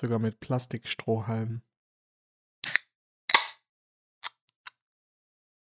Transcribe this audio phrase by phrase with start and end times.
[0.00, 1.62] Sogar mit Plastikstrohhalmen.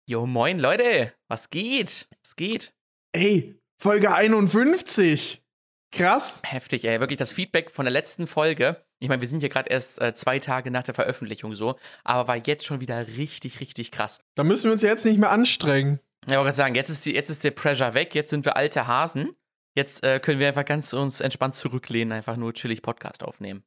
[0.07, 2.07] Jo, moin Leute, was geht?
[2.23, 2.75] Was geht?
[3.13, 5.43] Ey, Folge 51.
[5.91, 6.43] Krass.
[6.45, 7.01] Heftig, ey.
[7.01, 8.85] Wirklich das Feedback von der letzten Folge.
[8.99, 12.29] Ich meine, wir sind hier gerade erst äh, zwei Tage nach der Veröffentlichung so, aber
[12.29, 14.21] war jetzt schon wieder richtig, richtig krass.
[14.35, 15.99] Da müssen wir uns jetzt nicht mehr anstrengen.
[16.27, 18.45] Ja, ich wollte gerade sagen, jetzt ist, die, jetzt ist der Pressure weg, jetzt sind
[18.45, 19.35] wir alte Hasen.
[19.75, 23.65] Jetzt äh, können wir einfach ganz uns entspannt zurücklehnen, einfach nur chillig Podcast aufnehmen.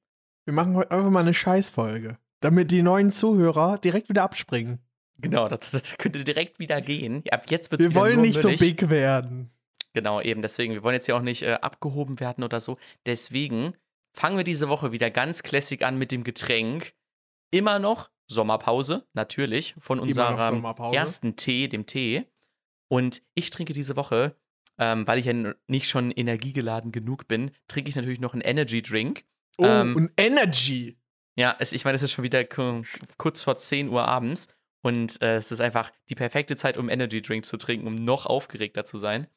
[0.49, 4.79] Wir machen heute einfach mal eine Scheißfolge, damit die neuen Zuhörer direkt wieder abspringen.
[5.19, 7.21] Genau, das, das könnte direkt wieder gehen.
[7.29, 9.51] Ab jetzt wird Wir wollen nicht so big werden.
[9.93, 10.41] Genau, eben.
[10.41, 12.79] Deswegen, wir wollen jetzt ja auch nicht äh, abgehoben werden oder so.
[13.05, 13.75] Deswegen
[14.11, 16.93] fangen wir diese Woche wieder ganz classic an mit dem Getränk.
[17.51, 22.25] Immer noch Sommerpause, natürlich, von unserem ersten Tee, dem Tee.
[22.87, 24.35] Und ich trinke diese Woche,
[24.79, 28.81] ähm, weil ich ja nicht schon energiegeladen genug bin, trinke ich natürlich noch einen Energy
[28.81, 29.25] Drink.
[29.59, 30.97] Oh, ähm, und Energy!
[31.35, 32.43] Ja, es, ich meine, es ist schon wieder
[33.17, 34.47] kurz vor 10 Uhr abends.
[34.81, 38.25] Und äh, es ist einfach die perfekte Zeit, um Energy Drink zu trinken, um noch
[38.25, 39.27] aufgeregter zu sein.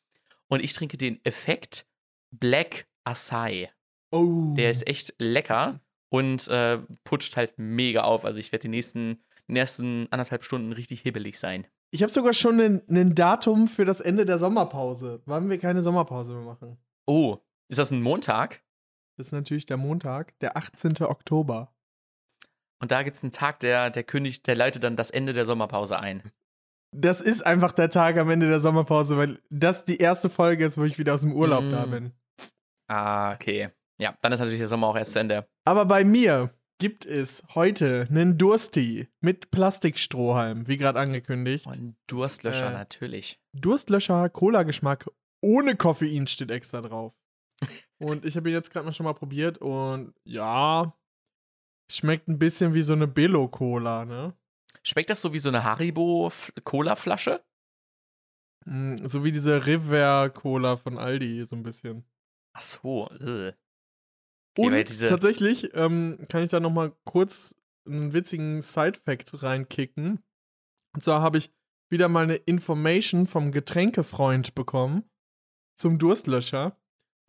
[0.48, 1.86] Und ich trinke den Effekt
[2.30, 3.70] Black Acai.
[4.12, 4.54] Oh.
[4.56, 8.24] Der ist echt lecker und äh, putscht halt mega auf.
[8.24, 11.66] Also ich werde die nächsten, die nächsten anderthalb Stunden richtig hibbelig sein.
[11.90, 16.34] Ich habe sogar schon ein Datum für das Ende der Sommerpause, wann wir keine Sommerpause
[16.34, 16.78] mehr machen.
[17.06, 18.62] Oh, ist das ein Montag?
[19.16, 21.02] Das ist natürlich der Montag, der 18.
[21.02, 21.72] Oktober.
[22.80, 25.44] Und da gibt es einen Tag, der, der kündigt, der leitet dann das Ende der
[25.44, 26.32] Sommerpause ein
[26.92, 30.78] das ist einfach der Tag am Ende der Sommerpause, weil das die erste Folge ist,
[30.78, 31.72] wo ich wieder aus dem Urlaub mm.
[31.72, 32.12] da bin.
[32.86, 33.70] Ah, okay.
[33.98, 35.46] Ja, dann ist natürlich der Sommer auch erst zu Ende.
[35.64, 41.66] Aber bei mir gibt es heute einen Dursti mit Plastikstrohhalm, wie gerade angekündigt.
[41.66, 43.40] Und Durstlöscher äh, natürlich.
[43.54, 45.08] Durstlöscher, Cola-Geschmack
[45.40, 47.14] ohne Koffein steht extra drauf.
[48.02, 50.92] und ich habe ihn jetzt gerade mal schon mal probiert und ja,
[51.90, 54.36] schmeckt ein bisschen wie so eine Billo-Cola, ne?
[54.82, 57.44] Schmeckt das so wie so eine Haribo-Cola-Flasche?
[58.64, 62.04] Mm, so wie diese River-Cola von Aldi, so ein bisschen.
[62.54, 63.08] Ach so.
[63.10, 63.54] Okay,
[64.58, 67.54] Und tatsächlich ähm, kann ich da noch mal kurz
[67.86, 70.22] einen witzigen Side-Fact reinkicken.
[70.94, 71.52] Und zwar habe ich
[71.90, 75.04] wieder mal eine Information vom Getränkefreund bekommen
[75.78, 76.76] zum Durstlöscher.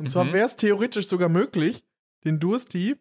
[0.03, 0.11] Und mhm.
[0.11, 1.83] zwar wäre es theoretisch sogar möglich,
[2.25, 2.95] den Dursti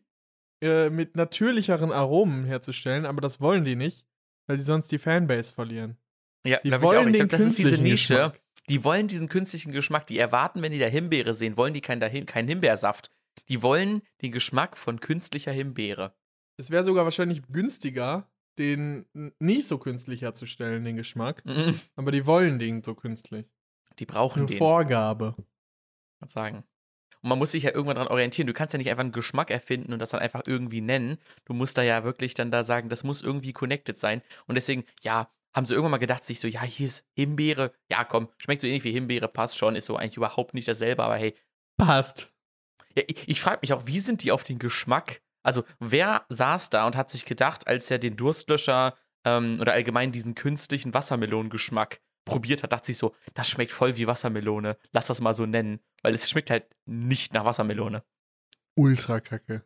[0.62, 4.06] äh, mit natürlicheren Aromen herzustellen, aber das wollen die nicht
[4.46, 5.96] weil sie sonst die Fanbase verlieren.
[6.44, 7.24] Ja, die wollen ich auch.
[7.24, 8.14] Ich glaub, das ist diese Nische.
[8.14, 8.41] Geschmack.
[8.68, 10.06] Die wollen diesen künstlichen Geschmack.
[10.06, 13.10] Die erwarten, wenn die da Himbeere sehen, wollen die keinen kein Himbeersaft.
[13.48, 16.14] Die wollen den Geschmack von künstlicher Himbeere.
[16.58, 19.06] Es wäre sogar wahrscheinlich günstiger, den
[19.38, 21.44] nicht so künstlich herzustellen, den Geschmack.
[21.44, 21.80] Mhm.
[21.96, 23.46] Aber die wollen den so künstlich.
[23.98, 24.58] Die brauchen Eine den.
[24.58, 25.34] Vorgabe.
[26.20, 26.62] Was sagen.
[27.22, 28.47] Und man muss sich ja irgendwann daran orientieren.
[28.47, 31.19] Du kannst ja nicht einfach einen Geschmack erfinden und das dann einfach irgendwie nennen.
[31.44, 34.22] Du musst da ja wirklich dann da sagen, das muss irgendwie connected sein.
[34.47, 37.72] Und deswegen, ja, haben sie irgendwann mal gedacht, sich so, ja, hier ist Himbeere.
[37.91, 41.03] Ja, komm, schmeckt so ähnlich wie Himbeere, passt schon, ist so eigentlich überhaupt nicht dasselbe,
[41.03, 41.34] aber hey.
[41.77, 42.33] Passt.
[42.97, 45.22] Ja, ich, ich frage mich auch, wie sind die auf den Geschmack?
[45.43, 48.94] Also, wer saß da und hat sich gedacht, als er den Durstlöscher
[49.25, 54.06] ähm, oder allgemein diesen künstlichen Wassermelonengeschmack probiert hat, dachte sich so, das schmeckt voll wie
[54.06, 54.77] Wassermelone.
[54.93, 55.81] Lass das mal so nennen.
[56.03, 58.03] Weil es schmeckt halt nicht nach Wassermelone.
[58.77, 59.65] Ultra kacke.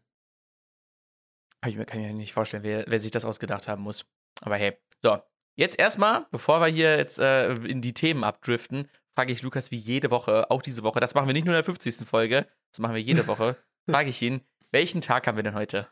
[1.67, 4.07] Ich kann mir nicht vorstellen, wer, wer, sich das ausgedacht haben muss.
[4.41, 5.19] Aber hey, so.
[5.59, 9.79] Jetzt erstmal, bevor wir hier jetzt äh, in die Themen abdriften, frage ich Lukas wie
[9.79, 12.07] jede Woche, auch diese Woche, das machen wir nicht nur in der 50.
[12.07, 13.57] Folge, das machen wir jede Woche,
[13.89, 15.89] frage ich ihn, welchen Tag haben wir denn heute?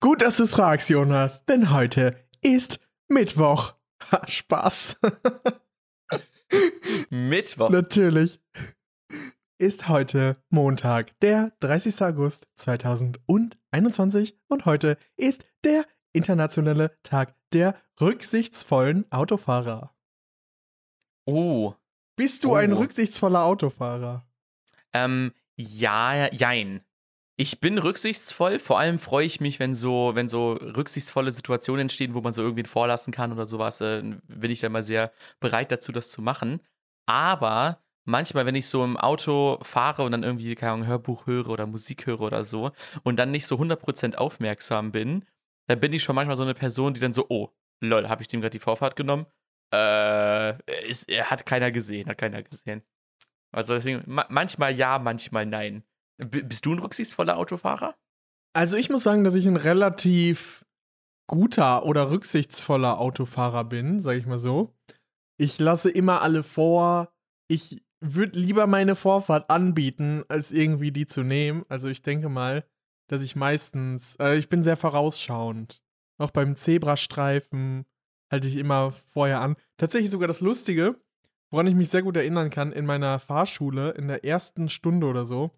[0.00, 3.74] Gut, dass du es fragst, Jonas, denn heute ist Mittwoch.
[4.10, 4.98] Ha, Spaß.
[7.10, 7.70] Mittwoch.
[7.70, 8.40] Natürlich.
[9.58, 12.00] Ist heute Montag, der 30.
[12.00, 19.94] August 2021 und heute ist der internationale Tag der rücksichtsvollen Autofahrer.
[21.26, 21.74] Oh.
[22.16, 22.54] Bist du oh.
[22.54, 24.26] ein rücksichtsvoller Autofahrer?
[24.92, 26.80] Ähm, ja, jein.
[27.40, 32.12] Ich bin rücksichtsvoll, vor allem freue ich mich, wenn so, wenn so rücksichtsvolle Situationen entstehen,
[32.12, 35.10] wo man so irgendwen vorlassen kann oder sowas, äh, bin ich da mal sehr
[35.40, 36.60] bereit dazu, das zu machen.
[37.06, 41.48] Aber manchmal, wenn ich so im Auto fahre und dann irgendwie, keine Ahnung, Hörbuch höre
[41.48, 42.72] oder Musik höre oder so
[43.04, 45.24] und dann nicht so 100% aufmerksam bin,
[45.66, 47.48] dann bin ich schon manchmal so eine Person, die dann so, oh,
[47.80, 49.24] lol, habe ich dem gerade die Vorfahrt genommen?
[49.72, 52.82] Äh, ist, hat keiner gesehen, hat keiner gesehen.
[53.50, 55.84] Also deswegen, ma manchmal ja, manchmal nein.
[56.26, 57.94] Bist du ein rücksichtsvoller Autofahrer?
[58.52, 60.64] Also ich muss sagen, dass ich ein relativ
[61.28, 64.74] guter oder rücksichtsvoller Autofahrer bin, sag ich mal so.
[65.38, 67.12] Ich lasse immer alle vor.
[67.48, 71.64] Ich würde lieber meine Vorfahrt anbieten, als irgendwie die zu nehmen.
[71.68, 72.64] Also ich denke mal,
[73.08, 75.82] dass ich meistens, äh, ich bin sehr vorausschauend.
[76.18, 77.86] Auch beim Zebrastreifen
[78.30, 79.56] halte ich immer vorher an.
[79.76, 81.00] Tatsächlich sogar das Lustige,
[81.50, 85.26] woran ich mich sehr gut erinnern kann, in meiner Fahrschule, in der ersten Stunde oder
[85.26, 85.50] so,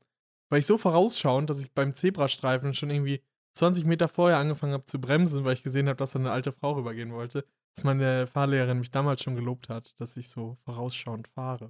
[0.52, 3.22] war ich so vorausschauend, dass ich beim Zebrastreifen schon irgendwie
[3.54, 6.52] 20 Meter vorher angefangen habe zu bremsen, weil ich gesehen habe, dass da eine alte
[6.52, 7.46] Frau rübergehen wollte.
[7.74, 11.68] Dass meine Fahrlehrerin mich damals schon gelobt hat, dass ich so vorausschauend fahre.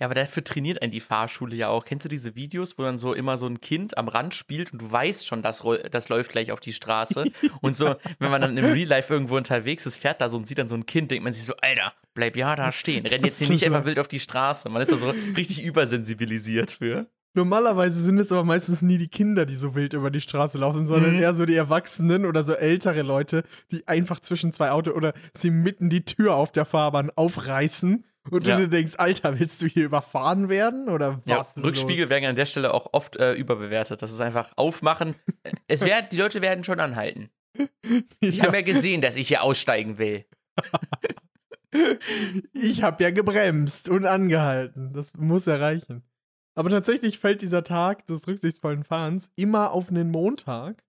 [0.00, 1.84] Ja, aber dafür trainiert einen die Fahrschule ja auch.
[1.84, 4.82] Kennst du diese Videos, wo dann so immer so ein Kind am Rand spielt und
[4.82, 7.24] du weißt schon, das, das läuft gleich auf die Straße.
[7.62, 10.46] und so, wenn man dann im Real Life irgendwo unterwegs ist, fährt da so und
[10.46, 13.06] sieht dann so ein Kind, denkt man sich so, Alter, bleib ja da stehen.
[13.06, 14.68] Renn jetzt hier nicht einfach wild auf die Straße.
[14.68, 17.08] Man ist da so richtig übersensibilisiert für.
[17.34, 20.86] Normalerweise sind es aber meistens nie die Kinder, die so wild über die Straße laufen,
[20.86, 21.20] sondern mhm.
[21.20, 25.50] eher so die Erwachsenen oder so ältere Leute, die einfach zwischen zwei Autos oder sie
[25.50, 28.56] mitten die Tür auf der Fahrbahn aufreißen und ja.
[28.56, 31.56] du denkst, Alter, willst du hier überfahren werden oder was?
[31.56, 32.10] Ja, Rückspiegel los?
[32.10, 34.00] werden an der Stelle auch oft äh, überbewertet.
[34.00, 35.14] Das ist einfach aufmachen.
[35.68, 37.30] es werd, die Leute werden schon anhalten.
[38.22, 38.46] Die ja.
[38.46, 40.24] haben ja gesehen, dass ich hier aussteigen will.
[42.52, 44.92] ich habe ja gebremst und angehalten.
[44.92, 46.02] Das muss erreichen.
[46.54, 50.84] Aber tatsächlich fällt dieser Tag des rücksichtsvollen Fahrens immer auf einen Montag.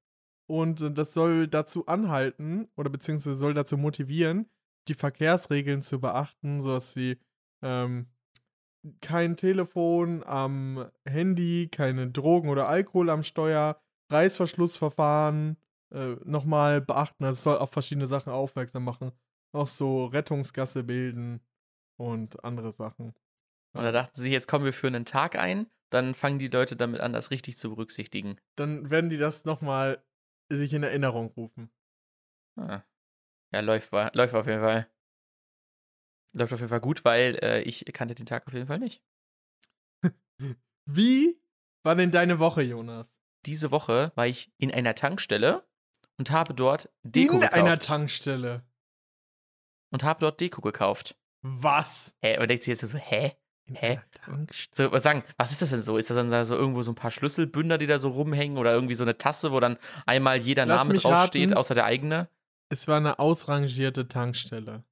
[0.47, 4.47] Und äh, das soll dazu anhalten oder beziehungsweise soll dazu motivieren,
[4.87, 7.17] die Verkehrsregeln zu beachten, sowas wie
[7.63, 8.07] ähm,
[9.01, 13.81] kein Telefon am Handy, keine Drogen oder Alkohol am Steuer,
[14.11, 15.57] Reißverschlussverfahren
[15.91, 17.23] äh, nochmal beachten.
[17.25, 19.11] Also es soll auf verschiedene Sachen aufmerksam machen.
[19.53, 21.41] Auch so Rettungsgasse bilden
[21.97, 23.15] und andere Sachen.
[23.75, 26.75] Und da dachten sie, jetzt kommen wir für einen Tag ein, dann fangen die Leute
[26.75, 28.37] damit an, das richtig zu berücksichtigen.
[28.55, 30.03] Dann werden die das nochmal
[30.49, 31.69] sich in Erinnerung rufen.
[32.57, 32.83] Ah.
[33.53, 34.87] Ja, läuft, läuft auf jeden Fall.
[36.33, 39.01] Läuft auf jeden Fall gut, weil äh, ich kannte den Tag auf jeden Fall nicht.
[40.85, 41.41] Wie
[41.83, 43.15] war denn deine Woche, Jonas?
[43.45, 45.65] Diese Woche war ich in einer Tankstelle
[46.17, 47.55] und habe dort Deko in gekauft.
[47.55, 48.65] In einer Tankstelle.
[49.91, 51.15] Und habe dort Deko gekauft.
[51.41, 52.17] Was?
[52.21, 52.39] Hä?
[52.39, 53.37] Und denkt sich jetzt so, hä?
[53.73, 53.99] Hä?
[54.71, 55.97] So, was sagen, was ist das denn so?
[55.97, 58.73] Ist das dann da so irgendwo so ein paar Schlüsselbünder, die da so rumhängen oder
[58.73, 61.57] irgendwie so eine Tasse, wo dann einmal jeder Lass Name draufsteht, raten.
[61.57, 62.29] außer der eigene?
[62.69, 64.83] Es war eine ausrangierte Tankstelle.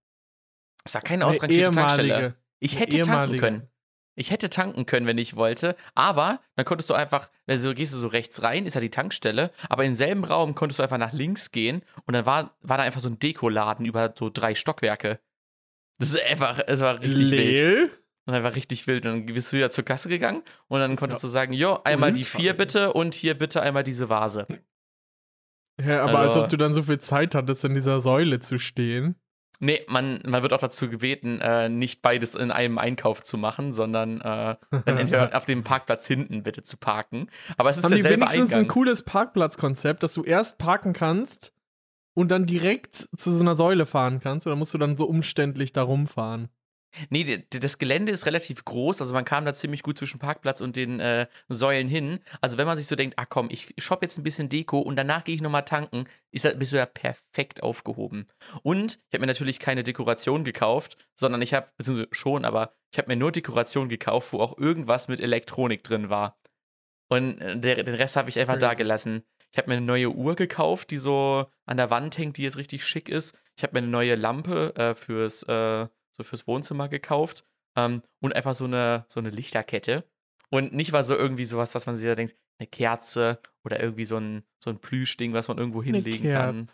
[0.83, 2.35] Es war keine eine ausrangierte Tankstelle.
[2.59, 3.69] Ich hätte tanken können.
[4.15, 7.97] Ich hätte tanken können, wenn ich wollte, aber dann konntest du einfach, also gehst du
[7.97, 11.13] so rechts rein, ist ja die Tankstelle, aber im selben Raum konntest du einfach nach
[11.13, 15.19] links gehen und dann war, war da einfach so ein Dekoladen über so drei Stockwerke.
[15.97, 17.81] Das ist einfach, es war richtig Leel?
[17.81, 18.02] wild.
[18.25, 19.05] Und dann war richtig wild.
[19.05, 22.13] Und dann bist du wieder zur Kasse gegangen und dann konntest du sagen, jo, einmal
[22.13, 24.47] die vier bitte und hier bitte einmal diese Vase.
[25.81, 28.59] Ja, aber also, als ob du dann so viel Zeit hattest, in dieser Säule zu
[28.59, 29.15] stehen.
[29.59, 33.71] Nee, man, man wird auch dazu gebeten, äh, nicht beides in einem Einkauf zu machen,
[33.71, 37.29] sondern äh, dann entweder auf dem Parkplatz hinten bitte zu parken.
[37.57, 38.65] Aber es ist Haben derselbe die wenigstens Eingang.
[38.65, 41.53] ein cooles Parkplatzkonzept, dass du erst parken kannst
[42.13, 44.47] und dann direkt zu so einer Säule fahren kannst?
[44.47, 46.49] Oder musst du dann so umständlich da rumfahren?
[47.09, 50.75] Nee, das Gelände ist relativ groß, also man kam da ziemlich gut zwischen Parkplatz und
[50.75, 52.19] den äh, Säulen hin.
[52.41, 54.95] Also wenn man sich so denkt, ach komm, ich shoppe jetzt ein bisschen Deko und
[54.95, 58.27] danach gehe ich nochmal tanken, ist, bist du ja perfekt aufgehoben.
[58.61, 62.99] Und ich habe mir natürlich keine Dekoration gekauft, sondern ich habe, beziehungsweise schon, aber ich
[62.99, 66.39] habe mir nur Dekoration gekauft, wo auch irgendwas mit Elektronik drin war.
[67.09, 69.23] Und äh, der, den Rest habe ich einfach da gelassen.
[69.51, 72.57] Ich habe mir eine neue Uhr gekauft, die so an der Wand hängt, die jetzt
[72.57, 73.37] richtig schick ist.
[73.55, 77.43] Ich habe mir eine neue Lampe äh, fürs äh, so fürs Wohnzimmer gekauft
[77.75, 80.05] ähm, und einfach so eine, so eine Lichterkette.
[80.49, 84.05] Und nicht mal so irgendwie sowas, was man sich da denkt, eine Kerze oder irgendwie
[84.05, 86.67] so ein, so ein Plüschding, was man irgendwo hinlegen kann.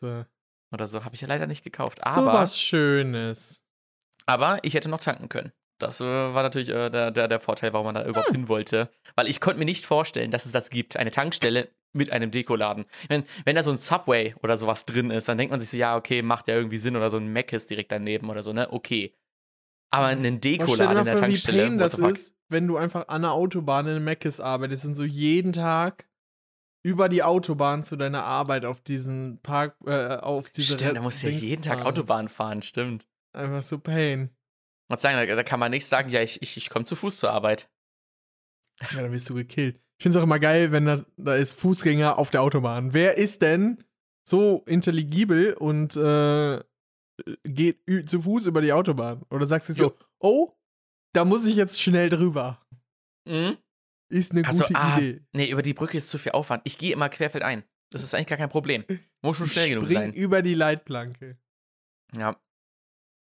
[0.72, 1.06] Oder so.
[1.06, 2.06] Habe ich ja leider nicht gekauft.
[2.06, 3.64] Aber, so was Schönes.
[4.26, 5.54] Aber ich hätte noch tanken können.
[5.80, 8.36] Das äh, war natürlich äh, der, der, der Vorteil, warum man da überhaupt hm.
[8.36, 8.90] hin wollte.
[9.16, 10.98] Weil ich konnte mir nicht vorstellen, dass es das gibt.
[10.98, 12.86] Eine Tankstelle mit einem Dekoladen.
[13.08, 15.78] Wenn, wenn da so ein Subway oder sowas drin ist, dann denkt man sich so,
[15.78, 18.54] ja, okay, macht ja irgendwie Sinn oder so ein Mac ist direkt daneben oder so,
[18.54, 18.72] ne?
[18.72, 19.16] Okay.
[19.92, 21.58] Aber einen Dekoladen in der vor, Tankstelle.
[21.58, 25.04] Wie pain das ist, wenn du einfach an der Autobahn in Meckes arbeitest und so
[25.04, 26.08] jeden Tag
[26.84, 31.24] über die Autobahn zu deiner Arbeit auf diesen Park, äh, auf diese Stimmt, da musst
[31.24, 33.08] du ja jeden Tag Autobahn fahren, stimmt.
[33.34, 34.30] Einfach so Pain.
[34.88, 37.20] Und sagen, da, da, kann man nicht sagen, ja, ich, ich, ich komme zu Fuß
[37.20, 37.70] zur Arbeit.
[38.92, 39.80] Ja, dann wirst du gekillt.
[39.98, 42.94] Ich finde es auch immer geil, wenn da, da ist Fußgänger auf der Autobahn.
[42.94, 43.84] Wer ist denn
[44.28, 46.64] so intelligibel und äh,
[47.44, 49.24] geht zu Fuß über die Autobahn.
[49.30, 50.54] Oder sagst du so, oh,
[51.14, 52.62] da muss ich jetzt schnell drüber.
[53.28, 53.58] Mhm.
[54.12, 55.22] Ist eine also, gute ah, Idee.
[55.34, 56.62] Nee, über die Brücke ist zu viel Aufwand.
[56.66, 57.64] Ich gehe immer querfeldein.
[57.92, 58.84] Das ist eigentlich gar kein Problem.
[59.22, 60.14] Muss schon schnell genug sein.
[60.14, 61.38] über die Leitplanke.
[62.16, 62.36] Ja.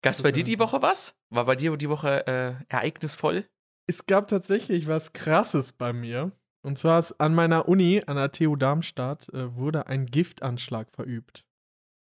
[0.03, 1.17] Gab es bei dir die Woche was?
[1.31, 3.45] War bei dir die Woche äh, ereignisvoll?
[3.89, 6.33] Es gab tatsächlich was Krasses bei mir.
[6.63, 11.45] Und zwar ist an meiner Uni, an der TU Darmstadt, äh, wurde ein Giftanschlag verübt.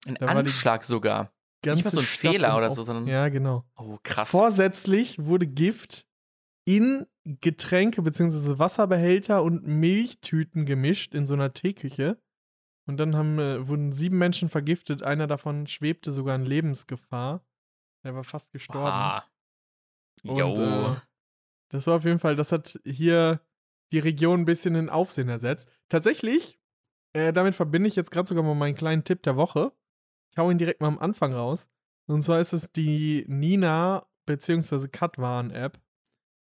[0.06, 1.33] Ein da Anschlag sogar.
[1.66, 3.06] Nicht mal so ein Stadt Fehler oder so, sondern.
[3.06, 3.64] Ja, genau.
[3.76, 4.30] Oh, krass.
[4.30, 6.06] Vorsätzlich wurde Gift
[6.66, 8.58] in Getränke bzw.
[8.58, 12.18] Wasserbehälter und Milchtüten gemischt in so einer Teeküche.
[12.86, 15.02] Und dann haben, äh, wurden sieben Menschen vergiftet.
[15.02, 17.44] Einer davon schwebte sogar in Lebensgefahr.
[18.02, 18.88] Er war fast gestorben.
[18.88, 19.24] Ah.
[20.22, 20.52] Jo.
[20.52, 21.00] Und, äh,
[21.70, 23.40] das war auf jeden Fall, das hat hier
[23.92, 25.70] die Region ein bisschen in Aufsehen ersetzt.
[25.88, 26.60] Tatsächlich,
[27.14, 29.72] äh, damit verbinde ich jetzt gerade sogar mal meinen kleinen Tipp der Woche.
[30.34, 31.68] Ich hau ihn direkt mal am Anfang raus.
[32.06, 34.88] Und zwar ist es die Nina bzw.
[34.88, 35.80] Katwarn-App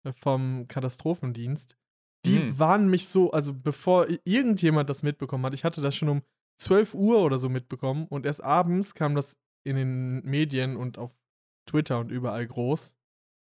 [0.04, 1.78] äh, vom Katastrophendienst.
[2.26, 2.58] Die mhm.
[2.58, 6.22] warnen mich so, also bevor irgendjemand das mitbekommen hat, ich hatte das schon um
[6.58, 11.18] 12 Uhr oder so mitbekommen und erst abends kam das in den Medien und auf
[11.64, 12.94] Twitter und überall groß,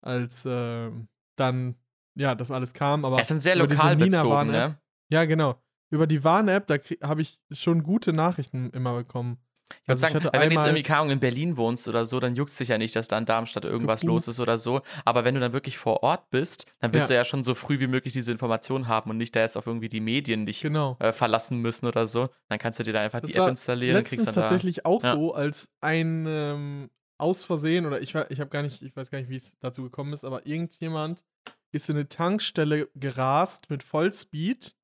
[0.02, 0.92] als äh,
[1.38, 1.76] dann
[2.16, 3.04] ja, das alles kam.
[3.04, 4.80] Aber es sind sehr lokal bezogen, ne?
[5.10, 5.60] Ja, genau.
[5.90, 9.40] Über die Warn-App, da habe ich schon gute Nachrichten immer bekommen.
[9.70, 12.36] Ich würde also sagen, wenn du jetzt irgendwie Kaum in Berlin wohnst oder so, dann
[12.36, 14.82] juckt es dich ja nicht, dass da in Darmstadt irgendwas los ist oder so.
[15.06, 17.16] Aber wenn du dann wirklich vor Ort bist, dann willst ja.
[17.16, 19.68] du ja schon so früh wie möglich diese Informationen haben und nicht da jetzt auf
[19.68, 20.98] irgendwie die Medien dich genau.
[21.00, 22.30] äh, verlassen müssen oder so.
[22.48, 24.42] Dann kannst du dir da einfach das die App installieren und kriegst dann da.
[24.42, 25.16] tatsächlich auch ja.
[25.16, 29.20] so, als ein ähm, aus Versehen oder ich, ich habe gar nicht, ich weiß gar
[29.20, 31.24] nicht, wie es dazu gekommen ist, aber irgendjemand
[31.72, 34.76] ist in eine Tankstelle gerast mit Vollspeed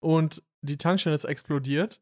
[0.00, 2.00] und die Tankstelle ist explodiert.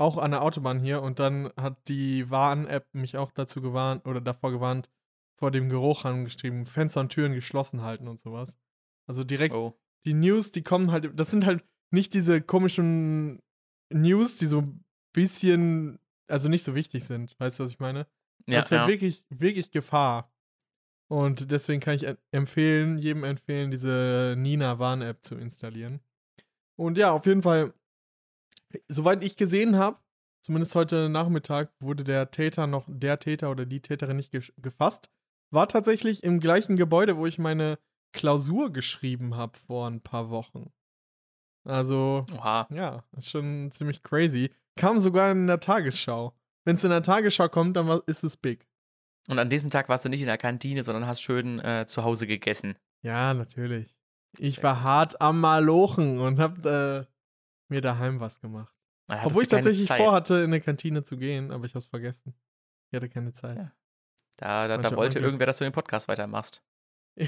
[0.00, 1.02] Auch an der Autobahn hier.
[1.02, 4.88] Und dann hat die Warn-App mich auch dazu gewarnt oder davor gewarnt,
[5.38, 8.56] vor dem Geruch angeschrieben, Fenster und Türen geschlossen halten und sowas.
[9.06, 9.78] Also direkt oh.
[10.06, 13.42] die News, die kommen halt, das sind halt nicht diese komischen
[13.92, 17.38] News, die so ein bisschen, also nicht so wichtig sind.
[17.38, 18.06] Weißt du, was ich meine?
[18.46, 18.88] Ja, das ist halt ja.
[18.88, 20.32] wirklich, wirklich Gefahr.
[21.08, 26.00] Und deswegen kann ich empfehlen, jedem empfehlen, diese Nina Warn-App zu installieren.
[26.78, 27.74] Und ja, auf jeden Fall,
[28.88, 29.98] soweit ich gesehen habe,
[30.42, 35.10] zumindest heute Nachmittag, wurde der Täter noch, der Täter oder die Täterin nicht ge gefasst.
[35.52, 37.78] War tatsächlich im gleichen Gebäude, wo ich meine
[38.12, 40.72] Klausur geschrieben habe vor ein paar Wochen.
[41.64, 42.66] Also, Oha.
[42.70, 44.50] ja, ist schon ziemlich crazy.
[44.76, 46.34] Kam sogar in der Tagesschau.
[46.64, 48.66] Wenn es in der Tagesschau kommt, dann ist es big.
[49.28, 52.04] Und an diesem Tag warst du nicht in der Kantine, sondern hast schön äh, zu
[52.04, 52.76] Hause gegessen.
[53.02, 53.94] Ja, natürlich.
[54.38, 57.04] Ich war hart am Malochen und hab äh,
[57.70, 58.74] mir daheim was gemacht.
[59.08, 62.34] Na, Obwohl ich tatsächlich vorhatte, in eine Kantine zu gehen, aber ich hab's vergessen.
[62.90, 63.56] Ich hatte keine Zeit.
[63.56, 63.72] Ja.
[64.36, 66.62] Da, da, da wollte irgendwer, dass du den Podcast weitermachst.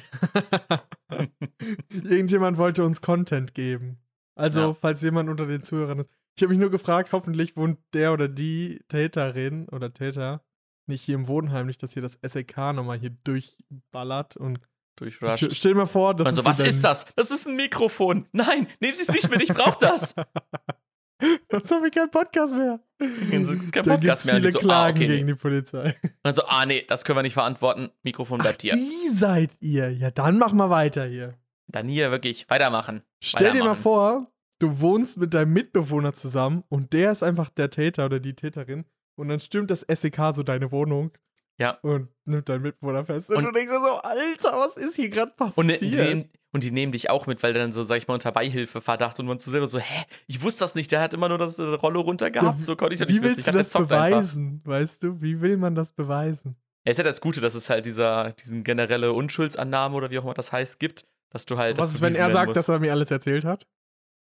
[1.91, 3.99] Irgendjemand wollte uns Content geben.
[4.35, 4.75] Also, ja.
[4.75, 6.11] falls jemand unter den Zuhörern ist.
[6.37, 10.43] Ich habe mich nur gefragt, hoffentlich wohnt der oder die Täterin oder Täter
[10.87, 14.61] nicht hier im Wohnheim, nicht, dass hier das SEK nochmal hier durchballert und
[14.97, 15.55] durchrusht.
[15.55, 17.07] Stell dir mal vor, das also, ist was ist das?
[17.17, 18.27] Das ist ein Mikrofon.
[18.33, 20.15] Nein, nehmen Sie es nicht mit, ich brauche das.
[21.51, 22.81] Sonst habe ich keinen Podcast mehr.
[22.99, 24.37] Es gibt kein Podcast mehr.
[24.37, 25.33] viele so, ah, Klagen ah, okay, gegen nee.
[25.33, 25.97] die Polizei.
[26.03, 27.91] Und dann so, ah nee, das können wir nicht verantworten.
[28.03, 28.75] Mikrofon bleibt Ach, hier.
[28.75, 29.91] Die seid ihr.
[29.91, 31.39] Ja, dann mach mal weiter hier.
[31.69, 33.03] Dann hier wirklich weitermachen.
[33.23, 33.63] Stell weitermachen.
[33.63, 38.07] dir mal vor, du wohnst mit deinem Mitbewohner zusammen und der ist einfach der Täter
[38.07, 38.85] oder die Täterin
[39.17, 41.13] und dann stürmt das SEK so deine Wohnung.
[41.63, 41.79] Ja.
[41.83, 43.31] Und nimmt deinen Mitbewohner fest.
[43.31, 45.59] Und, und du denkst so, Alter, was ist hier gerade passiert?
[45.59, 48.15] Und die, nehmen, und die nehmen dich auch mit, weil dann so, sag ich mal,
[48.15, 51.29] unter Beihilfeverdacht und man zu selber so, hä, ich wusste das nicht, der hat immer
[51.29, 53.37] nur das Rollo runtergehabt, ja, so konnte ich das nicht wissen.
[53.37, 54.71] Wie willst du das beweisen, einfach.
[54.73, 55.21] weißt du?
[55.21, 56.57] Wie will man das beweisen?
[56.83, 60.25] Es ist ja das Gute, dass es halt dieser, diesen generelle Unschuldsannahme oder wie auch
[60.25, 61.79] immer das heißt, gibt, dass du halt.
[61.79, 62.57] Was ist, wenn er sagt, muss.
[62.57, 63.69] dass er mir alles erzählt hat?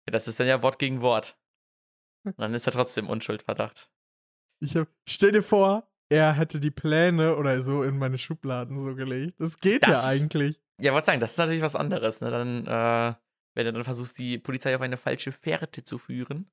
[0.07, 1.37] Ja, das ist dann ja Wort gegen Wort.
[2.23, 3.91] Und dann ist er trotzdem Unschuldverdacht.
[4.61, 8.95] Ich hab, stell dir vor, er hätte die Pläne oder so in meine Schubladen so
[8.95, 9.39] gelegt.
[9.39, 10.59] Das geht das, ja eigentlich.
[10.81, 12.21] Ja, wollte sagen, das ist natürlich was anderes.
[12.21, 12.29] Ne?
[12.29, 13.15] Dann, äh,
[13.55, 16.49] wenn du dann versuchst, die Polizei auf eine falsche Fährte zu führen.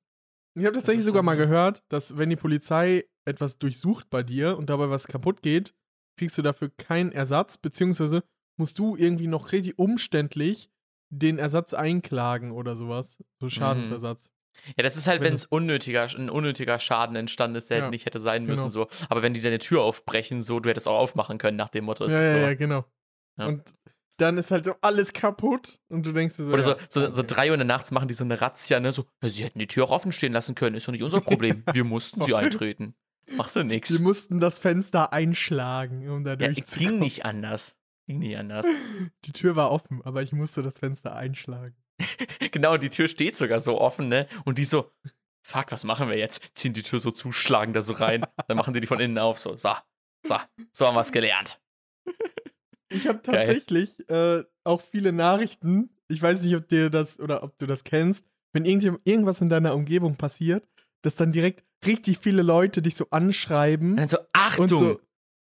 [0.57, 4.69] Ich habe tatsächlich sogar mal gehört, dass wenn die Polizei etwas durchsucht bei dir und
[4.69, 5.73] dabei was kaputt geht,
[6.17, 8.23] kriegst du dafür keinen Ersatz, beziehungsweise
[8.57, 10.69] musst du irgendwie noch richtig umständlich
[11.09, 13.17] den Ersatz einklagen oder sowas.
[13.39, 13.49] So mhm.
[13.51, 14.29] Schadensersatz.
[14.77, 17.91] Ja, das ist halt, wenn es unnötiger, ein unnötiger Schaden entstanden ist, der ja, hätte
[17.91, 18.69] nicht hätte sein müssen.
[18.69, 18.69] Genau.
[18.69, 18.87] So.
[19.09, 22.07] Aber wenn die deine Tür aufbrechen, so, du hättest auch aufmachen können nach dem Motto.
[22.07, 22.37] Ja, ja, so.
[22.37, 22.85] ja, genau.
[23.37, 23.47] Ja.
[23.47, 23.75] Und
[24.17, 26.45] dann ist halt so alles kaputt und du denkst so.
[26.45, 28.91] Oder so, so, so drei Uhr nachts machen die so eine Razzia, ne?
[28.91, 31.63] So, sie hätten die Tür auch offen stehen lassen können, ist doch nicht unser Problem.
[31.73, 32.95] Wir mussten sie eintreten.
[33.31, 33.91] Machst du nix.
[33.91, 36.91] Wir mussten das Fenster einschlagen, um da ja, durchzukommen.
[36.91, 37.75] Ging nicht anders.
[38.07, 38.67] Ging nicht anders.
[39.25, 41.75] Die Tür war offen, aber ich musste das Fenster einschlagen.
[42.51, 44.27] genau, die Tür steht sogar so offen, ne?
[44.43, 44.91] Und die so,
[45.41, 46.41] fuck, was machen wir jetzt?
[46.53, 48.25] Ziehen die Tür so zu, schlagen da so rein.
[48.47, 49.73] Dann machen die die von innen auf, so, so,
[50.25, 50.37] so,
[50.71, 51.59] so haben wir es gelernt.
[52.89, 57.57] Ich habe tatsächlich äh, auch viele Nachrichten ich weiß nicht, ob dir das oder ob
[57.57, 60.67] du das kennst, wenn irgendwas in deiner Umgebung passiert,
[61.01, 63.91] dass dann direkt richtig viele Leute dich so anschreiben.
[63.91, 64.99] Und dann so, Achtung, so,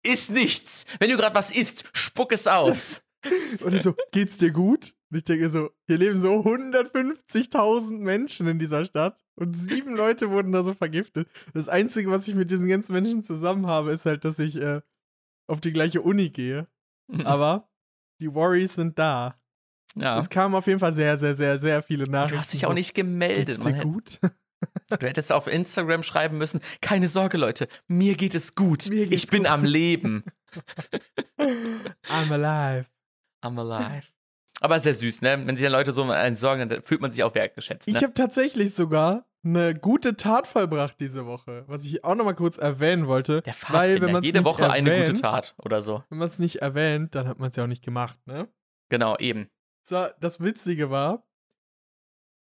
[0.05, 0.85] ist nichts.
[0.99, 3.01] Wenn du gerade was isst, spuck es aus.
[3.61, 4.95] Oder so, geht's dir gut?
[5.11, 10.29] Und ich denke so, hier leben so 150.000 Menschen in dieser Stadt und sieben Leute
[10.29, 11.27] wurden da so vergiftet.
[11.53, 14.81] Das Einzige, was ich mit diesen ganzen Menschen zusammen habe, ist halt, dass ich äh,
[15.47, 16.67] auf die gleiche Uni gehe.
[17.23, 17.69] Aber
[18.21, 19.35] die Worries sind da.
[19.95, 20.19] Ja.
[20.19, 22.35] Es kamen auf jeden Fall sehr, sehr, sehr, sehr viele Nachrichten.
[22.35, 23.47] Du hast dich auch nicht gemeldet.
[23.47, 24.19] Geht's dir gut?
[24.89, 28.89] Du hättest auf Instagram schreiben müssen: Keine Sorge, Leute, mir geht es gut.
[28.89, 29.51] Ich bin gut.
[29.51, 30.23] am Leben.
[31.39, 32.89] I'm alive.
[33.41, 34.07] I'm alive.
[34.61, 35.41] Aber sehr süß, ne?
[35.45, 37.87] Wenn sich dann Leute so einen sorgen, dann fühlt man sich auch wertgeschätzt.
[37.87, 37.97] Ne?
[37.97, 42.35] Ich habe tatsächlich sogar eine gute Tat vollbracht diese Woche, was ich auch noch mal
[42.35, 43.41] kurz erwähnen wollte.
[43.41, 46.03] Der weil wenn man jede Woche erwähnt, eine gute Tat oder so.
[46.09, 48.49] Wenn man es nicht erwähnt, dann hat man es ja auch nicht gemacht, ne?
[48.89, 49.49] Genau, eben.
[49.83, 51.25] So, das Witzige war,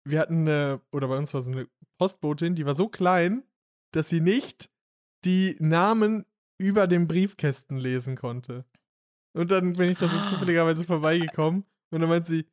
[0.04, 3.44] wir hatten eine, oder bei uns war so eine Postbotin, die war so klein,
[3.92, 4.70] dass sie nicht
[5.24, 6.24] die Namen
[6.58, 8.64] über den Briefkästen lesen konnte.
[9.32, 10.26] Und dann bin ich da so ah.
[10.28, 12.47] zufälligerweise vorbeigekommen und dann meint sie,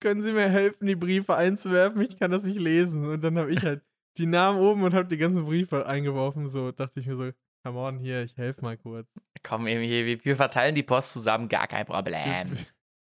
[0.00, 2.00] können Sie mir helfen, die Briefe einzuwerfen?
[2.02, 3.08] Ich kann das nicht lesen.
[3.08, 3.82] Und dann habe ich halt
[4.18, 6.48] die Namen oben und habe die ganzen Briefe eingeworfen.
[6.48, 7.30] So dachte ich mir so,
[7.64, 9.08] come on, hier, ich helfe mal kurz.
[9.44, 12.58] Komm, hier, wir verteilen die Post zusammen, gar kein Problem.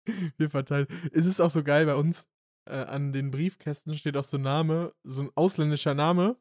[0.38, 0.88] wir verteilen.
[1.12, 2.27] Es ist auch so geil bei uns.
[2.65, 6.38] Äh, an den Briefkästen steht auch so ein Name, so ein ausländischer Name,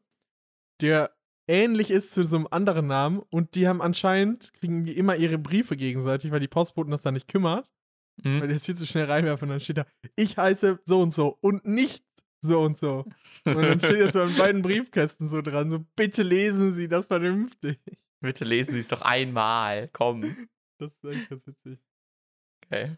[0.81, 1.13] der
[1.47, 5.37] ähnlich ist zu so einem anderen Namen und die haben anscheinend, kriegen die immer ihre
[5.37, 7.73] Briefe gegenseitig, weil die Postboten das da nicht kümmert.
[8.21, 8.41] Mhm.
[8.41, 11.13] Weil die das viel zu schnell reinwerfen und dann steht da, ich heiße so und
[11.13, 12.03] so und nicht
[12.41, 13.05] so und so.
[13.45, 17.07] Und dann steht das so an beiden Briefkästen so dran, so bitte lesen Sie das
[17.07, 17.79] vernünftig.
[18.21, 20.47] Bitte lesen Sie es doch einmal, komm.
[20.79, 21.79] Das ist echt ganz witzig.
[22.65, 22.97] Okay.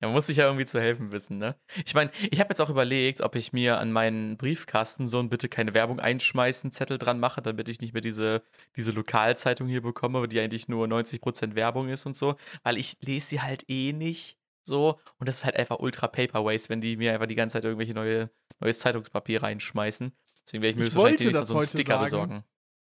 [0.00, 1.56] Ja, man muss sich ja irgendwie zu helfen wissen, ne?
[1.84, 5.28] Ich meine, ich habe jetzt auch überlegt, ob ich mir an meinen Briefkasten so ein
[5.28, 8.42] bitte keine Werbung einschmeißen Zettel dran mache, damit ich nicht mehr diese,
[8.76, 13.26] diese Lokalzeitung hier bekomme, die eigentlich nur 90% Werbung ist und so, weil ich lese
[13.26, 16.96] sie halt eh nicht so und das ist halt einfach ultra Paper Waste, wenn die
[16.96, 20.12] mir einfach die ganze Zeit irgendwelche neue, neues Zeitungspapier reinschmeißen.
[20.44, 22.04] Deswegen werde ich mir ich wahrscheinlich das so einen Sticker sagen.
[22.04, 22.44] besorgen.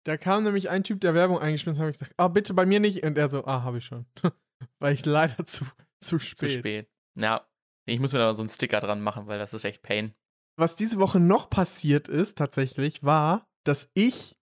[0.05, 2.67] Da kam nämlich ein Typ, der Werbung eingeschmissen hat, habe ich gesagt, ah, bitte bei
[2.67, 3.03] mir nicht.
[3.05, 4.07] Und er so, ah, habe ich schon.
[4.79, 5.67] weil ich leider zu
[6.01, 6.39] zu spät.
[6.39, 6.89] Zu spät.
[7.17, 7.47] Ja,
[7.87, 10.15] ich muss mir da so einen Sticker dran machen, weil das ist echt Pain.
[10.57, 14.37] Was diese Woche noch passiert ist, tatsächlich, war, dass ich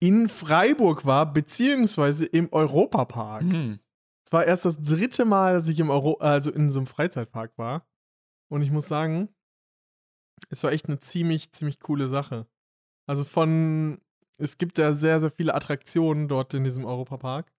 [0.00, 3.44] in Freiburg war, beziehungsweise im Europapark.
[3.44, 3.80] Mhm.
[4.26, 7.56] Es war erst das dritte Mal, dass ich im Euro, also in so einem Freizeitpark
[7.58, 7.86] war.
[8.50, 9.28] Und ich muss sagen,
[10.50, 12.46] es war echt eine ziemlich, ziemlich coole Sache.
[13.08, 14.00] Also von,
[14.38, 17.52] es gibt ja sehr, sehr viele Attraktionen dort in diesem Europapark.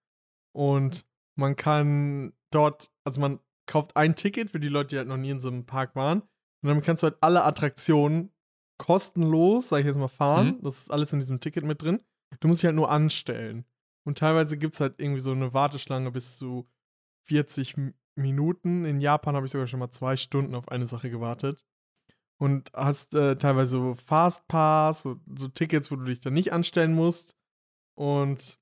[0.53, 1.05] Und
[1.37, 5.29] man kann dort, also man kauft ein Ticket für die Leute, die halt noch nie
[5.29, 6.21] in so einem Park waren.
[6.21, 8.33] Und dann kannst du halt alle Attraktionen
[8.77, 10.57] kostenlos, sag ich jetzt mal, fahren.
[10.57, 10.63] Mhm.
[10.63, 12.01] Das ist alles in diesem Ticket mit drin.
[12.39, 13.65] Du musst dich halt nur anstellen.
[14.07, 16.65] Und teilweise gibt es halt irgendwie so eine Warteschlange bis zu
[17.23, 17.75] 40
[18.15, 18.85] Minuten.
[18.85, 21.67] In Japan habe ich sogar schon mal zwei Stunden auf eine Sache gewartet.
[22.37, 26.93] Und hast äh, teilweise so Fastpass, so, so Tickets, wo du dich dann nicht anstellen
[26.93, 27.35] musst.
[27.95, 28.57] Und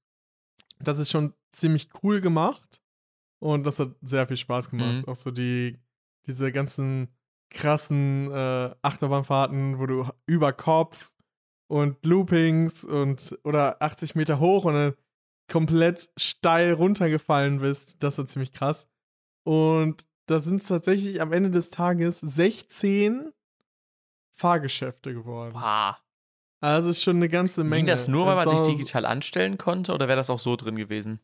[0.80, 2.82] das ist schon ziemlich cool gemacht.
[3.38, 5.06] Und das hat sehr viel Spaß gemacht.
[5.06, 5.06] Mhm.
[5.06, 5.78] Auch so die,
[6.26, 7.16] diese ganzen
[7.52, 11.12] krassen äh, Achterbahnfahrten, wo du über Kopf
[11.68, 14.96] und Loopings und oder 80 Meter hoch und dann
[15.48, 18.02] komplett steil runtergefallen bist.
[18.04, 18.90] Das war ziemlich krass.
[19.44, 23.32] Und da sind es tatsächlich am Ende des Tages 16
[24.32, 25.54] Fahrgeschäfte geworden.
[25.54, 25.96] Wow.
[26.62, 27.78] Also ist schon eine ganze Menge.
[27.78, 30.76] Ging das nur, weil man sich digital anstellen konnte oder wäre das auch so drin
[30.76, 31.20] gewesen?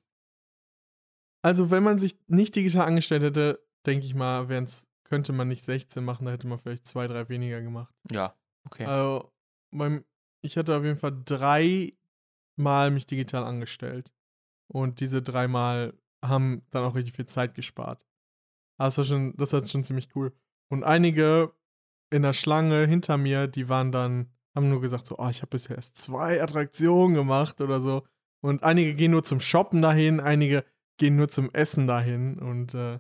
[1.42, 4.48] Also, wenn man sich nicht digital angestellt hätte, denke ich mal,
[5.04, 7.94] könnte man nicht 16 machen, da hätte man vielleicht zwei, drei weniger gemacht.
[8.12, 8.86] Ja, okay.
[8.86, 9.34] Also,
[9.72, 10.06] beim,
[10.42, 11.94] ich hatte auf jeden Fall drei
[12.62, 14.12] Mal mich digital angestellt.
[14.68, 15.94] Und diese dreimal
[16.24, 18.06] haben dann auch richtig viel Zeit gespart.
[18.78, 20.34] Das war schon, das war schon ziemlich cool.
[20.70, 21.54] Und einige
[22.10, 25.50] in der Schlange hinter mir, die waren dann, haben nur gesagt so, oh, ich habe
[25.50, 28.08] bisher erst zwei Attraktionen gemacht oder so.
[28.42, 30.66] Und einige gehen nur zum Shoppen dahin, einige
[30.98, 32.40] gehen nur zum Essen dahin.
[32.40, 33.00] Und äh,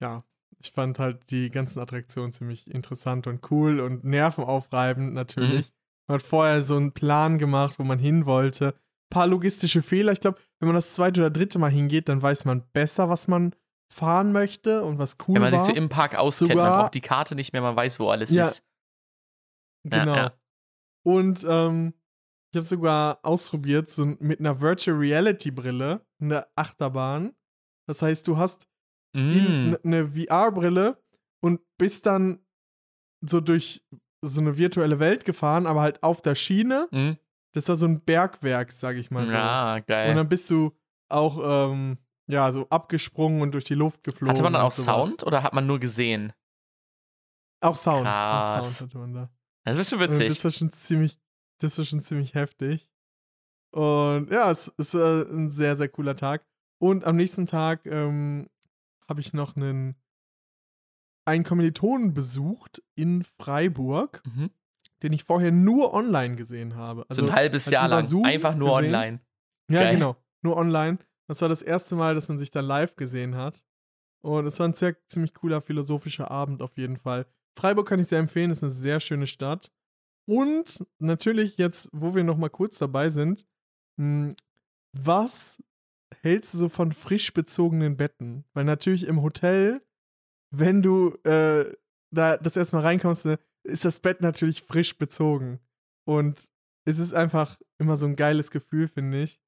[0.00, 0.24] ja,
[0.58, 5.68] ich fand halt die ganzen Attraktionen ziemlich interessant und cool und nervenaufreibend natürlich.
[5.68, 5.75] Mhm.
[6.08, 8.68] Man hat vorher so einen Plan gemacht, wo man hin wollte.
[8.68, 10.12] Ein paar logistische Fehler.
[10.12, 13.28] Ich glaube, wenn man das zweite oder dritte Mal hingeht, dann weiß man besser, was
[13.28, 13.54] man
[13.92, 15.34] fahren möchte und was cool ist.
[15.34, 15.60] Wenn man war.
[15.60, 18.10] sich so im Park auskennt, Sogar, man braucht die Karte nicht mehr, man weiß, wo
[18.10, 18.64] alles ja, ist.
[19.84, 20.14] Genau.
[20.14, 20.32] Ja, ja.
[21.04, 21.94] Und ähm,
[22.52, 27.34] ich habe sogar ausprobiert, so mit einer Virtual Reality Brille, eine Achterbahn.
[27.86, 28.66] Das heißt, du hast
[29.14, 29.74] mm.
[29.84, 31.00] eine VR-Brille
[31.40, 32.44] und bist dann
[33.20, 33.84] so durch
[34.26, 36.88] so eine virtuelle Welt gefahren, aber halt auf der Schiene.
[36.90, 37.16] Mhm.
[37.52, 39.32] Das war so ein Bergwerk, sag ich mal so.
[39.32, 40.10] Ja, geil.
[40.10, 40.76] Und dann bist du
[41.08, 44.28] auch, ähm, ja, so abgesprungen und durch die Luft geflogen.
[44.28, 46.32] Hatte man dann auch Sound oder hat man nur gesehen?
[47.60, 48.04] Auch Sound.
[48.04, 48.60] Krass.
[48.60, 49.30] Auch Sound hatte man da.
[49.64, 50.28] Das ist schon witzig.
[50.28, 51.18] Das war schon ziemlich,
[51.58, 52.90] das war schon ziemlich heftig.
[53.72, 56.46] Und ja, es ist äh, ein sehr, sehr cooler Tag.
[56.78, 58.48] Und am nächsten Tag ähm,
[59.08, 59.96] habe ich noch einen,
[61.26, 64.50] einen Kommilitonen besucht in Freiburg, mhm.
[65.02, 67.04] den ich vorher nur online gesehen habe.
[67.08, 68.04] Also so ein halbes Jahr lang.
[68.04, 68.94] Zoom Einfach nur gesehen.
[68.94, 69.20] online.
[69.70, 69.94] Ja, Geil.
[69.94, 70.16] genau.
[70.42, 70.98] Nur online.
[71.28, 73.64] Das war das erste Mal, dass man sich da live gesehen hat.
[74.22, 77.26] Und es war ein sehr, ziemlich cooler philosophischer Abend auf jeden Fall.
[77.58, 79.72] Freiburg kann ich sehr empfehlen, ist eine sehr schöne Stadt.
[80.28, 83.46] Und natürlich jetzt, wo wir noch mal kurz dabei sind,
[83.98, 84.34] hm,
[84.92, 85.62] was
[86.22, 88.44] hältst du so von frisch bezogenen Betten?
[88.52, 89.82] Weil natürlich im Hotel,
[90.50, 91.72] wenn du äh,
[92.10, 95.60] da das erstmal reinkommst, ne, ist das Bett natürlich frisch bezogen.
[96.06, 96.48] Und
[96.84, 99.40] es ist einfach immer so ein geiles Gefühl, finde ich,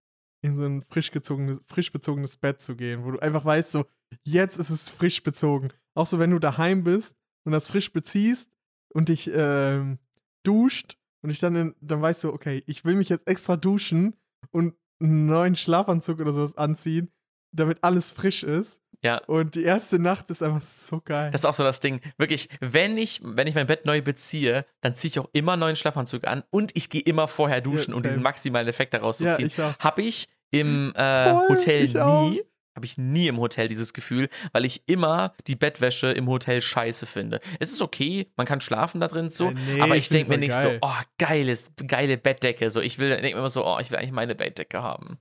[0.43, 3.87] in so ein frisch, gezogenes, frisch bezogenes Bett zu gehen, wo du einfach weißt, so,
[4.25, 5.71] jetzt ist es frisch bezogen.
[5.95, 8.53] Auch so, wenn du daheim bist und das frisch beziehst
[8.93, 9.99] und dich ähm,
[10.45, 14.17] duscht und ich dann, in, dann weißt du, okay, ich will mich jetzt extra duschen
[14.51, 17.11] und einen neuen Schlafanzug oder sowas anziehen,
[17.53, 18.83] damit alles frisch ist.
[19.05, 19.19] Ja.
[19.27, 21.31] Und die erste Nacht ist einfach so geil.
[21.31, 22.01] Das ist auch so das Ding.
[22.17, 25.61] Wirklich, wenn ich, wenn ich mein Bett neu beziehe, dann ziehe ich auch immer einen
[25.61, 29.19] neuen Schlafanzug an und ich gehe immer vorher duschen, ja, um diesen maximalen Effekt daraus
[29.19, 29.51] zu ziehen.
[29.57, 32.43] Ja, Habe ich im äh, Hotel nie.
[32.75, 37.07] Habe ich nie im Hotel dieses Gefühl, weil ich immer die Bettwäsche im Hotel scheiße
[37.07, 37.41] finde.
[37.59, 40.39] Es ist okay, man kann schlafen da drin so, äh, nee, aber ich denke mir
[40.39, 40.79] nicht geil.
[40.81, 42.71] so, oh, geiles, geile Bettdecke.
[42.71, 45.19] So, ich will, denke mir immer so, oh, ich will eigentlich meine Bettdecke haben.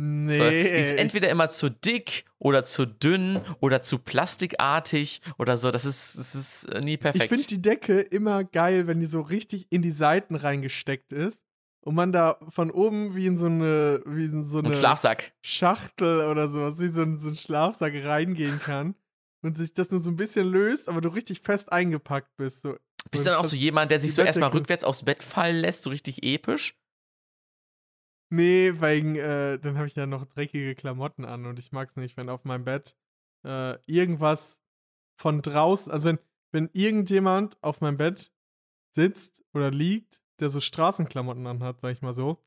[0.00, 0.36] Nee.
[0.36, 5.72] So, die ist entweder immer zu dick oder zu dünn oder zu plastikartig oder so.
[5.72, 7.24] Das ist, das ist äh, nie perfekt.
[7.24, 11.40] Ich finde die Decke immer geil, wenn die so richtig in die Seiten reingesteckt ist
[11.80, 15.32] und man da von oben wie in so eine, wie in so eine ein Schlafsack.
[15.42, 18.94] Schachtel oder sowas, wie so ein, so ein Schlafsack reingehen kann
[19.42, 22.62] und sich das nur so ein bisschen löst, aber du richtig fest eingepackt bist.
[22.62, 22.76] So.
[23.10, 25.82] Bist du dann auch so jemand, der sich so erstmal rückwärts aufs Bett fallen lässt,
[25.82, 26.77] so richtig episch?
[28.30, 31.96] Nee, wegen, äh, dann habe ich ja noch dreckige Klamotten an und ich mag es
[31.96, 32.94] nicht, wenn auf meinem Bett
[33.44, 34.62] äh, irgendwas
[35.18, 36.18] von draußen, also wenn,
[36.52, 38.32] wenn irgendjemand auf meinem Bett
[38.94, 42.44] sitzt oder liegt der so Straßenklamotten anhat, sag ich mal so,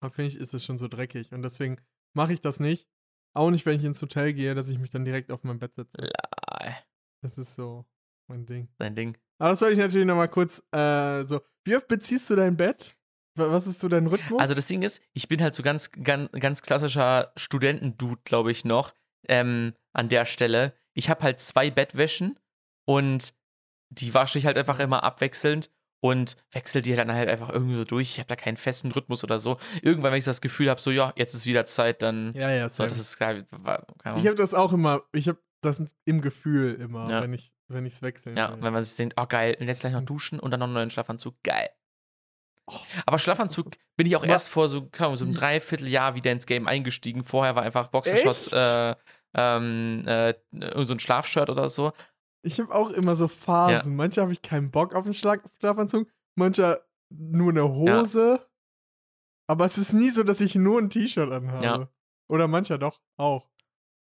[0.00, 1.32] dann finde ich, ist es schon so dreckig.
[1.32, 1.80] Und deswegen
[2.14, 2.88] mache ich das nicht.
[3.34, 5.74] Auch nicht, wenn ich ins Hotel gehe, dass ich mich dann direkt auf mein Bett
[5.74, 5.98] setze.
[5.98, 6.76] Lall.
[7.22, 7.84] Das ist so
[8.28, 8.68] mein Ding.
[8.78, 9.18] Dein Ding.
[9.38, 11.40] Aber das soll ich natürlich nochmal kurz äh, so.
[11.64, 12.96] Wie oft beziehst du dein Bett?
[13.36, 14.40] Was ist so dein Rhythmus?
[14.40, 18.64] Also das Ding ist, ich bin halt so ganz, ganz, ganz klassischer Studentendude, glaube ich,
[18.64, 18.92] noch.
[19.28, 20.74] Ähm, an der Stelle.
[20.92, 22.38] Ich habe halt zwei Bettwäschen
[22.86, 23.34] und
[23.90, 25.70] die wasche ich halt einfach immer abwechselnd
[26.00, 28.10] und wechsle die dann halt einfach irgendwie so durch.
[28.10, 29.58] Ich habe da keinen festen Rhythmus oder so.
[29.82, 32.32] Irgendwann, wenn ich das Gefühl habe, so, ja, jetzt ist wieder Zeit, dann.
[32.34, 33.44] Ja, ja, so, das ist geil.
[34.16, 37.22] Ich habe das auch immer, ich habe das im Gefühl immer, ja.
[37.22, 38.62] wenn ich wenn es wechseln Ja, will.
[38.62, 40.06] wenn man sich denkt, oh geil, und jetzt gleich noch hm.
[40.06, 41.68] duschen und dann noch einen neuen Schlafanzug, geil.
[43.06, 47.22] Aber Schlafanzug bin ich auch erst vor so, so einem Dreivierteljahr wieder ins Game eingestiegen.
[47.22, 48.94] Vorher war einfach Boxershorts, äh,
[49.34, 50.34] ähm, äh,
[50.84, 51.92] so ein Schlafshirt oder so.
[52.42, 53.92] Ich habe auch immer so Phasen.
[53.92, 53.96] Ja.
[53.96, 58.40] Manche habe ich keinen Bock auf einen Schlag Schlafanzug, manche nur eine Hose.
[58.40, 58.46] Ja.
[59.48, 61.64] Aber es ist nie so, dass ich nur ein T-Shirt anhabe.
[61.64, 61.88] Ja.
[62.28, 63.48] Oder mancher doch auch.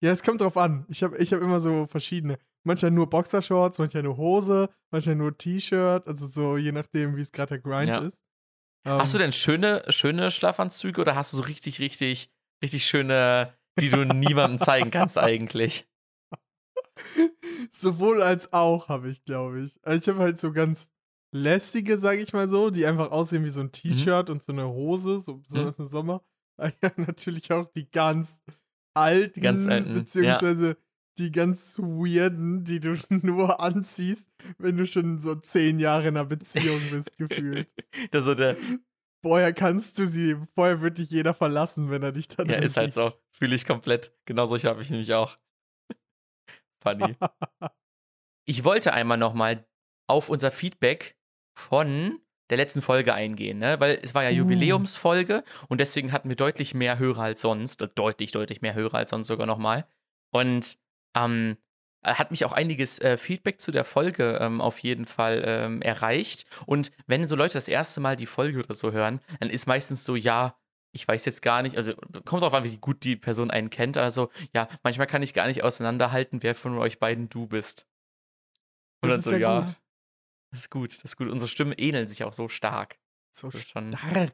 [0.04, 0.86] Ja, es kommt drauf an.
[0.90, 2.38] Ich habe ich hab immer so verschiedene.
[2.66, 6.08] Mancher nur Boxershorts, mancher nur Hose, mancher nur T-Shirt.
[6.08, 8.10] Also so je nachdem, wie es gerade der Grind ja.
[8.84, 8.92] Ist.
[8.92, 9.24] Hast du ähm.
[9.24, 12.32] denn schöne, schöne Schlafanzüge oder hast du so richtig, richtig,
[12.64, 15.88] richtig schöne, die du niemandem zeigen kannst eigentlich?
[17.72, 19.80] Sowohl als auch habe ich, glaube ich.
[19.84, 20.90] Also ich habe halt so ganz
[21.34, 23.72] lästige, sage ich mal so, die einfach aussehen wie so ein mhm.
[23.72, 24.36] T-Shirt mhm.
[24.36, 25.86] und so eine Hose, so besonders mhm.
[25.86, 26.24] im Sommer.
[26.84, 28.44] Ja, natürlich auch die ganz
[28.94, 30.76] alten, die ganz alten beziehungsweise ja.
[31.18, 36.26] Die ganz weirden, die du nur anziehst, wenn du schon so zehn Jahre in einer
[36.26, 37.70] Beziehung bist, gefühlt.
[38.12, 38.58] Das so der
[39.24, 42.76] Vorher kannst du sie, vorher wird dich jeder verlassen, wenn er dich dann Ja, ist
[42.76, 43.10] halt so.
[43.32, 44.12] Fühle ich komplett.
[44.26, 45.38] Genau solche habe ich nämlich auch.
[46.84, 47.16] Funny.
[48.46, 49.66] ich wollte einmal nochmal
[50.08, 51.18] auf unser Feedback
[51.58, 53.80] von der letzten Folge eingehen, ne?
[53.80, 54.34] weil es war ja uh.
[54.34, 59.12] Jubiläumsfolge und deswegen hatten wir deutlich mehr Hörer als sonst, deutlich, deutlich mehr Hörer als
[59.12, 59.88] sonst sogar nochmal.
[60.32, 60.78] Und
[61.16, 61.58] ähm,
[62.04, 66.46] hat mich auch einiges äh, Feedback zu der Folge ähm, auf jeden Fall ähm, erreicht.
[66.66, 70.04] Und wenn so Leute das erste Mal die Folge oder so hören, dann ist meistens
[70.04, 70.60] so, ja,
[70.92, 71.96] ich weiß jetzt gar nicht, also
[72.26, 73.98] kommt drauf an, wie gut die Person einen kennt.
[73.98, 77.88] Also, ja, manchmal kann ich gar nicht auseinanderhalten, wer von euch beiden du bist.
[79.02, 79.62] Und das dann so, ja.
[79.62, 79.82] Gut.
[80.52, 81.30] Das ist gut, das ist gut.
[81.30, 83.00] Unsere Stimmen ähneln sich auch so stark.
[83.36, 84.34] So schon stark.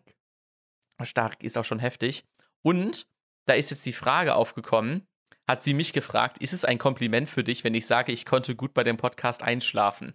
[1.04, 2.26] Stark ist auch schon heftig.
[2.62, 3.08] Und
[3.46, 5.08] da ist jetzt die Frage aufgekommen,
[5.50, 8.56] hat sie mich gefragt, ist es ein Kompliment für dich, wenn ich sage, ich konnte
[8.56, 10.14] gut bei dem Podcast einschlafen?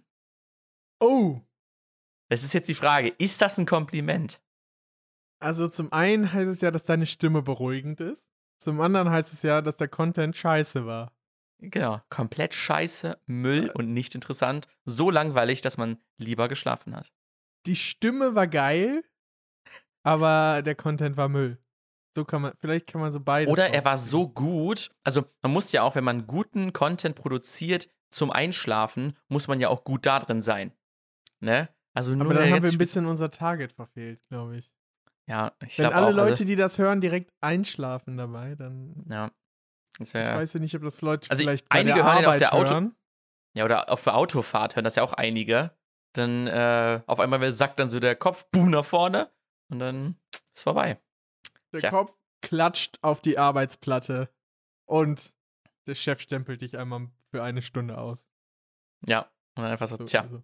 [1.01, 1.41] Oh.
[2.29, 4.41] Das ist jetzt die Frage, ist das ein Kompliment?
[5.39, 8.25] Also zum einen heißt es ja, dass deine Stimme beruhigend ist.
[8.59, 11.11] Zum anderen heißt es ja, dass der Content scheiße war.
[11.59, 13.71] Genau, komplett scheiße, Müll äh.
[13.73, 14.69] und nicht interessant.
[14.85, 17.11] So langweilig, dass man lieber geschlafen hat.
[17.65, 19.03] Die Stimme war geil,
[20.01, 21.57] aber der Content war Müll.
[22.15, 23.51] So kann man, vielleicht kann man so beide.
[23.51, 27.89] Oder er war so gut, also man muss ja auch, wenn man guten Content produziert
[28.09, 30.71] zum Einschlafen, muss man ja auch gut da drin sein.
[31.41, 31.67] Ne?
[31.93, 34.71] Also nur Aber dann haben wir ein bisschen unser Target verfehlt, glaube ich.
[35.27, 39.05] Ja, ich glaube Wenn alle auch, Leute, also, die das hören, direkt einschlafen dabei, dann.
[39.09, 39.31] Ja.
[39.99, 42.85] ich weiß ja nicht, ob das Leute also vielleicht einige hören Arbeit auf der hören.
[42.87, 42.95] Auto.
[43.55, 45.71] Ja, oder auf der Autofahrt hören das ja auch einige.
[46.13, 49.31] Dann äh, auf einmal sackt dann so der Kopf, boom, nach vorne
[49.69, 50.15] und dann
[50.53, 50.99] ist vorbei.
[51.75, 51.89] Der Tja.
[51.89, 54.29] Kopf klatscht auf die Arbeitsplatte
[54.85, 55.33] und
[55.87, 58.27] der Chef stempelt dich einmal für eine Stunde aus.
[59.07, 59.23] Ja,
[59.55, 60.21] und dann einfach so, tja.
[60.21, 60.41] Also.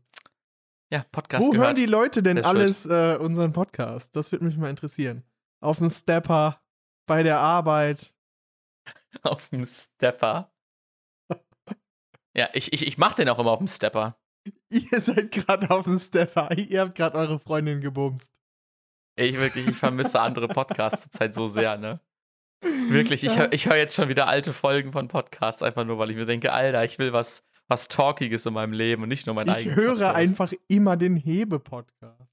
[0.91, 1.67] Ja, Podcast Wo gehört.
[1.67, 4.15] hören die Leute denn alles äh, unseren Podcast?
[4.15, 5.23] Das würde mich mal interessieren.
[5.61, 6.61] Auf dem Stepper,
[7.07, 8.13] bei der Arbeit.
[9.23, 10.53] auf dem Stepper?
[12.35, 14.19] ja, ich, ich, ich mach den auch immer auf dem Stepper.
[14.69, 16.51] Ihr seid gerade auf dem Stepper.
[16.57, 18.29] Ihr habt gerade eure Freundin gebumst.
[19.29, 21.99] Ich wirklich, ich vermisse andere Podcasts zurzeit so sehr, ne?
[22.61, 26.15] Wirklich, ich, ich höre jetzt schon wieder alte Folgen von Podcasts, einfach nur, weil ich
[26.15, 29.49] mir denke, Alter, ich will was, was Talkiges in meinem Leben und nicht nur mein
[29.49, 29.77] eigenes.
[29.77, 30.15] Ich höre Podcast.
[30.15, 32.27] einfach immer den Hebe-Podcast.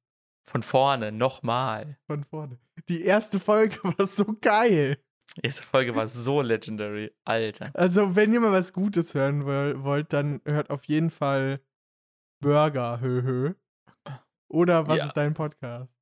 [0.48, 1.98] Von vorne, nochmal.
[2.06, 2.58] Von vorne.
[2.88, 4.98] Die erste Folge war so geil.
[5.36, 7.70] Die erste Folge war so legendary, Alter.
[7.74, 11.60] Also, wenn ihr mal was Gutes hören wollt, dann hört auf jeden Fall
[12.40, 13.54] Burger, höhö.
[14.48, 15.06] Oder was ja.
[15.06, 15.97] ist dein Podcast?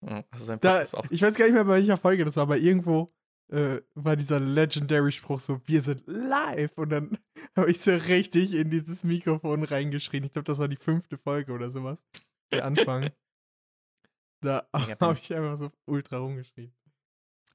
[0.00, 3.12] Podcast da, ich weiß gar nicht mehr, bei welcher Folge das war, aber irgendwo
[3.50, 6.76] äh, war dieser legendary Spruch so, wir sind live.
[6.76, 7.18] Und dann
[7.56, 10.24] habe ich so richtig in dieses Mikrofon reingeschrien.
[10.24, 12.04] Ich glaube, das war die fünfte Folge oder sowas.
[12.52, 13.10] Der Anfang.
[14.42, 16.74] da habe ich einfach so ultra rumgeschrien.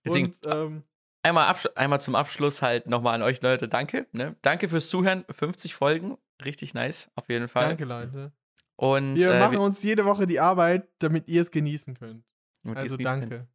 [0.05, 0.83] Deswegen, Und, ähm,
[1.23, 4.07] einmal, einmal zum Abschluss halt nochmal an euch Leute, danke.
[4.11, 4.35] Ne?
[4.41, 5.23] Danke fürs Zuhören.
[5.29, 7.69] 50 Folgen, richtig nice, auf jeden Fall.
[7.69, 8.33] Danke, Leute.
[8.75, 12.25] Und, wir äh, machen uns jede Woche die Arbeit, damit ihr es genießen könnt.
[12.65, 13.27] Also danke.
[13.27, 13.47] Können.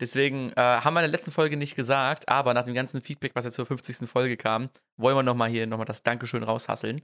[0.00, 3.32] Deswegen äh, haben wir in der letzten Folge nicht gesagt, aber nach dem ganzen Feedback,
[3.34, 4.08] was jetzt zur 50.
[4.08, 7.02] Folge kam, wollen wir nochmal hier nochmal das Dankeschön raushasseln.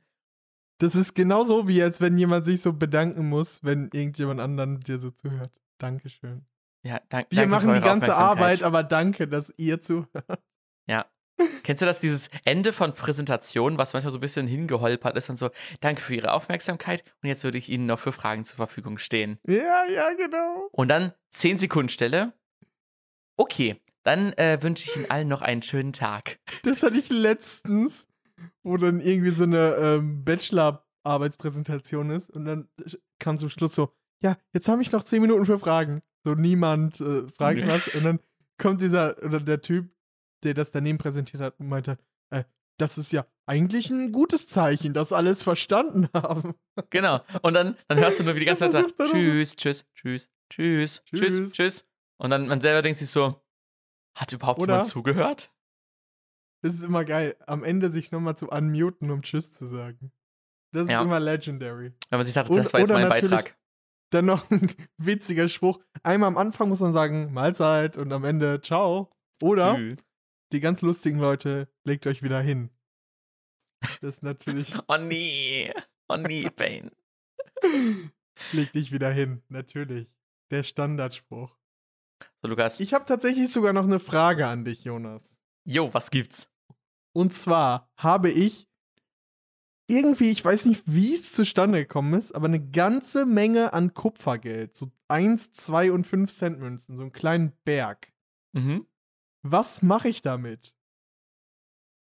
[0.78, 4.98] Das ist genauso wie, als wenn jemand sich so bedanken muss, wenn irgendjemand anderen dir
[4.98, 5.52] so zuhört.
[5.78, 6.46] Dankeschön.
[6.82, 10.10] Ja, dank, Wir danke machen die ganze Arbeit, aber danke, dass ihr zuhört.
[10.88, 11.06] Ja.
[11.62, 15.38] Kennst du das, dieses Ende von Präsentationen, was manchmal so ein bisschen hingeholpert ist und
[15.38, 18.98] so, danke für Ihre Aufmerksamkeit und jetzt würde ich Ihnen noch für Fragen zur Verfügung
[18.98, 19.38] stehen.
[19.46, 20.68] Ja, ja, genau.
[20.72, 22.32] Und dann 10 Sekunden Stelle
[23.36, 26.38] Okay, dann äh, wünsche ich Ihnen allen noch einen schönen Tag.
[26.62, 28.08] Das hatte ich letztens,
[28.62, 32.68] wo dann irgendwie so eine ähm, Bachelor-Arbeitspräsentation ist und dann
[33.18, 36.00] kam zum Schluss so, ja, jetzt habe ich noch zehn Minuten für Fragen.
[36.24, 38.20] So niemand äh, fragt was und dann
[38.58, 39.90] kommt dieser, oder der Typ,
[40.42, 41.98] der das daneben präsentiert hat und meinte,
[42.30, 42.44] äh,
[42.78, 46.54] das ist ja eigentlich ein gutes Zeichen, dass alles verstanden haben.
[46.90, 47.20] Genau.
[47.42, 51.52] Und dann, dann hörst du nur wie die ganze Zeit tschüss, tschüss, tschüss, tschüss, tschüss,
[51.52, 51.88] tschüss.
[52.18, 53.40] Und dann man selber denkt sich so,
[54.16, 54.74] hat überhaupt Oder?
[54.74, 55.52] jemand zugehört?
[56.62, 60.10] Das ist immer geil, am Ende sich nochmal zu unmuten, um Tschüss zu sagen.
[60.72, 61.00] Das ja.
[61.00, 61.92] ist immer legendary.
[62.08, 63.56] Wenn man sich sagt, das war jetzt mein Beitrag.
[64.10, 65.80] Dann noch ein witziger Spruch.
[66.02, 69.12] Einmal am Anfang muss man sagen, Mahlzeit und am Ende Ciao.
[69.42, 69.96] Oder Tschüss.
[70.52, 72.70] Die ganz lustigen Leute, legt euch wieder hin.
[74.00, 74.74] Das ist natürlich.
[74.88, 75.72] oh nee.
[76.08, 76.90] Oh nee, Pain.
[78.52, 80.08] Leg dich wieder hin, natürlich.
[80.50, 81.56] Der Standardspruch.
[82.42, 82.80] So, Lukas.
[82.80, 85.38] Ich habe tatsächlich sogar noch eine Frage an dich, Jonas.
[85.64, 86.50] Jo, was gibt's?
[87.12, 88.68] Und zwar habe ich
[89.88, 94.76] irgendwie, ich weiß nicht, wie es zustande gekommen ist, aber eine ganze Menge an Kupfergeld.
[94.76, 98.12] So 1, 2 und 5 Cent Münzen, so einen kleinen Berg.
[98.52, 98.86] Mhm.
[99.50, 100.74] Was mache ich damit?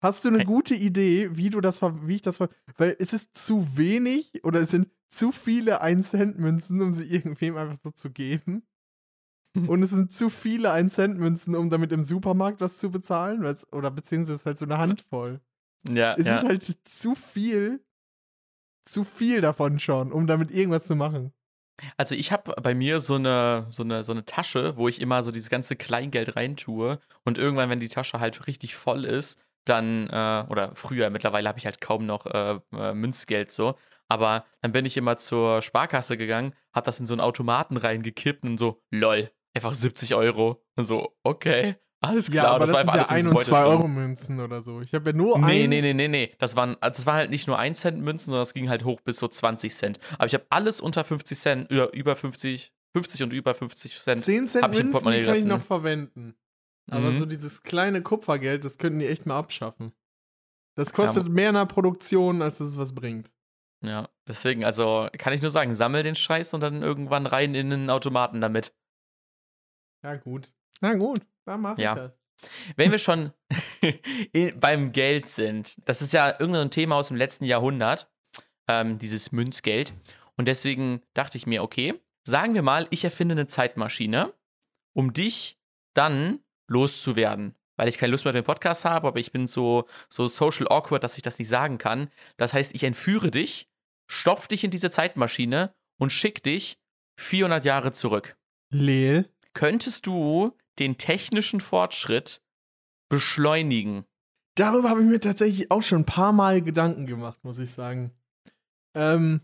[0.01, 0.45] Hast du eine hey.
[0.45, 4.69] gute Idee, wie du das, wie ich das, weil es ist zu wenig oder es
[4.69, 8.63] sind zu viele 1 Cent Münzen, um sie irgendwem einfach so zu geben?
[9.67, 13.45] und es sind zu viele 1-Cent-Münzen, um damit im Supermarkt was zu bezahlen.
[13.71, 15.39] Oder beziehungsweise halt so eine Handvoll.
[15.89, 16.13] Ja.
[16.15, 16.37] Es ja.
[16.37, 17.81] ist halt zu viel,
[18.85, 21.31] zu viel davon schon, um damit irgendwas zu machen.
[21.97, 25.23] Also ich habe bei mir so eine, so, eine, so eine Tasche, wo ich immer
[25.23, 26.99] so dieses ganze Kleingeld reintue.
[27.23, 31.59] Und irgendwann, wenn die Tasche halt richtig voll ist, dann, äh, oder früher, mittlerweile habe
[31.59, 33.75] ich halt kaum noch äh, äh, Münzgeld so,
[34.07, 38.43] Aber dann bin ich immer zur Sparkasse gegangen, hab das in so einen Automaten reingekippt
[38.43, 40.63] und so, lol, einfach 70 Euro.
[40.75, 41.75] Und so, okay.
[42.07, 43.87] Alles klar, ja, aber das, das war sind einfach ja alles 1 und 2 Euro
[43.87, 44.81] Münzen oder so.
[44.81, 45.69] Ich habe ja nur Nee, ein.
[45.69, 46.31] nee, nee, nee, nee.
[46.39, 48.83] Das waren, also das war halt nicht nur 1 Cent Münzen, sondern es ging halt
[48.85, 49.99] hoch bis so 20 Cent.
[50.17, 54.23] Aber ich habe alles unter 50 Cent, oder über 50, 50 und über 50 Cent.
[54.23, 56.35] 10 Cent ich Münzen, die kann ich noch verwenden.
[56.91, 57.17] Aber Mhm.
[57.19, 59.91] so dieses kleine Kupfergeld, das könnten die echt mal abschaffen.
[60.75, 63.31] Das kostet mehr in der Produktion, als es was bringt.
[63.83, 67.69] Ja, deswegen, also kann ich nur sagen, sammel den Scheiß und dann irgendwann rein in
[67.69, 68.73] den Automaten damit.
[70.03, 70.51] Ja, gut.
[70.81, 71.93] Na gut, dann mach Ja.
[71.93, 72.11] ich das.
[72.75, 73.31] Wenn wir schon
[74.33, 78.09] in- beim Geld sind, das ist ja irgendein Thema aus dem letzten Jahrhundert,
[78.67, 79.93] ähm, dieses Münzgeld.
[80.37, 84.33] Und deswegen dachte ich mir, okay, sagen wir mal, ich erfinde eine Zeitmaschine,
[84.93, 85.57] um dich
[85.93, 87.55] dann loszuwerden.
[87.77, 90.67] Weil ich keine Lust mehr auf den Podcast habe, aber ich bin so, so social
[90.69, 92.09] awkward, dass ich das nicht sagen kann.
[92.37, 93.69] Das heißt, ich entführe dich,
[94.07, 96.79] stopf dich in diese Zeitmaschine und schick dich
[97.17, 98.37] 400 Jahre zurück.
[98.69, 99.29] Leel.
[99.53, 102.41] Könntest du den technischen Fortschritt
[103.09, 104.05] beschleunigen?
[104.55, 108.11] Darüber habe ich mir tatsächlich auch schon ein paar Mal Gedanken gemacht, muss ich sagen.
[108.95, 109.41] Ähm,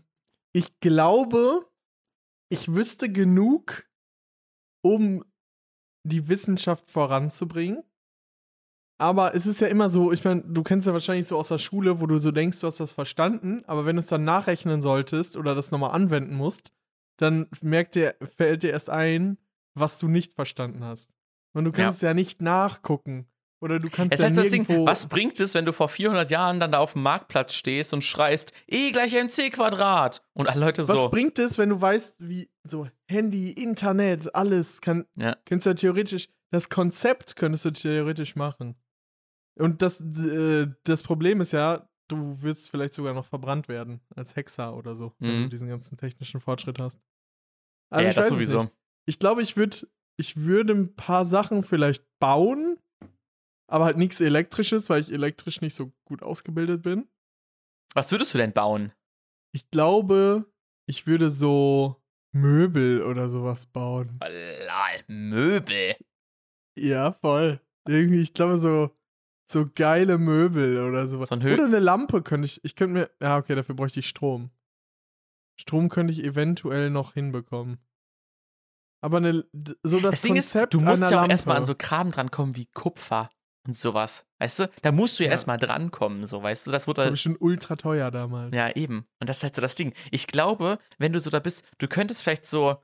[0.54, 1.66] ich glaube,
[2.50, 3.88] ich wüsste genug,
[4.82, 5.24] um
[6.04, 7.82] die Wissenschaft voranzubringen.
[8.98, 11.58] Aber es ist ja immer so, ich meine, du kennst ja wahrscheinlich so aus der
[11.58, 14.80] Schule, wo du so denkst, du hast das verstanden, aber wenn du es dann nachrechnen
[14.80, 16.72] solltest oder das nochmal anwenden musst,
[17.16, 19.38] dann merkt dir, fällt dir erst ein,
[19.74, 21.10] was du nicht verstanden hast.
[21.54, 23.26] Und du kannst ja, nicht nachgucken.
[23.60, 26.58] Oder du kannst Es ja das Ding, was bringt es, wenn du vor 400 Jahren
[26.58, 30.24] dann da auf dem Marktplatz stehst und schreist, E gleich mc Quadrat?
[30.32, 34.80] Und alle Leute Was so, bringt es, wenn du weißt, wie so Handy, Internet, alles
[34.80, 35.36] kann, Ja.
[35.44, 38.74] könntest du ja theoretisch, das Konzept könntest du theoretisch machen.
[39.56, 44.34] Und das, äh, das Problem ist ja, du wirst vielleicht sogar noch verbrannt werden als
[44.34, 45.42] Hexer oder so, wenn Mhm.
[45.44, 47.00] du diesen ganzen technischen Fortschritt hast.
[47.90, 48.62] Also ja, ich das sowieso.
[48.62, 48.74] nicht.
[49.06, 49.76] Ich glaube, ich würde
[50.22, 52.78] ich würde ein paar Sachen vielleicht bauen,
[53.68, 57.08] aber halt nichts elektrisches, weil ich elektrisch nicht so gut ausgebildet bin.
[57.92, 58.92] Was würdest du denn bauen?
[59.52, 60.46] Ich glaube,
[60.88, 62.00] ich würde so
[62.32, 64.20] Möbel oder sowas bauen.
[64.22, 65.96] Lol, Möbel.
[66.78, 67.60] Ja, voll.
[67.88, 68.96] Irgendwie, ich glaube, so,
[69.50, 71.30] so geile Möbel oder sowas.
[71.30, 72.64] So ein Hö- oder eine Lampe könnte ich.
[72.64, 73.10] Ich könnte mir.
[73.20, 74.50] Ja, okay, dafür bräuchte ich Strom.
[75.60, 77.78] Strom könnte ich eventuell noch hinbekommen.
[79.02, 79.44] Aber eine,
[79.82, 81.32] so das, Das, Ding ist, du musst ja auch Lampe.
[81.32, 83.28] erstmal an so Kram drankommen wie Kupfer
[83.66, 84.24] und sowas.
[84.38, 84.70] Weißt du?
[84.80, 85.32] Da musst du ja, Ja.
[85.32, 86.70] erstmal drankommen, so, weißt du?
[86.70, 88.52] Das wird Das war bestimmt ultra teuer damals.
[88.54, 89.06] Ja, eben.
[89.20, 89.92] Und das ist halt so das Ding.
[90.10, 92.76] Ich glaube, wenn du so da bist, du könntest vielleicht so.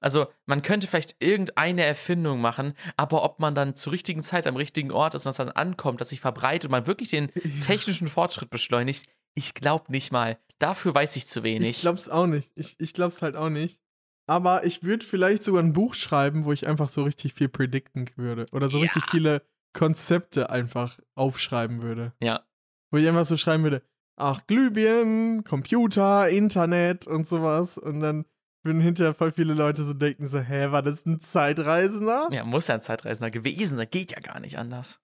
[0.00, 4.56] Also, man könnte vielleicht irgendeine Erfindung machen, aber ob man dann zur richtigen Zeit am
[4.56, 7.30] richtigen Ort ist und das dann ankommt, dass sich verbreitet und man wirklich den
[7.60, 10.38] technischen Fortschritt beschleunigt, ich glaube nicht mal.
[10.58, 11.70] Dafür weiß ich zu wenig.
[11.70, 12.50] Ich glaub's auch nicht.
[12.56, 13.80] Ich, ich glaub's halt auch nicht.
[14.26, 18.08] Aber ich würde vielleicht sogar ein Buch schreiben, wo ich einfach so richtig viel predikten
[18.16, 18.46] würde.
[18.52, 18.82] Oder so Ja.
[18.84, 22.12] richtig viele Konzepte einfach aufschreiben würde.
[22.20, 22.42] ja.
[22.90, 23.82] Wo ich einfach so schreiben würde,
[24.16, 27.78] ach, Glühbirnen, Computer, Internet und sowas.
[27.78, 28.26] Und dann
[28.62, 32.28] würden hinterher voll viele Leute so denken, so, hä, war das ein Zeitreisender?
[32.30, 33.88] Ja, muss ja ein Zeitreisender gewesen sein.
[33.90, 35.00] Geht ja gar nicht anders.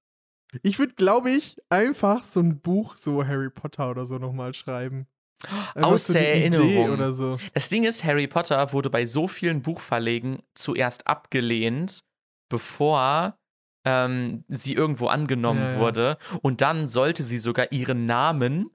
[0.62, 5.06] Ich würde, glaube ich, einfach so ein Buch, so Harry Potter oder so nochmal schreiben.
[5.46, 6.90] Einfach Aus so der Erinnerung.
[6.90, 7.38] Oder so.
[7.54, 12.02] Das Ding ist, Harry Potter wurde bei so vielen Buchverlegen zuerst abgelehnt,
[12.48, 13.38] bevor
[13.84, 15.80] ähm, sie irgendwo angenommen Ja, ja.
[15.80, 16.18] wurde.
[16.42, 18.70] Und dann sollte sie sogar ihren Namen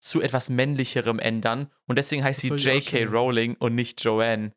[0.00, 1.70] zu etwas Männlicherem ändern.
[1.86, 3.04] Und deswegen heißt Das sie J.K.
[3.04, 4.52] Rowling und nicht Joanne.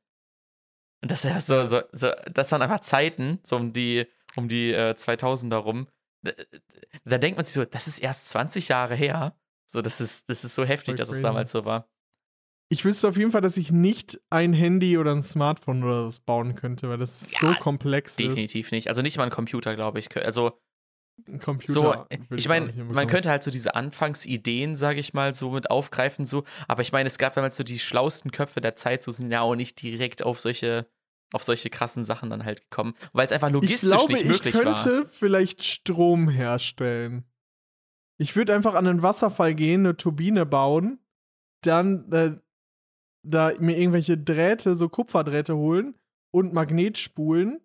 [1.02, 4.48] Und das ist ja so, so, so, das waren einfach Zeiten, so um die, um
[4.48, 5.88] die äh, 2000er rum.
[6.22, 6.32] Da,
[7.04, 9.36] da denkt man sich so, das ist erst 20 Jahre her.
[9.66, 11.88] So, das ist, das ist so heftig, dass es damals so war.
[12.70, 16.20] Ich wüsste auf jeden Fall, dass ich nicht ein Handy oder ein Smartphone oder was
[16.20, 18.20] bauen könnte, weil das Ja, so komplex ist.
[18.20, 18.88] Definitiv nicht.
[18.88, 20.16] Also nicht mal ein Computer, glaube ich.
[20.18, 20.59] Also
[21.28, 21.74] Ein Computer.
[21.74, 25.70] so, würde ich meine, man könnte halt so diese Anfangsideen, sage ich mal, so mit
[25.70, 26.45] aufgreifen, so.
[26.68, 29.41] Aber ich meine, es gab damals so die schlauesten Köpfe der Zeit, so sind ja
[29.41, 30.88] auch nicht direkt auf solche,
[31.32, 34.61] auf solche krassen Sachen dann halt gekommen, weil es einfach logistisch glaube, nicht möglich ich
[34.61, 35.05] könnte war.
[35.11, 37.26] vielleicht Strom herstellen.
[38.24, 40.99] Ich würde einfach an einen Wasserfall gehen, eine Turbine bauen,
[41.61, 42.32] dann äh,
[43.21, 45.95] da mir irgendwelche Drähte, so Kupferdrähte holen
[46.32, 47.59] und Magnetspulen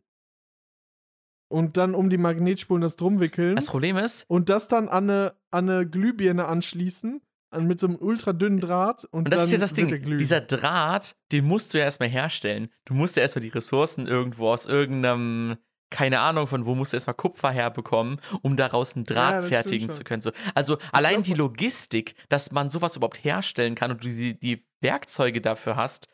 [1.48, 5.09] und dann um die Magnetspulen das drum wickeln Das Problem ist, und das dann an
[5.09, 9.40] eine, an eine Glühbirne anschließen, an, mit so einem ultra dünnen Draht und, und das
[9.40, 10.18] dann ist jetzt das Ding, glühen.
[10.18, 12.68] dieser Draht, den musst du ja erstmal herstellen.
[12.84, 15.56] Du musst ja erstmal die Ressourcen irgendwo aus irgendeinem,
[15.91, 19.49] keine Ahnung von wo, musst du erstmal Kupfer herbekommen, um daraus einen Ja, Draht stimmt
[19.49, 20.22] fertigen zu können.
[20.22, 25.41] So, also allein die Logistik, dass man sowas überhaupt herstellen kann und die, die Werkzeuge
[25.41, 26.07] dafür hast,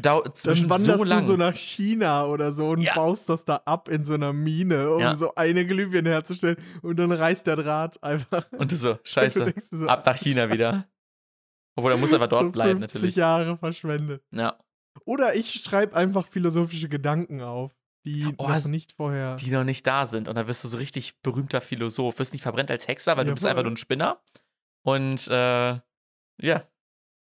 [0.00, 1.18] da, dann wanderst so lang.
[1.18, 2.94] du so nach China oder so und ja.
[2.94, 5.14] baust das da ab in so einer Mine, um ja.
[5.14, 8.50] so eine Glühbirne herzustellen und dann reißt der Draht einfach.
[8.58, 10.86] Und du so, scheiße, du so, ab nach China wieder.
[11.76, 13.16] Obwohl, er muss einfach dort so bleiben, 50 natürlich.
[13.16, 14.22] Jahre verschwendet.
[14.30, 14.58] Ja.
[15.04, 17.72] Oder ich schreibe einfach philosophische Gedanken auf,
[18.06, 19.34] die oh, noch nicht vorher.
[19.36, 20.28] Die noch nicht da sind.
[20.28, 22.18] Und dann wirst du so richtig berühmter Philosoph.
[22.18, 23.50] Wirst nicht verbrennt als Hexer, weil ja, du bist voll.
[23.50, 24.22] einfach nur ein Spinner.
[24.82, 25.80] Und äh,
[26.40, 26.68] ja,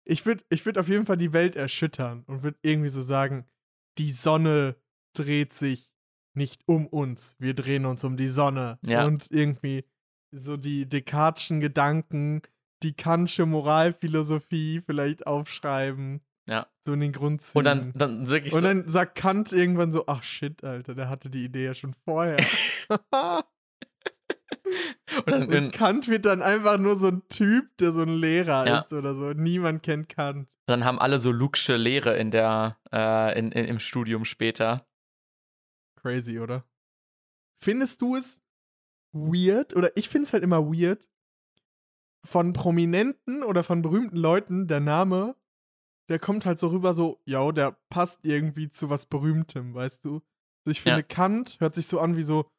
[0.06, 3.46] ich würde ich würd auf jeden Fall die Welt erschüttern und würde irgendwie so sagen,
[3.98, 4.78] die Sonne
[5.14, 5.92] dreht sich
[6.34, 8.80] nicht um uns, wir drehen uns um die Sonne.
[8.86, 9.06] Ja.
[9.06, 9.84] Und irgendwie
[10.32, 12.42] so die Descartes'schen Gedanken,
[12.82, 16.22] die Kantsche Moralphilosophie vielleicht aufschreiben.
[16.50, 16.68] Ja.
[16.86, 17.60] So in den Grundzügen.
[17.60, 21.30] Und dann, dann wirklich Und dann sagt Kant irgendwann so, ach shit, Alter, der hatte
[21.30, 22.38] die Idee ja schon vorher.
[25.26, 28.68] Und, dann, und Kant wird dann einfach nur so ein Typ, der so ein Lehrer
[28.68, 28.80] ja.
[28.80, 29.32] ist oder so.
[29.32, 30.50] Niemand kennt Kant.
[30.66, 34.86] Dann haben alle so Luke'sche Lehre in der, äh, in, in, im Studium später.
[35.96, 36.64] Crazy, oder?
[37.56, 38.42] Findest du es
[39.12, 41.10] weird, oder ich finde es halt immer weird,
[42.24, 45.36] von Prominenten oder von berühmten Leuten, der Name,
[46.10, 50.16] der kommt halt so rüber so, ja, der passt irgendwie zu was Berühmtem, weißt du?
[50.66, 51.04] Also ich finde, ja.
[51.04, 52.50] Kant hört sich so an wie so,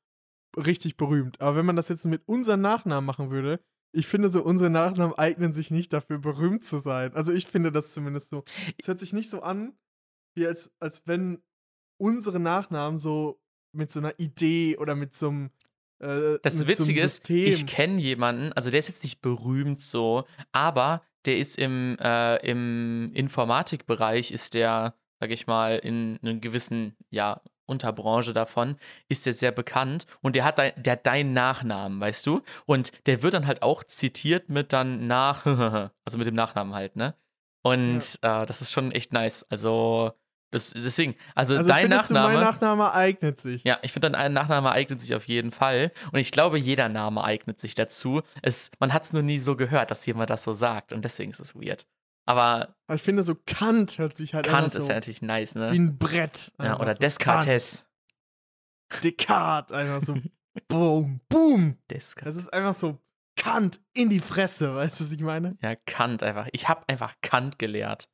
[0.57, 1.41] richtig berühmt.
[1.41, 3.61] Aber wenn man das jetzt mit unseren Nachnamen machen würde,
[3.93, 7.13] ich finde so, unsere Nachnamen eignen sich nicht dafür, berühmt zu sein.
[7.15, 8.45] Also ich finde das zumindest so.
[8.79, 9.77] Es hört sich nicht so an,
[10.37, 11.43] wie als, als wenn
[12.01, 13.43] unsere Nachnamen so
[13.73, 15.51] mit so einer Idee oder mit so einem
[15.99, 20.25] äh, das Witzige so ist, ich kenne jemanden, also der ist jetzt nicht berühmt so,
[20.53, 26.97] aber der ist im, äh, im Informatikbereich, ist der, sag ich mal, in einem gewissen,
[27.11, 28.77] ja, Unterbranche davon,
[29.09, 32.43] ist der sehr bekannt und der hat, de, der hat deinen Nachnamen, weißt du?
[32.67, 35.47] Und der wird dann halt auch zitiert mit dann nach,
[36.05, 37.15] also mit dem Nachnamen halt, ne?
[37.63, 38.43] Und ja.
[38.43, 39.47] äh, das ist schon echt nice.
[39.51, 40.13] Also,
[40.51, 42.35] das, deswegen, also, also dein Nachname.
[42.35, 43.63] mein Nachname eignet sich.
[43.63, 45.93] Ja, ich finde, dein Nachname eignet sich auf jeden Fall.
[46.11, 48.23] Und ich glaube, jeder Name eignet sich dazu.
[48.43, 50.93] Es, man hat es nur nie so gehört, dass jemand das so sagt.
[50.93, 51.87] Und deswegen ist es weird.
[52.27, 55.73] Aber, Aber ich finde, so Kant hört sich halt Kant ist ja natürlich nice, ne?
[55.73, 56.53] Wie ein Brett.
[56.61, 57.85] Ja, oder so Descartes.
[58.89, 59.05] Kant.
[59.05, 60.17] Descartes, einfach so
[60.69, 61.79] boom, boom.
[61.91, 62.35] Descartes.
[62.35, 62.99] Das ist einfach so
[63.37, 65.57] Kant in die Fresse, weißt du, was ich meine?
[65.63, 66.49] Ja, Kant einfach.
[66.53, 68.09] Ich habe einfach Kant gelehrt.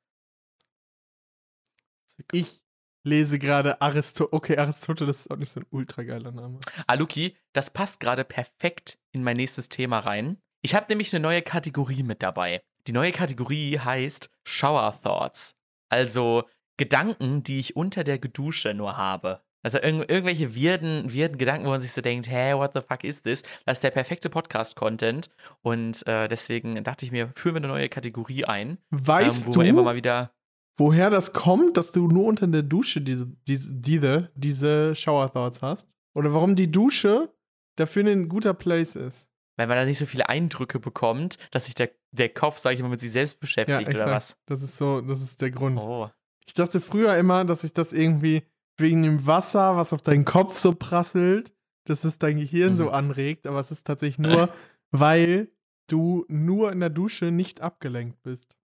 [2.33, 2.63] Ich
[3.05, 4.33] lese gerade Aristoteles.
[4.33, 6.59] Okay, Aristoteles ist auch nicht so ein ultra geiler Name.
[6.87, 10.39] Ah, Luki, das passt gerade perfekt in mein nächstes Thema rein.
[10.63, 12.63] Ich habe nämlich eine neue Kategorie mit dabei.
[12.87, 15.55] Die neue Kategorie heißt Shower Thoughts.
[15.89, 16.45] Also
[16.77, 19.41] Gedanken, die ich unter der Gedusche nur habe.
[19.63, 23.03] Also irg irgendwelche wirden, wirden Gedanken, wo man sich so denkt, hä, what the fuck
[23.03, 23.43] is this?
[23.65, 25.29] Das ist der perfekte Podcast-Content.
[25.63, 28.79] Und äh, deswegen dachte ich mir, führen wir eine neue Kategorie ein.
[28.91, 30.31] Weißt ähm, wo du, wir immer mal wieder
[30.77, 35.63] woher das kommt, dass du nur unter der Dusche diese, diese, diese, diese Shower Thoughts
[35.63, 35.89] hast?
[36.15, 37.33] Oder warum die Dusche
[37.77, 39.29] dafür ein guter Place ist?
[39.57, 42.83] weil man da nicht so viele Eindrücke bekommt, dass sich der, der Kopf, sage ich
[42.83, 44.37] mal, mit sich selbst beschäftigt ja, oder was.
[44.47, 45.79] Das ist so, das ist der Grund.
[45.79, 46.11] Oh.
[46.47, 48.43] Ich dachte früher immer, dass sich das irgendwie
[48.79, 51.53] wegen dem Wasser, was auf deinen Kopf so prasselt,
[51.87, 52.77] dass es dein Gehirn mhm.
[52.77, 54.51] so anregt, aber es ist tatsächlich nur,
[54.91, 55.49] weil
[55.89, 58.57] du nur in der Dusche nicht abgelenkt bist.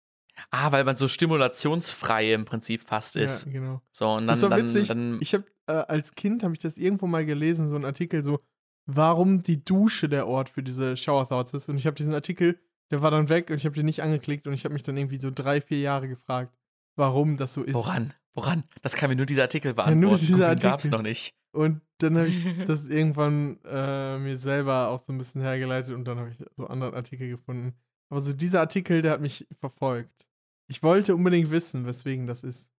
[0.50, 3.46] Ah, weil man so stimulationsfrei im Prinzip fast ist.
[3.46, 3.82] Ja, genau.
[3.92, 4.88] So, und dann, das war dann, witzig.
[4.88, 8.24] Dann, ich habe äh, als Kind habe ich das irgendwo mal gelesen, so ein Artikel
[8.24, 8.40] so,
[8.86, 11.70] warum die Dusche der Ort für diese Shower Thoughts ist.
[11.70, 12.60] Und ich habe diesen Artikel,
[12.92, 14.98] der war dann weg und ich habe den nicht angeklickt und ich habe mich dann
[14.98, 16.54] irgendwie so drei, vier Jahre gefragt,
[16.96, 17.74] warum das so ist.
[17.74, 18.14] Woran?
[18.34, 18.64] Woran?
[18.82, 20.02] Das kann mir nur dieser Artikel beantworten.
[20.02, 21.34] Ja, nur dieser Artikel gab es noch nicht.
[21.54, 26.06] Und dann habe ich das irgendwann äh, mir selber auch so ein bisschen hergeleitet und
[26.06, 27.74] dann habe ich so andere Artikel gefunden.
[28.12, 30.28] Aber so dieser Artikel, der hat mich verfolgt.
[30.68, 32.72] Ich wollte unbedingt wissen, weswegen das ist.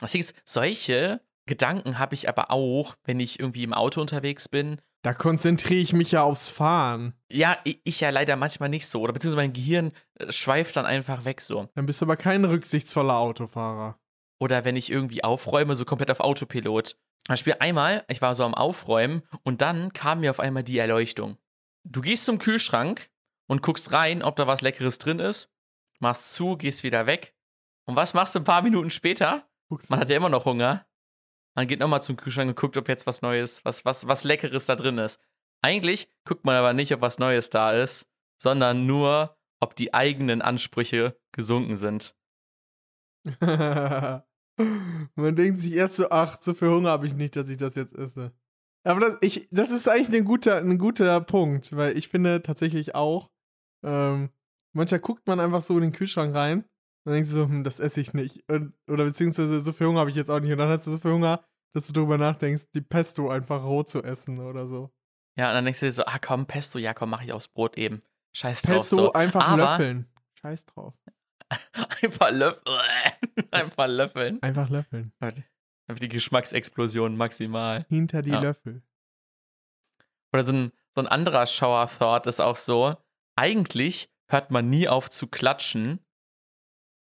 [0.00, 4.80] Das ist, solche Gedanken habe ich aber auch, wenn ich irgendwie im Auto unterwegs bin
[5.04, 7.12] da konzentriere ich mich ja aufs Fahren.
[7.30, 9.02] Ja, ich ja leider manchmal nicht so.
[9.02, 11.68] Oder beziehungsweise mein Gehirn äh, schweift dann einfach weg so.
[11.74, 13.98] Dann bist du aber kein rücksichtsvoller Autofahrer.
[14.40, 16.96] Oder wenn ich irgendwie aufräume, so komplett auf Autopilot.
[17.28, 21.36] Beispiel einmal, ich war so am Aufräumen und dann kam mir auf einmal die Erleuchtung.
[21.84, 23.10] Du gehst zum Kühlschrank
[23.46, 25.50] und guckst rein, ob da was Leckeres drin ist,
[26.00, 27.34] machst zu, gehst wieder weg.
[27.86, 29.48] Und was machst du ein paar Minuten später?
[29.68, 30.86] Guckst Man hat ja immer noch Hunger.
[31.54, 34.66] Man geht nochmal zum Kühlschrank und guckt, ob jetzt was Neues, was, was, was Leckeres
[34.66, 35.20] da drin ist.
[35.62, 40.42] Eigentlich guckt man aber nicht, ob was Neues da ist, sondern nur, ob die eigenen
[40.42, 42.14] Ansprüche gesunken sind.
[43.40, 44.24] man
[45.16, 47.94] denkt sich erst so, ach, so viel Hunger habe ich nicht, dass ich das jetzt
[47.94, 48.32] esse.
[48.84, 52.94] Aber das, ich, das ist eigentlich ein guter, ein guter Punkt, weil ich finde tatsächlich
[52.94, 53.30] auch,
[53.84, 54.30] ähm,
[54.72, 56.64] manchmal guckt man einfach so in den Kühlschrank rein
[57.04, 58.48] dann denkst du so, hm, das esse ich nicht.
[58.48, 60.50] Und, oder beziehungsweise so viel Hunger habe ich jetzt auch nicht.
[60.50, 63.82] Und dann hast du so viel Hunger, dass du darüber nachdenkst, die Pesto einfach roh
[63.82, 64.90] zu essen oder so.
[65.36, 67.48] Ja, und dann denkst du dir so, ah komm, Pesto, ja komm, mach ich aufs
[67.48, 68.00] Brot eben.
[68.32, 68.76] Scheiß drauf.
[68.76, 69.12] Pesto so.
[69.12, 70.08] einfach Aber löffeln.
[70.40, 70.94] Scheiß drauf.
[72.02, 72.64] einfach löffeln.
[73.50, 74.42] einfach löffeln.
[74.42, 75.12] Einfach löffeln.
[75.20, 77.84] Einfach die Geschmacksexplosion maximal.
[77.90, 78.40] Hinter die Ja.
[78.40, 78.82] Löffel.
[80.32, 82.96] Oder so ein, so ein anderer Shower Thought ist auch so,
[83.36, 86.00] eigentlich hört man nie auf zu klatschen,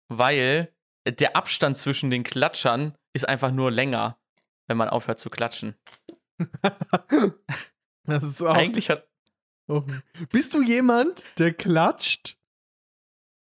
[0.07, 0.73] weil
[1.07, 4.19] der Abstand zwischen den Klatschern ist einfach nur länger,
[4.67, 5.75] wenn man aufhört zu klatschen.
[8.03, 9.07] das ist auch, Eigentlich hat.
[9.67, 9.85] auch.
[10.31, 12.37] Bist du jemand, der klatscht?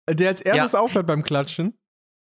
[0.09, 1.77] Der als erstes aufhört beim Klatschen?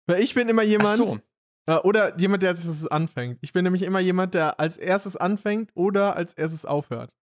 [0.07, 0.97] Weil ich bin immer jemand.
[0.97, 1.19] so.
[1.67, 3.39] Äh, Oder jemand, der als erstes anfängt.
[3.43, 7.13] Ich bin nämlich immer jemand, der als erstes anfängt oder als erstes aufhört.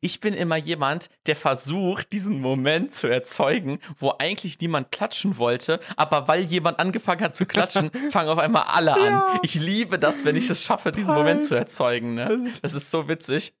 [0.00, 5.78] Ich bin immer jemand, der versucht, diesen Moment zu erzeugen, wo eigentlich niemand klatschen wollte,
[5.96, 9.26] aber weil jemand angefangen hat zu klatschen, fangen auf einmal alle Ja.
[9.32, 9.38] an.
[9.42, 11.14] Ich liebe das, wenn ich es schaffe, diesen.
[11.14, 12.14] Moment zu erzeugen.
[12.14, 12.28] Ne?
[12.28, 13.54] Das ist- Das ist so witzig.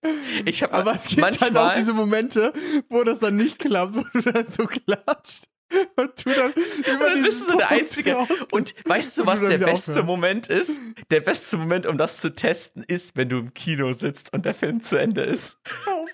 [0.44, 2.52] Ich habe Aber es gibt halt auch manchmal diese Momente,
[2.88, 5.44] wo das dann nicht klappt, wo du dann so klatscht
[5.96, 8.16] und du dann über dann bist du so der Einzige.
[8.52, 10.06] Und weißt du, was der beste aufhörst.
[10.06, 10.80] Moment ist?
[11.10, 14.54] Der beste Moment, um das zu testen, ist, wenn du im Kino sitzt und der
[14.54, 15.58] Film zu Ende ist.
[15.86, 16.04] Oh.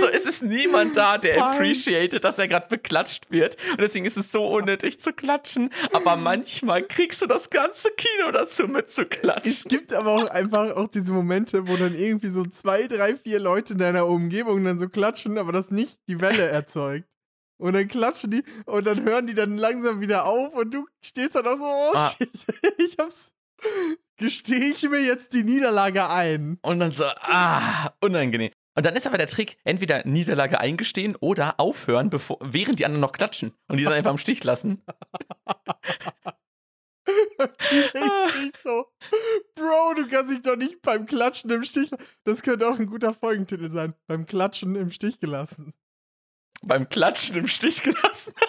[0.00, 1.42] So ist es niemand da, der Fein.
[1.42, 3.56] appreciated, dass er gerade beklatscht wird.
[3.72, 5.70] Und deswegen ist es so unnötig zu klatschen.
[5.92, 9.68] Aber manchmal kriegst du das ganze Kino dazu mit zu Es klatschen.
[9.68, 13.74] gibt aber auch einfach auch diese Momente, wo dann irgendwie so zwei, drei, vier Leute
[13.74, 17.06] in deiner Umgebung dann so klatschen, aber das nicht die Welle erzeugt.
[17.58, 21.34] Und dann klatschen die und dann hören die dann langsam wieder auf und du stehst
[21.34, 22.10] dann auch so, oh Ah.
[22.16, 22.30] shit,
[22.78, 23.32] ich hab's.
[24.16, 26.58] Gestehe ich mir jetzt die Niederlage ein?
[26.62, 28.50] Und dann so, ah, unangenehm.
[28.76, 33.00] Und dann ist aber der Trick, entweder Niederlage eingestehen oder aufhören, bevor, während die anderen
[33.00, 34.82] noch klatschen und die dann einfach im Stich lassen.
[37.08, 38.86] Richtig so.
[39.54, 41.90] Bro, du kannst dich doch nicht beim Klatschen im Stich.
[42.24, 43.94] Das könnte auch ein guter Folgentitel sein.
[44.06, 45.72] Beim Klatschen im Stich gelassen.
[46.62, 48.34] Beim Klatschen im Stich gelassen.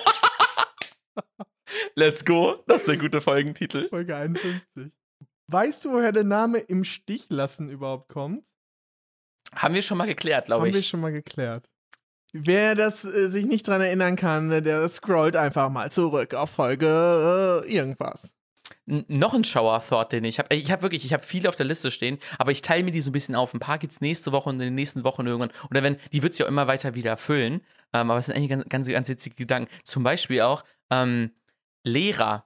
[1.95, 2.57] Let's go.
[2.67, 3.87] Das ist der gute Folgentitel.
[3.89, 4.91] Folge 51.
[5.47, 8.43] Weißt du, woher der Name im Stich lassen überhaupt kommt?
[9.55, 10.87] Haben wir schon mal geklärt, glaube Haben wir ich.
[10.87, 11.67] schon mal geklärt.
[12.31, 16.51] Wer das äh, sich nicht dran erinnern kann, äh, der scrollt einfach mal zurück auf
[16.51, 18.35] Folge äh, irgendwas.
[18.85, 20.55] N noch ein Shower-Thought, den ich habe.
[20.55, 23.01] Ich habe wirklich, ich habe viele auf der Liste stehen, aber ich teile mir die
[23.01, 23.55] so ein bisschen auf.
[23.55, 25.51] Ein paar gibt es nächste Woche und in den nächsten Wochen irgendwann.
[25.71, 27.61] Oder wenn, die wird sich auch immer weiter wieder füllen.
[27.93, 29.69] Ähm, aber es sind eigentlich ganz, ganz, ganz witzige Gedanken.
[29.83, 31.31] Zum Beispiel auch ähm,
[31.83, 32.45] Lehrer.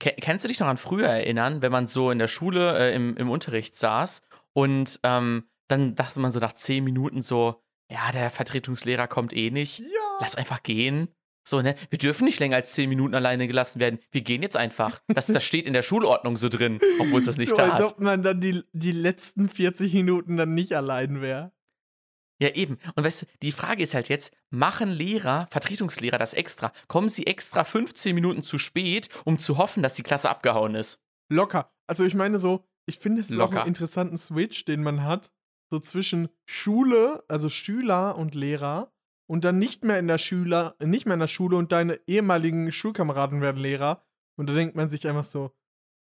[0.00, 2.94] Ke kennst du dich noch an früher erinnern, wenn man so in der Schule äh,
[2.94, 8.10] im, im Unterricht saß und ähm, dann dachte man so nach zehn Minuten so, ja,
[8.12, 9.86] der Vertretungslehrer kommt eh nicht Ja.
[10.20, 11.08] lass einfach gehen.
[11.44, 11.74] So, ne?
[11.90, 13.98] Wir dürfen nicht länger als 10 Minuten alleine gelassen werden.
[14.12, 15.00] Wir gehen jetzt einfach.
[15.08, 17.74] Das, das steht in der Schulordnung so drin, obwohl es das nicht so, da als
[17.74, 17.92] hat.
[17.94, 21.50] ob man dann die, die letzten 40 Minuten dann nicht allein wäre.
[22.42, 22.78] Ja, eben.
[22.96, 26.72] Und weißt du, die Frage ist halt jetzt, machen Lehrer, Vertretungslehrer das extra?
[26.88, 30.98] Kommen sie extra 15 Minuten zu spät, um zu hoffen, dass die Klasse abgehauen ist?
[31.30, 31.72] Locker.
[31.86, 33.60] Also ich meine so, ich finde es ist auch Locker.
[33.60, 35.30] einen interessanten Switch, den man hat,
[35.70, 38.92] so zwischen Schule, also Schüler und Lehrer
[39.28, 42.72] und dann nicht mehr in der Schüler, nicht mehr in der Schule und deine ehemaligen
[42.72, 44.02] Schulkameraden werden Lehrer
[44.36, 45.52] und da denkt man sich einfach so,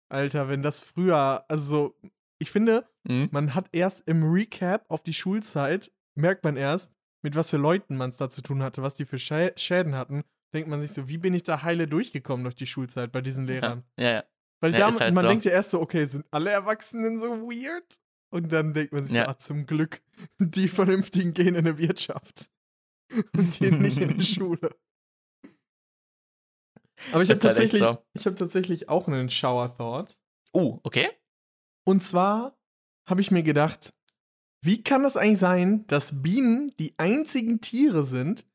[0.08, 1.96] Alter, wenn das früher, also so,
[2.40, 3.30] ich finde, Hm?
[3.32, 6.92] man hat erst im Recap auf die Schulzeit, merkt man erst,
[7.22, 9.96] mit was für Leuten man es da zu tun hatte, was die für Schä Schäden
[9.96, 13.22] hatten, denkt man sich so, wie bin ich da heile durchgekommen durch die Schulzeit bei
[13.22, 13.84] diesen Lehrern?
[13.98, 14.24] Ja, ja, ja.
[14.62, 15.30] Weil Ja, da, halt man so.
[15.30, 18.00] denkt ja erst so, okay, sind alle Erwachsenen so weird?
[18.32, 19.26] Und dann denkt man sich, Ja.
[19.26, 20.02] so, ah, zum Glück,
[20.40, 22.50] die Vernünftigen gehen in eine Wirtschaft
[23.36, 24.70] und gehen nicht in die Schule.
[27.12, 27.98] Aber ich habe halt tatsächlich, so.
[28.14, 30.20] ich habe tatsächlich auch einen Shower Thought.
[30.52, 31.10] Oh, okay.
[31.86, 32.58] Und zwar
[33.08, 33.94] habe ich mir gedacht,
[34.62, 38.46] wie kann das eigentlich sein, dass Bienen die einzigen Tiere sind,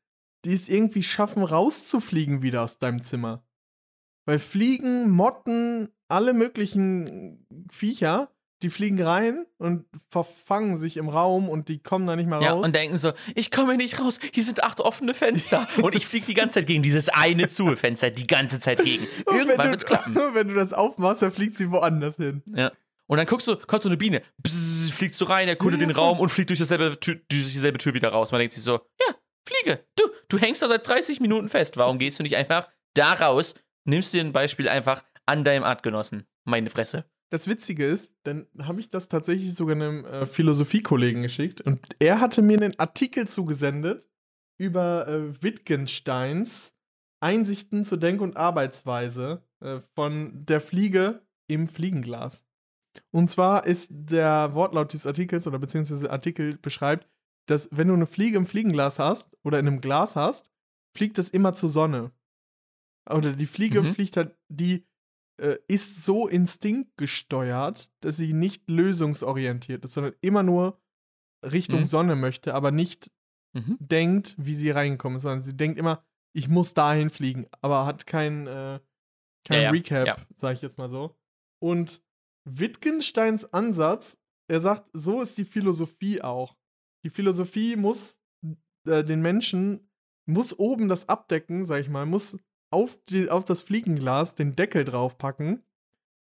[0.45, 3.43] die es irgendwie schaffen, rauszufliegen wieder aus deinem Zimmer?
[4.25, 8.31] Weil Fliegen, Motten, alle möglichen Viecher,
[8.63, 12.53] die fliegen rein und verfangen sich im Raum und die kommen da nicht mehr Ja,
[12.53, 12.65] raus.
[12.65, 15.67] und denken so, ich komme hier nicht raus, hier sind acht offene Fenster.
[15.81, 19.05] Und ich fliege die ganze Zeit gegen dieses eine zu Fenster, die ganze Zeit gegen.
[19.31, 20.15] Irgendwann wenn, wird's du, klappen.
[20.33, 22.41] wenn du das aufmachst, dann fliegt sie woanders hin.
[22.55, 22.71] Ja.
[23.07, 25.95] Und dann guckst du, kommt so eine Biene, bzzz, fliegt so rein, erkundet Ja, den.
[25.95, 28.31] Raum und fliegt durch, dasselbe durch dieselbe Tür wieder raus.
[28.31, 29.15] Man denkt sich so, ja,
[29.47, 29.85] fliege.
[29.95, 31.77] Du, du hängst da seit 30 Minuten fest.
[31.77, 36.25] Warum gehst du nicht einfach da raus, nimmst dir ein Beispiel einfach an deinem Artgenossen?
[36.43, 37.05] Meine Fresse.
[37.31, 42.19] Das Witzige ist, dann habe ich das tatsächlich sogar einem äh, Philosophiekollegen geschickt und er
[42.21, 44.07] hatte mir einen Artikel zugesendet
[44.57, 46.73] über äh, Wittgensteins
[47.19, 52.44] Einsichten zur Denk- und Arbeitsweise äh, von der Fliege im Fliegenglas.
[53.11, 57.07] Und zwar ist der Wortlaut dieses Artikels oder beziehungsweise Artikel beschreibt,
[57.47, 60.51] dass wenn du eine Fliege im Fliegenglas hast oder in einem Glas hast,
[60.95, 62.11] fliegt es immer zur Sonne.
[63.09, 63.93] Oder die Fliege mhm.
[63.93, 64.87] fliegt halt, die
[65.37, 70.81] äh, ist so instinktgesteuert, dass sie nicht lösungsorientiert ist, sondern immer nur
[71.43, 71.85] Richtung mhm.
[71.85, 73.11] Sonne möchte, aber nicht
[73.53, 73.77] mhm.
[73.79, 78.07] denkt, wie sie reingekommen ist, sondern sie denkt immer, ich muss dahin fliegen, aber hat
[78.07, 78.79] kein, äh,
[79.45, 79.69] kein ja.
[79.69, 80.17] Recap, ja.
[80.37, 81.15] sag ich jetzt mal so.
[81.59, 82.01] Und
[82.45, 84.17] Wittgensteins Ansatz,
[84.47, 86.55] er sagt, so ist die Philosophie auch.
[87.03, 88.19] Die Philosophie muss
[88.87, 89.89] äh, den Menschen,
[90.27, 92.37] muss oben das abdecken, sag ich mal, muss
[92.71, 95.63] auf, die, auf das Fliegenglas den Deckel draufpacken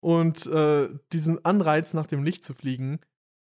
[0.01, 2.99] und äh, diesen Anreiz nach dem Licht zu fliegen,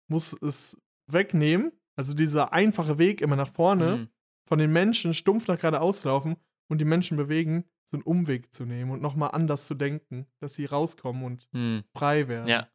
[0.08, 1.72] muss es wegnehmen.
[1.96, 4.08] Also dieser einfache Weg immer nach vorne mhm.
[4.48, 6.36] von den Menschen stumpf nach geradeaus laufen
[6.68, 10.54] und die Menschen bewegen, so einen Umweg zu nehmen und nochmal anders zu denken, dass
[10.54, 11.84] sie rauskommen und mhm.
[11.94, 12.48] frei werden.
[12.48, 12.66] Ja.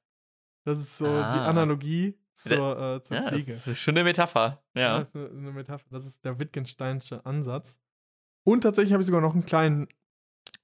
[0.64, 1.34] Das ist so ah.
[1.34, 3.52] die Analogie zur, äh, zur ja, Fliege.
[3.52, 4.64] Das ist schon eine Metapher.
[4.76, 4.82] Ja.
[4.82, 5.86] ja das ist eine, eine Metapher.
[5.90, 7.80] Das ist der Wittgensteinsche Ansatz.
[8.44, 9.88] Und tatsächlich habe ich sogar noch einen kleinen,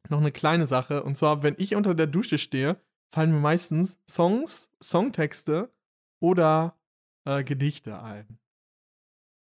[0.08, 1.02] noch eine kleine Sache.
[1.04, 2.80] Und zwar, wenn ich unter der Dusche stehe,
[3.10, 5.74] fallen mir meistens Songs, Songtexte
[6.20, 6.78] oder
[7.26, 8.38] äh, Gedichte ein.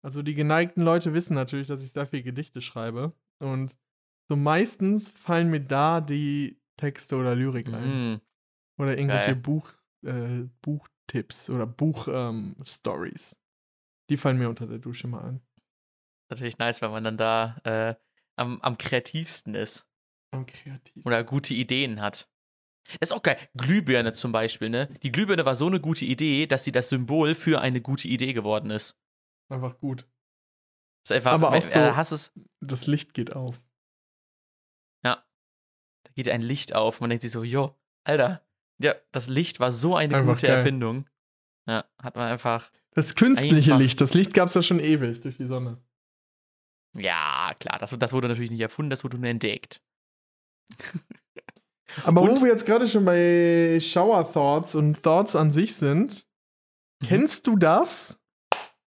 [0.02, 3.12] Also die geneigten Leute wissen natürlich, dass ich sehr viel Gedichte schreibe.
[3.40, 3.76] Und
[4.28, 8.12] so meistens fallen mir da die Texte oder Lyrik ein.
[8.12, 8.22] Mhm.
[8.78, 9.72] Oder irgendwelche Buch,
[10.04, 13.34] äh, Buchtipps oder Buchstories.
[13.34, 13.40] Ähm,
[14.10, 15.42] die fallen mir unter der Dusche mal an.
[16.30, 17.96] Natürlich nice, wenn man dann da äh,
[18.36, 19.88] am, am kreativsten ist.
[20.32, 21.04] Am kreativsten.
[21.04, 22.30] Oder gute Ideen hat.
[23.00, 23.38] Das ist auch geil.
[23.56, 24.88] Glühbirne zum Beispiel, ne?
[25.02, 28.34] Die Glühbirne war so eine gute Idee, dass sie das Symbol für eine gute Idee
[28.34, 29.00] geworden ist.
[29.50, 30.08] Einfach gut.
[31.04, 32.34] Ist einfach, Aber auch so, äh, hast es.
[32.62, 33.62] Das Licht geht auf.
[36.16, 37.02] Geht ein Licht auf.
[37.02, 38.42] Man denkt sich so, jo, Alter,
[38.78, 40.58] ja, das Licht war so eine einfach gute geil.
[40.58, 41.06] Erfindung.
[41.68, 42.72] Ja, hat man einfach.
[42.92, 45.78] Das künstliche einfach Licht, das Licht gab es ja schon ewig durch die Sonne.
[46.98, 49.82] Ja, klar, das, das wurde natürlich nicht erfunden, das wurde nur entdeckt.
[52.04, 56.26] Aber und, wo wir jetzt gerade schon bei Shower Thoughts und Thoughts an sich sind,
[57.02, 57.08] mhm.
[57.08, 58.20] kennst du das,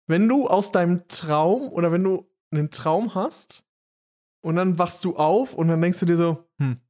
[0.07, 3.65] wenn du aus deinem Traum oder wenn du einen Traum hast
[4.41, 6.81] und dann wachst du auf und dann denkst du dir so, hm,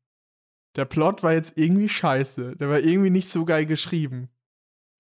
[0.79, 4.29] der Plot war jetzt irgendwie scheiße, der war irgendwie nicht so geil geschrieben.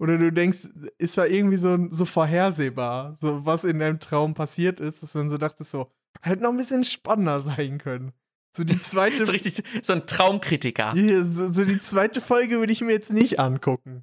[0.01, 0.69] Oder du denkst,
[0.99, 5.19] es war irgendwie so, so vorhersehbar, so was in deinem Traum passiert ist, dass du
[5.19, 8.13] dann so dachtest, so, hätte noch ein bisschen spannender sein können.
[8.57, 9.25] So die zweite.
[9.25, 10.95] so richtig, so ein Traumkritiker.
[10.97, 14.03] Yeah, so, so, die zweite Folge würde ich mir jetzt nicht angucken.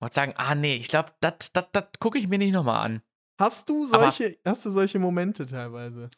[0.00, 1.50] Und sagen, ah nee, ich glaube, das
[1.98, 3.02] gucke ich mir nicht nochmal an.
[3.40, 6.10] Hast du solche, Aber hast du solche Momente teilweise?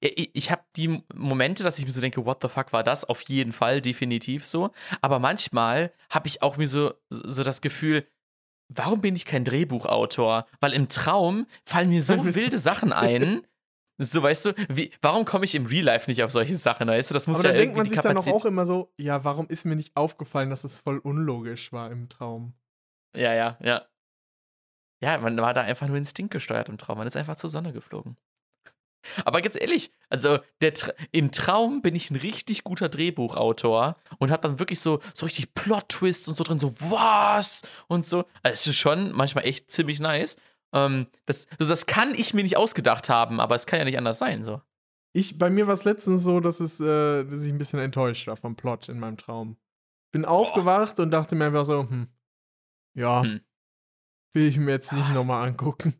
[0.00, 3.04] Ich, ich habe die Momente, dass ich mir so denke, what the fuck war das?
[3.04, 4.70] Auf jeden Fall, definitiv so.
[5.00, 8.06] Aber manchmal habe ich auch mir so, so das Gefühl,
[8.68, 10.46] warum bin ich kein Drehbuchautor?
[10.60, 13.46] Weil im Traum fallen mir so wilde Sachen ein.
[13.98, 17.10] So, weißt du, wie, warum komme ich im Real Life nicht auf solche Sachen, weißt
[17.10, 17.14] du?
[17.14, 19.64] Das muss Aber ja da denkt man sich dann auch immer so, ja, warum ist
[19.64, 22.52] mir nicht aufgefallen, dass es voll unlogisch war im Traum?
[23.16, 23.86] Ja, ja, ja.
[25.02, 26.98] Ja, man war da einfach nur Instinkt gesteuert im Traum.
[26.98, 28.16] Man ist einfach zur Sonne geflogen.
[29.24, 34.42] Aber ganz ehrlich, also Tra im Traum bin ich ein richtig guter Drehbuchautor und habe
[34.42, 38.24] dann wirklich so, so richtig Plot-Twists und so drin, so was und so.
[38.42, 40.36] Also es ist schon manchmal echt ziemlich nice.
[40.72, 43.98] Ähm, das, also das kann ich mir nicht ausgedacht haben, aber es kann ja nicht
[43.98, 44.44] anders sein.
[44.44, 44.60] So.
[45.12, 48.26] Ich, bei mir war es letztens so, dass, es, äh, dass ich ein bisschen enttäuscht
[48.26, 49.56] war vom Plot in meinem Traum.
[50.12, 52.08] Bin aufgewacht und dachte mir einfach so, hm,
[52.94, 53.40] ja, hm.
[54.32, 55.94] will ich mir jetzt nicht nochmal angucken.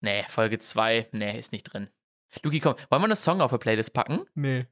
[0.00, 1.88] Nee, Folge 2, nee, ist nicht drin.
[2.42, 4.20] Luki, komm, wollen wir einen Song auf der Playlist packen?
[4.34, 4.66] Nee.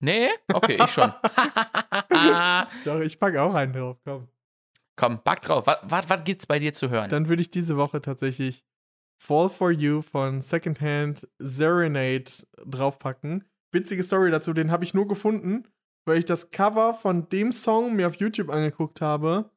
[0.00, 0.28] Nee?
[0.52, 1.12] Okay, ich schon.
[2.84, 4.28] Doch, ich packe auch einen drauf, komm.
[4.96, 5.66] Komm, back drauf.
[5.66, 7.10] Was, was, was gibt's bei dir zu hören?
[7.10, 8.64] Dann würde ich diese Woche tatsächlich
[9.18, 12.30] Fall for You von Secondhand Serenade
[12.64, 13.44] draufpacken.
[13.72, 15.68] Witzige Story dazu, den habe ich nur gefunden,
[16.06, 19.50] weil ich das Cover von dem Song mir auf YouTube angeguckt habe,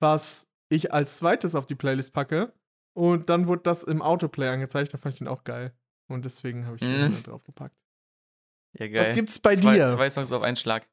[0.00, 2.52] was ich als zweites auf die Playlist packe.
[2.94, 5.74] Und dann wurde das im Autoplay angezeigt, da fand ich den auch geil.
[6.10, 7.22] Und deswegen habe ich den mm.
[7.22, 7.76] draufgepackt.
[8.72, 9.10] Ja, geil.
[9.10, 9.88] Was gibt's bei zwei, dir?
[9.88, 10.88] Zwei Songs auf einen Schlag.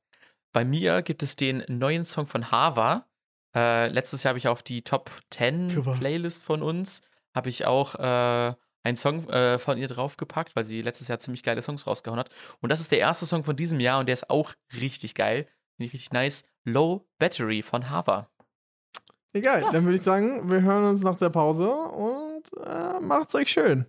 [0.53, 3.07] Bei mir gibt es den neuen Song von Hava.
[3.55, 5.95] Äh, letztes Jahr habe ich auf die Top 10 Cover.
[5.97, 7.01] Playlist von uns
[7.35, 8.53] habe ich auch äh,
[8.83, 12.29] einen Song äh, von ihr draufgepackt, weil sie letztes Jahr ziemlich geile Songs rausgehauen hat.
[12.61, 15.47] Und das ist der erste Song von diesem Jahr und der ist auch richtig geil.
[15.75, 16.43] Finde ich richtig nice.
[16.63, 18.29] Low Battery von Hava.
[19.33, 19.71] Egal, ja.
[19.71, 23.85] dann würde ich sagen, wir hören uns nach der Pause und äh, macht's euch schön.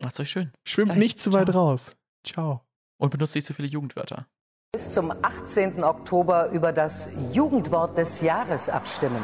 [0.00, 0.52] Macht's euch schön.
[0.64, 1.96] Schwimmt nicht zu weit raus.
[2.26, 2.62] Ciao.
[2.98, 4.26] und benutzt nicht so viele Jugendwörter.
[4.72, 5.84] Bis zum 18.
[5.84, 9.22] Oktober über das Jugendwort des Jahres abstimmen.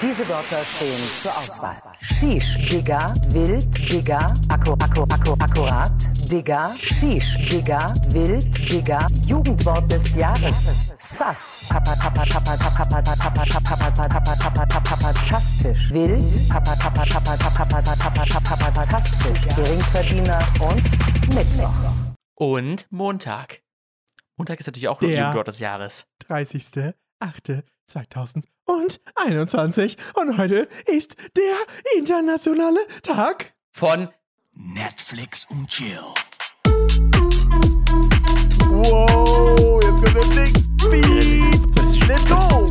[0.00, 1.76] Diese Wörter stehen zur Auswahl.
[2.00, 5.92] Shish, Digga, Wild, Digga, Akku, Akku, Akku, Akkurat,
[6.30, 10.62] Digga, Shish, Digga, Wild, Digga, Jugendwort des Jahres.
[10.98, 15.90] Sass, Papa, Papa, Papa, Papa, Papa, Papa, Papa, Papa, Papa, Papa, Papastisch.
[15.90, 19.48] Wild, Papa, Papa, Papa, Papa, Papa, Papa, Papa, Papastisch.
[19.56, 20.82] Geringverdiener und
[21.34, 21.78] Mittwoch.
[22.34, 23.62] Und Montag.
[24.36, 26.04] Montag ist natürlich auch noch Jugendwort des Jahres.
[26.28, 29.96] 30.08.2000 und 21.
[30.14, 31.56] Und heute ist der
[31.96, 34.10] internationale Tag von
[34.60, 36.00] Netflix und Chill.
[38.66, 40.52] Wow, jetzt kommt der Big
[40.90, 42.08] Beat.
[42.08, 42.66] Let's go.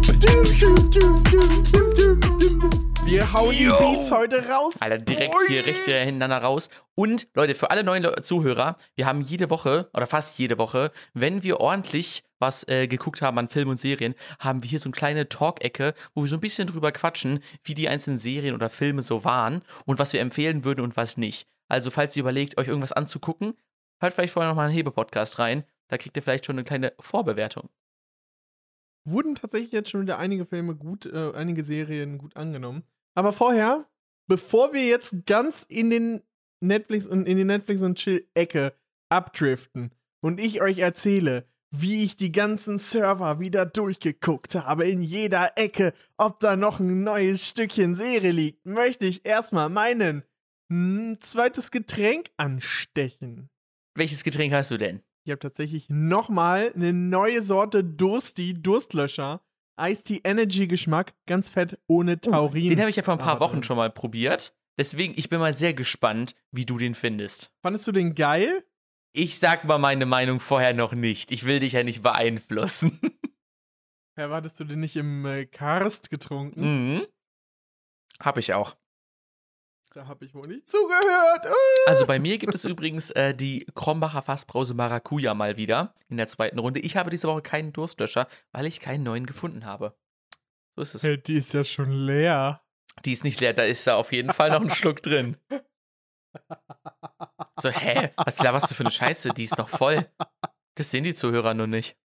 [3.05, 3.77] Wir hauen Yo.
[3.77, 4.73] die Beats heute raus.
[4.81, 5.47] Alter, direkt Boys.
[5.47, 6.69] hier recht hintereinander raus.
[6.93, 11.41] Und Leute, für alle neuen Zuhörer, wir haben jede Woche oder fast jede Woche, wenn
[11.43, 14.93] wir ordentlich was äh, geguckt haben an Filmen und Serien, haben wir hier so eine
[14.93, 19.03] kleine Talk-Ecke, wo wir so ein bisschen drüber quatschen, wie die einzelnen Serien oder Filme
[19.03, 21.47] so waren und was wir empfehlen würden und was nicht.
[21.67, 23.53] Also, falls ihr überlegt, euch irgendwas anzugucken,
[23.99, 25.63] hört vielleicht vorher nochmal einen Hebe-Podcast rein.
[25.87, 27.69] Da kriegt ihr vielleicht schon eine kleine Vorbewertung.
[29.05, 32.83] Wurden tatsächlich jetzt schon wieder einige Filme gut, äh, einige Serien gut angenommen.
[33.15, 33.87] Aber vorher,
[34.27, 36.21] bevor wir jetzt ganz in den
[36.59, 38.73] Netflix und in die Netflix und Chill-Ecke
[39.09, 39.91] abdriften
[40.21, 45.93] und ich euch erzähle, wie ich die ganzen Server wieder durchgeguckt habe in jeder Ecke,
[46.17, 50.23] ob da noch ein neues Stückchen Serie liegt, möchte ich erstmal meinen
[50.69, 53.49] ein zweites Getränk anstechen.
[53.95, 55.01] Welches Getränk hast du denn?
[55.23, 59.41] Ich habe tatsächlich nochmal eine neue Sorte Dursti, Durstlöscher
[59.79, 62.69] Ice Tea Energy Geschmack, ganz fett, ohne oh, Taurin.
[62.69, 64.55] den habe ich ja vor ein paar Wochen schon mal probiert.
[64.77, 67.51] Deswegen, ich bin mal sehr gespannt, wie du den findest.
[67.61, 68.63] Fandest du den geil?
[69.13, 71.31] Ich sag mal meine Meinung vorher noch nicht.
[71.31, 72.99] Ich will dich ja nicht beeinflussen.
[74.17, 76.61] Ja, wartest du den nicht im äh, Karst getrunken?
[76.95, 77.07] Mhm.
[78.19, 78.75] Hab ich auch.
[79.97, 81.47] Da habe ich wohl nicht zugehört.
[81.47, 81.89] Uh.
[81.89, 86.27] Also bei mir gibt es übrigens äh, die Krombacher Fassbrause Maracuja mal wieder in der
[86.27, 86.79] zweiten Runde.
[86.81, 89.97] Ich habe diese Woche keinen Durstlöscher, weil ich keinen neuen gefunden habe.
[90.75, 91.01] So ist es.
[91.01, 92.61] Hey, die ist ja schon leer.
[93.05, 95.35] Die ist nicht leer, da ist da auf jeden Fall noch ein Schluck drin.
[97.59, 98.11] So, hä?
[98.17, 99.29] Was laberst du für eine Scheiße?
[99.29, 100.07] Die ist noch voll.
[100.75, 101.97] Das sehen die Zuhörer nur nicht.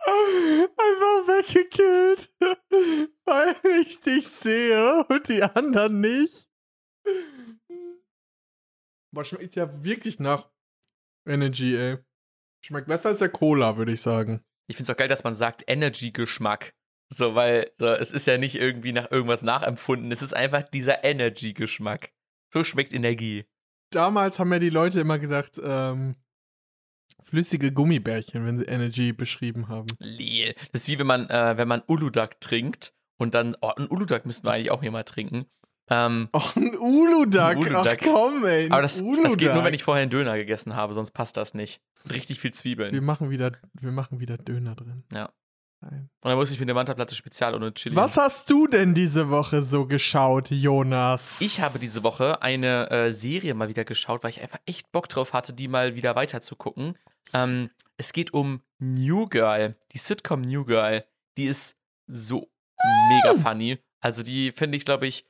[0.00, 2.28] Einfach weggekillt.
[3.24, 6.45] Weil ich dich sehe und die anderen nicht.
[9.12, 10.50] Boah, schmeckt ja wirklich nach
[11.26, 11.98] Energy, ey.
[12.64, 14.44] Schmeckt besser als der Cola, würde ich sagen.
[14.68, 16.74] Ich finde es auch geil, dass man sagt Energy-Geschmack.
[17.14, 20.10] So, weil so, es ist ja nicht irgendwie nach irgendwas nachempfunden.
[20.10, 22.12] Es ist einfach dieser Energy-Geschmack.
[22.52, 23.46] So schmeckt Energie.
[23.92, 26.16] Damals haben ja die Leute immer gesagt, ähm,
[27.22, 29.86] flüssige Gummibärchen, wenn sie Energy beschrieben haben.
[29.98, 30.54] Leel.
[30.72, 34.26] Das ist wie wenn man, äh, wenn man Uludag trinkt und dann, oh, ein Uludag
[34.26, 35.46] müssten wir eigentlich auch hier mal trinken.
[35.88, 37.58] Ähm, oh, ein Uludak.
[37.58, 37.98] Uludak.
[38.00, 38.68] Ach komm, ey.
[38.70, 41.54] Aber das, das, geht nur, wenn ich vorher einen Döner gegessen habe, sonst passt das
[41.54, 41.80] nicht.
[42.10, 42.92] richtig viel Zwiebeln.
[42.92, 45.04] Wir machen wieder, wir machen wieder Döner drin.
[45.12, 45.28] Ja.
[45.80, 46.08] Nein.
[46.22, 47.94] Und dann muss ich mit der Mantaplatte Spezial ohne Chili.
[47.94, 51.40] Was hast du denn diese Woche so geschaut, Jonas?
[51.40, 55.08] Ich habe diese Woche eine äh, Serie mal wieder geschaut, weil ich einfach echt Bock
[55.08, 56.98] drauf hatte, die mal wieder weiter zu gucken.
[57.34, 61.04] Ähm, es geht um New Girl, die Sitcom New Girl.
[61.36, 61.76] Die ist
[62.06, 62.48] so
[63.08, 63.78] mega funny.
[64.00, 65.26] Also die finde ich, glaube ich,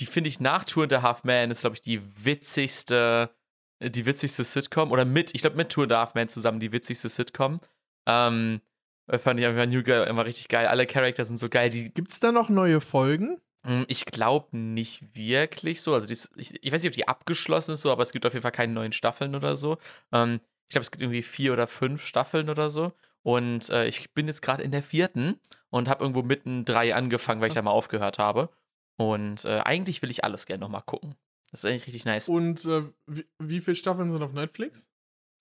[0.00, 3.30] die finde ich nach Tour and a Half Man ist, glaube ich, die witzigste,
[3.78, 4.92] äh, die witzigste Sitcom.
[4.92, 7.58] Oder mit, ich glaube, mit Tour and a Half Man zusammen die witzigste Sitcom.
[8.06, 8.60] Ähm,
[9.06, 10.66] äh, fand ich einfach New Girl immer richtig geil.
[10.66, 11.70] Alle Charakter sind so geil.
[11.70, 13.40] Gibt es da noch neue Folgen?
[13.64, 15.94] Hm, ich glaube nicht wirklich so.
[15.94, 18.32] Also ist, ich, ich, weiß nicht, ob die abgeschlossen ist so, aber es gibt auf
[18.32, 19.78] jeden Fall keine neuen Staffeln oder so.
[20.12, 22.92] Ähm, ich glaube, es gibt irgendwie vier oder fünf Staffeln oder so.
[23.22, 25.40] Und äh, ich bin jetzt gerade in der vierten
[25.70, 28.50] und habe irgendwo mitten drei angefangen, weil ich da mal aufgehört habe.
[28.98, 31.14] Und äh, eigentlich will ich alles gerne nochmal gucken.
[31.50, 32.28] Das ist eigentlich richtig nice.
[32.28, 34.90] Und äh, wie, wie viele Staffeln sind auf Netflix?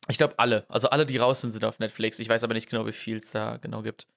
[0.07, 0.65] Ich glaube alle.
[0.69, 2.19] Also alle, die raus sind, sind auf Netflix.
[2.19, 4.07] Ich weiß aber nicht genau, wie viel es da genau gibt.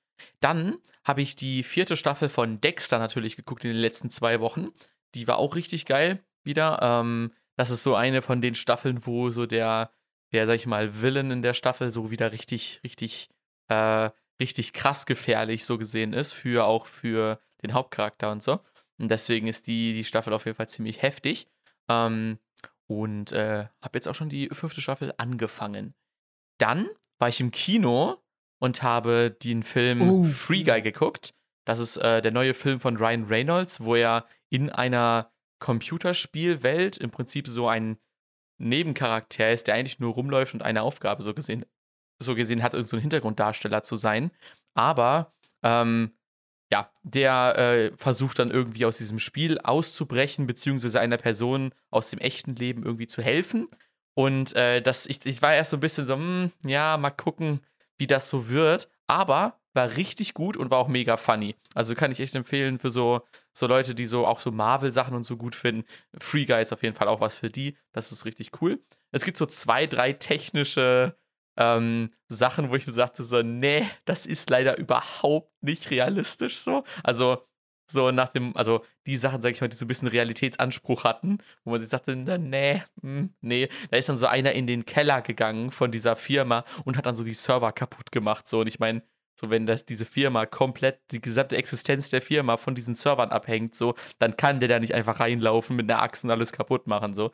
[0.40, 4.68] Dann habe ich die vierte Staffel von Dexter natürlich geguckt in den letzten zwei Wochen.
[5.14, 6.78] Die war auch richtig geil wieder.
[6.82, 9.90] Ähm, das ist so eine von den Staffeln, wo so der,
[10.32, 13.30] der, sag ich mal, Villain in der Staffel so wieder richtig, richtig,
[13.68, 16.34] äh, richtig krass gefährlich so gesehen ist.
[16.34, 18.60] Für auch für den Hauptcharakter und so.
[19.00, 21.48] Und deswegen ist die, die Staffel auf jeden Fall ziemlich heftig.
[21.88, 22.38] Ähm,
[22.86, 25.94] und äh, habe jetzt auch schon die fünfte Staffel angefangen.
[26.58, 26.88] Dann
[27.18, 28.18] war ich im Kino
[28.58, 30.24] und habe den Film oh.
[30.24, 31.34] Free Guy geguckt.
[31.64, 35.30] Das ist äh, der neue Film von Ryan Reynolds, wo er in einer
[35.60, 37.98] Computerspielwelt im Prinzip so ein
[38.58, 41.64] Nebencharakter ist, der eigentlich nur rumläuft und eine Aufgabe so gesehen
[42.22, 44.30] so gesehen hat, irgendein so Hintergrunddarsteller zu sein.
[44.74, 45.32] Aber
[45.62, 46.12] ähm,
[46.72, 52.20] ja, der äh, versucht dann irgendwie aus diesem Spiel auszubrechen, beziehungsweise einer Person aus dem
[52.20, 53.68] echten Leben irgendwie zu helfen.
[54.14, 57.60] Und äh, das, ich, ich war erst so ein bisschen so, hm, ja, mal gucken,
[57.98, 58.88] wie das so wird.
[59.06, 61.56] Aber war richtig gut und war auch mega funny.
[61.74, 65.24] Also kann ich echt empfehlen für so, so Leute, die so auch so Marvel-Sachen und
[65.24, 65.84] so gut finden.
[66.18, 67.76] Free Guy ist auf jeden Fall auch was für die.
[67.92, 68.80] Das ist richtig cool.
[69.12, 71.16] Es gibt so zwei, drei technische
[71.60, 76.84] ähm, Sachen, wo ich mir sagte, so, nee, das ist leider überhaupt nicht realistisch so.
[77.04, 77.46] Also,
[77.86, 81.38] so nach dem, also die Sachen, sag ich mal, die so ein bisschen Realitätsanspruch hatten,
[81.64, 83.68] wo man sich sagte, nee, hm, nee.
[83.90, 87.16] Da ist dann so einer in den Keller gegangen von dieser Firma und hat dann
[87.16, 88.48] so die Server kaputt gemacht.
[88.48, 89.02] So, und ich meine,
[89.38, 93.74] so wenn das diese Firma komplett, die gesamte Existenz der Firma von diesen Servern abhängt,
[93.74, 97.12] so, dann kann der da nicht einfach reinlaufen mit einer Axt und alles kaputt machen.
[97.14, 97.32] So,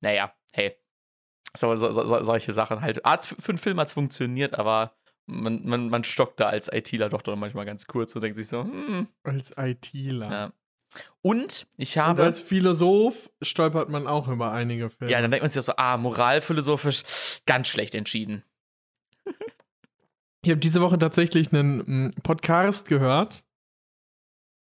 [0.00, 0.76] naja, hey,
[1.56, 3.04] so, so, so, solche Sachen halt.
[3.04, 4.92] Arzt, für einen Film hat es funktioniert, aber
[5.26, 8.48] man, man, man stockt da als ITler doch, doch manchmal ganz kurz und denkt sich
[8.48, 9.08] so, hm.
[9.22, 10.30] Als ITler.
[10.30, 10.52] Ja.
[11.20, 12.22] Und ich habe.
[12.22, 15.12] Und als Philosoph stolpert man auch über einige Filme.
[15.12, 18.42] Ja, dann denkt man sich auch so, ah, moralphilosophisch ganz schlecht entschieden.
[20.42, 23.44] ich habe diese Woche tatsächlich einen hm, Podcast gehört.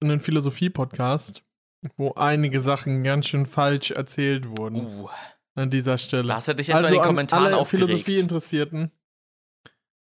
[0.02, 1.42] Einen Philosophie-Podcast,
[1.98, 4.86] wo einige Sachen ganz schön falsch erzählt wurden.
[4.86, 5.10] Uh
[5.56, 6.28] an dieser Stelle.
[6.28, 7.90] Das hätte ich jetzt also in den Kommentaren an alle aufgeregt.
[7.90, 8.92] Philosophie-Interessierten,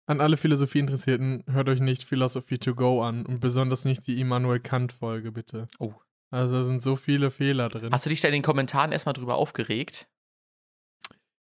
[0.07, 4.61] an alle Philosophie-Interessierten, hört euch nicht Philosophy to Go an und besonders nicht die Immanuel
[4.61, 5.69] Kant-Folge, bitte.
[5.79, 5.95] Oh.
[6.31, 7.93] Also da sind so viele Fehler drin.
[7.93, 10.09] Hast du dich da in den Kommentaren erstmal drüber aufgeregt?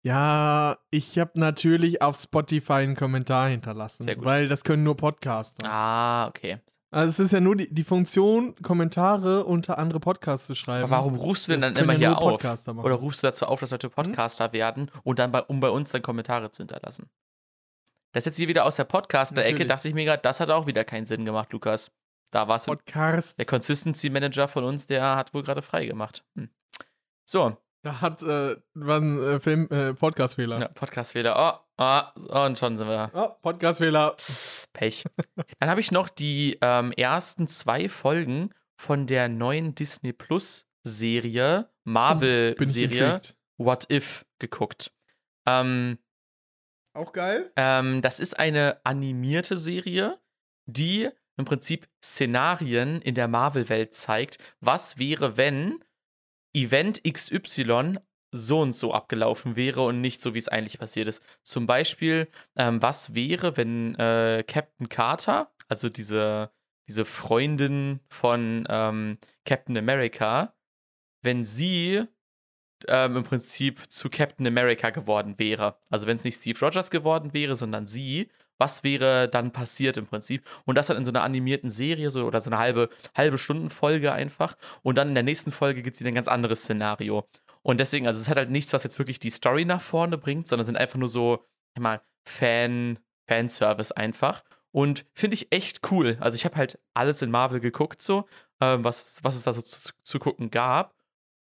[0.04, 5.64] Ja, ich habe natürlich auf Spotify einen Kommentar hinterlassen, weil das können nur Podcaster.
[5.64, 6.58] Ah, okay.
[6.92, 10.84] Also es ist ja nur die, die Funktion, Kommentare unter andere Podcasts zu schreiben.
[10.84, 12.44] Aber warum rufst du denn das dann immer ja hier auf?
[12.66, 13.94] Oder rufst du dazu auf, dass Leute hm?
[13.94, 14.52] Podcaster hm?
[14.52, 17.08] werden und dann bei, um bei uns dann Kommentare zu hinterlassen?
[18.12, 20.84] Das jetzt hier wieder aus der Podcaster-Ecke, dachte ich mir gerade, das hat auch wieder
[20.84, 21.90] keinen Sinn gemacht, Lukas.
[22.30, 26.24] Da war es der Consistency Manager von uns, der hat wohl gerade frei gemacht.
[26.36, 26.50] Hm.
[27.24, 30.60] So, da hat, äh, war ein äh, Film, äh, Podcast-Fehler.
[30.60, 31.36] Ja, Podcast-Fehler.
[31.36, 31.58] Oh,
[32.28, 33.10] oh, und schon sind wir.
[33.14, 34.16] Oh, Podcast-Fehler.
[34.72, 35.04] Pech.
[35.58, 43.20] Dann habe ich noch die ähm, ersten zwei Folgen von der neuen Disney Plus-Serie, Marvel-Serie
[43.58, 44.92] What If geguckt.
[45.46, 45.98] Ähm,
[46.94, 47.52] Auch geil.
[47.56, 50.18] Ähm, das ist eine animierte Serie,
[50.66, 54.38] die im Prinzip Szenarien in der Marvel-Welt zeigt.
[54.60, 55.82] Was wäre, wenn
[56.54, 57.96] Event XY
[58.32, 61.22] so und so abgelaufen wäre und nicht so, wie es eigentlich passiert ist.
[61.42, 66.50] Zum Beispiel, ähm, was wäre, wenn äh, Captain Carter, also diese,
[66.88, 70.54] diese Freundin von ähm, Captain America,
[71.22, 72.04] wenn sie
[72.88, 75.76] ähm, im Prinzip zu Captain America geworden wäre.
[75.90, 78.28] Also wenn es nicht Steve Rogers geworden wäre, sondern sie,
[78.58, 80.44] was wäre dann passiert im Prinzip?
[80.64, 84.12] Und das dann in so einer animierten Serie so, oder so eine halbe, halbe Stundenfolge
[84.12, 84.56] einfach.
[84.82, 87.28] Und dann in der nächsten Folge gibt es ein ganz anderes Szenario.
[87.62, 90.48] Und deswegen, also es hat halt nichts, was jetzt wirklich die Story nach vorne bringt,
[90.48, 91.44] sondern sind einfach nur so,
[91.74, 92.98] ich mal, Fan,
[93.28, 94.42] Fanservice einfach.
[94.72, 96.16] Und finde ich echt cool.
[96.20, 98.26] Also ich habe halt alles in Marvel geguckt, so,
[98.60, 100.94] ähm, was, was es da so zu, zu gucken gab.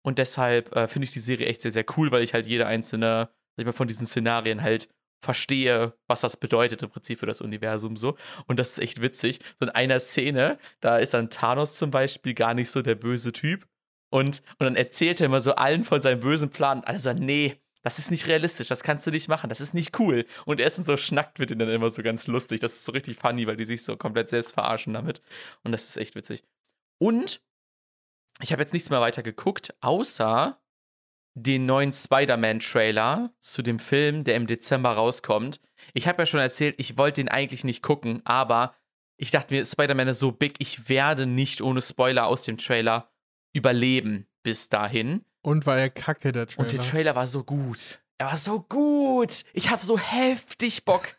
[0.02, 2.66] Und deshalb äh, finde ich die Serie echt sehr, sehr cool, weil ich halt jede
[2.66, 4.88] einzelne, sag ich mal, von diesen Szenarien halt
[5.24, 8.16] verstehe, was das bedeutet im Prinzip für das Universum so.
[8.46, 9.40] Und das ist echt witzig.
[9.58, 13.32] So in einer Szene, da ist dann Thanos zum Beispiel gar nicht so der böse
[13.32, 13.66] Typ.
[14.14, 16.78] Und, und dann erzählt er immer so allen von seinem bösen Plan.
[16.78, 19.74] Und alle sagen, nee, das ist nicht realistisch, das kannst du nicht machen, das ist
[19.74, 20.24] nicht cool.
[20.46, 22.60] Und er dann so schnackt mit ihnen dann immer so ganz lustig.
[22.60, 25.20] Das ist so richtig funny, weil die sich so komplett selbst verarschen damit.
[25.64, 26.44] Und das ist echt witzig.
[26.98, 27.40] Und
[28.40, 30.62] ich habe jetzt nichts mehr weiter geguckt, außer
[31.34, 35.60] den neuen Spider-Man-Trailer zu dem Film, der im Dezember rauskommt.
[35.92, 38.76] Ich habe ja schon erzählt, ich wollte den eigentlich nicht gucken, aber
[39.16, 43.10] ich dachte mir, Spider-Man ist so big, ich werde nicht ohne Spoiler aus dem Trailer
[43.54, 45.24] überleben bis dahin.
[45.40, 46.60] Und war er kacke, der Trailer.
[46.60, 48.00] Und der Trailer war so gut.
[48.18, 49.44] Er war so gut.
[49.52, 51.16] Ich habe so heftig Bock.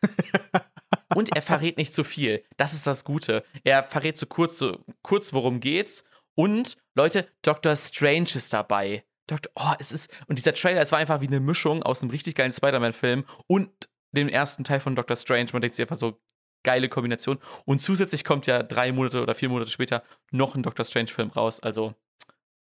[1.16, 2.44] und er verrät nicht zu viel.
[2.58, 3.44] Das ist das Gute.
[3.64, 6.06] Er verrät so kurz, so kurz, worum geht's.
[6.36, 9.04] Und Leute, Doctor Strange ist dabei.
[9.28, 12.12] Doktor, oh, es ist, und dieser Trailer, es war einfach wie eine Mischung aus einem
[12.12, 13.72] richtig geilen Spider-Man-Film und
[14.12, 15.50] dem ersten Teil von Doctor Strange.
[15.52, 16.20] Man denkt sich einfach so,
[16.64, 17.40] geile Kombination.
[17.66, 21.60] Und zusätzlich kommt ja drei Monate oder vier Monate später noch ein Doctor Strange-Film raus.
[21.60, 21.96] Also.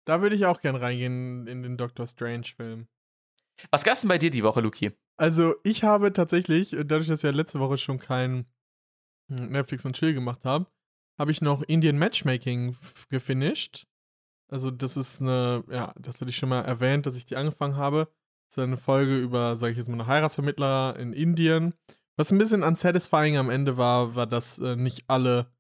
[0.09, 2.89] Da würde ich auch gern reingehen in den Doctor Strange-Film.
[3.71, 4.93] Was gab's denn bei dir die Woche, Luki?
[5.19, 8.47] Also, ich habe tatsächlich, dadurch, dass wir letzte Woche schon kein
[9.29, 10.67] Netflix und Chill gemacht haben,
[11.19, 12.75] habe ich noch Indian Matchmaking
[13.11, 13.87] gefinisht.
[14.51, 17.77] Also, das ist eine, ja, das hatte ich schon mal erwähnt, dass ich die angefangen
[17.77, 18.09] habe.
[18.49, 21.75] Das ist eine Folge über, sage ich jetzt mal, eine Heiratsvermittler in Indien,
[22.17, 25.53] Was ein bisschen unsatisfying am Ende war, war, dass äh, nicht alle,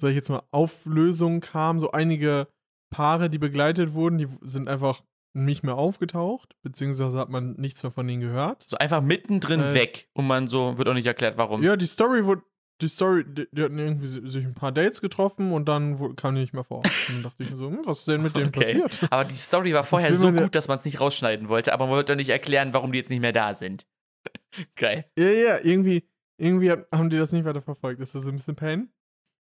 [0.00, 1.80] sag ich jetzt mal, Auflösungen kamen.
[1.80, 2.48] So einige
[2.90, 7.92] Paare, die begleitet wurden, die sind einfach nicht mehr aufgetaucht, beziehungsweise hat man nichts mehr
[7.92, 8.64] von ihnen gehört.
[8.66, 11.62] So einfach mittendrin äh, weg und man so, wird auch nicht erklärt, warum.
[11.62, 12.42] Ja, die Story wurde,
[12.80, 16.40] die Story, die, die, hatten irgendwie sich ein paar Dates getroffen und dann kam die
[16.40, 16.82] nicht mehr vor.
[17.08, 18.80] Dann dachte ich mir so, hm, was ist denn mit denen okay.
[18.80, 19.00] passiert?
[19.10, 21.94] Aber die Story war vorher so gut, dass man es nicht rausschneiden wollte, aber man
[21.94, 23.86] wollte doch nicht erklären, warum die jetzt nicht mehr da sind.
[24.74, 25.10] Geil.
[25.16, 28.00] Ja, ja, irgendwie, irgendwie haben die das nicht weiter verfolgt.
[28.00, 28.92] Das ist ein bisschen Pain.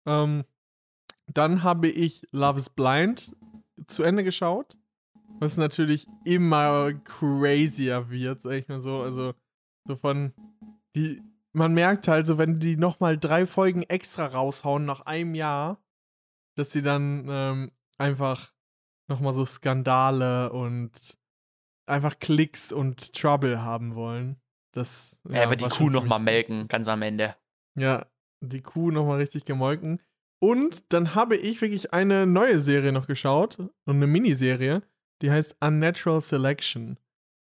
[0.07, 0.45] Ähm,
[1.27, 3.35] dann habe ich Love is Blind
[3.87, 4.77] zu Ende geschaut.
[5.39, 9.01] Was natürlich immer crazier wird, sag ich mal so.
[9.01, 9.33] Also,
[9.85, 10.33] so von.
[10.95, 11.21] Die,
[11.51, 15.81] man merkt halt so, wenn die nochmal drei Folgen extra raushauen nach einem Jahr,
[16.55, 18.53] dass sie dann ähm, einfach
[19.07, 21.17] nochmal so Skandale und
[21.85, 24.37] einfach Klicks und Trouble haben wollen.
[24.71, 27.35] Das, ja, ja wird die Kuh nochmal melken, ganz am Ende.
[27.75, 28.05] Ja,
[28.41, 30.01] die Kuh nochmal richtig gemolken.
[30.45, 34.83] Und dann habe ich wirklich eine neue Serie noch geschaut und eine Miniserie,
[35.23, 36.99] die heißt Unnatural Selection.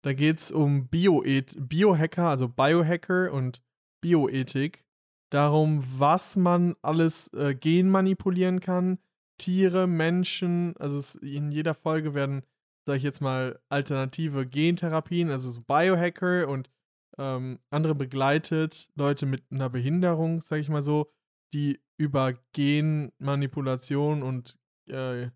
[0.03, 3.62] Da geht es um Bioeth Biohacker, also Biohacker und
[4.01, 4.84] Bioethik.
[5.30, 8.99] Darum, was man alles äh, genmanipulieren kann.
[9.38, 12.42] Tiere, Menschen, also in jeder Folge werden,
[12.84, 16.68] sag ich jetzt mal, alternative Gentherapien, also so Biohacker und
[17.16, 21.12] ähm, andere begleitet, Leute mit einer Behinderung, sag ich mal so,
[21.53, 25.30] die über Genmanipulation und äh,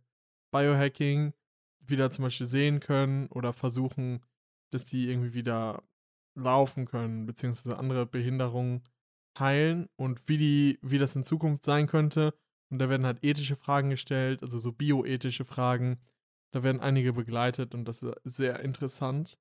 [0.53, 1.33] Biohacking
[1.87, 4.23] wieder zum Beispiel sehen können oder versuchen,
[4.71, 5.83] dass die irgendwie wieder
[6.35, 8.83] laufen können, beziehungsweise andere Behinderungen
[9.39, 12.35] heilen und wie die, wie das in Zukunft sein könnte.
[12.71, 15.99] Und da werden halt ethische Fragen gestellt, also so bioethische Fragen.
[16.53, 19.39] Da werden einige begleitet und das ist sehr interessant.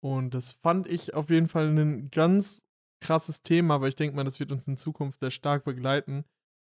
[0.00, 2.67] Und das fand ich auf jeden Fall ein ganz
[3.00, 6.24] krasses Thema, weil ich denke mal, das wird uns in Zukunft sehr stark begleiten.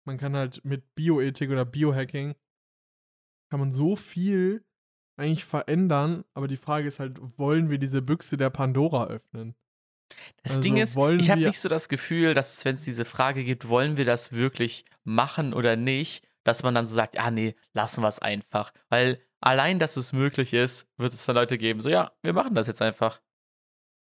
[0.05, 2.35] Man kann halt mit Bioethik oder Biohacking
[3.51, 4.65] kann man so viel
[5.17, 9.55] eigentlich verändern, aber die Frage ist halt, wollen wir diese Büchse der Pandora öffnen?
[10.43, 13.45] Das also Ding ist, ich habe nicht so das Gefühl, dass wenn es diese Frage
[13.45, 17.55] gibt, wollen wir das wirklich machen oder nicht, dass man dann so sagt, ah nee,
[17.75, 18.73] lassen wir es einfach.
[18.89, 22.55] Weil allein, dass es möglich ist, wird es dann Leute geben, so ja, wir machen
[22.55, 23.21] das jetzt einfach.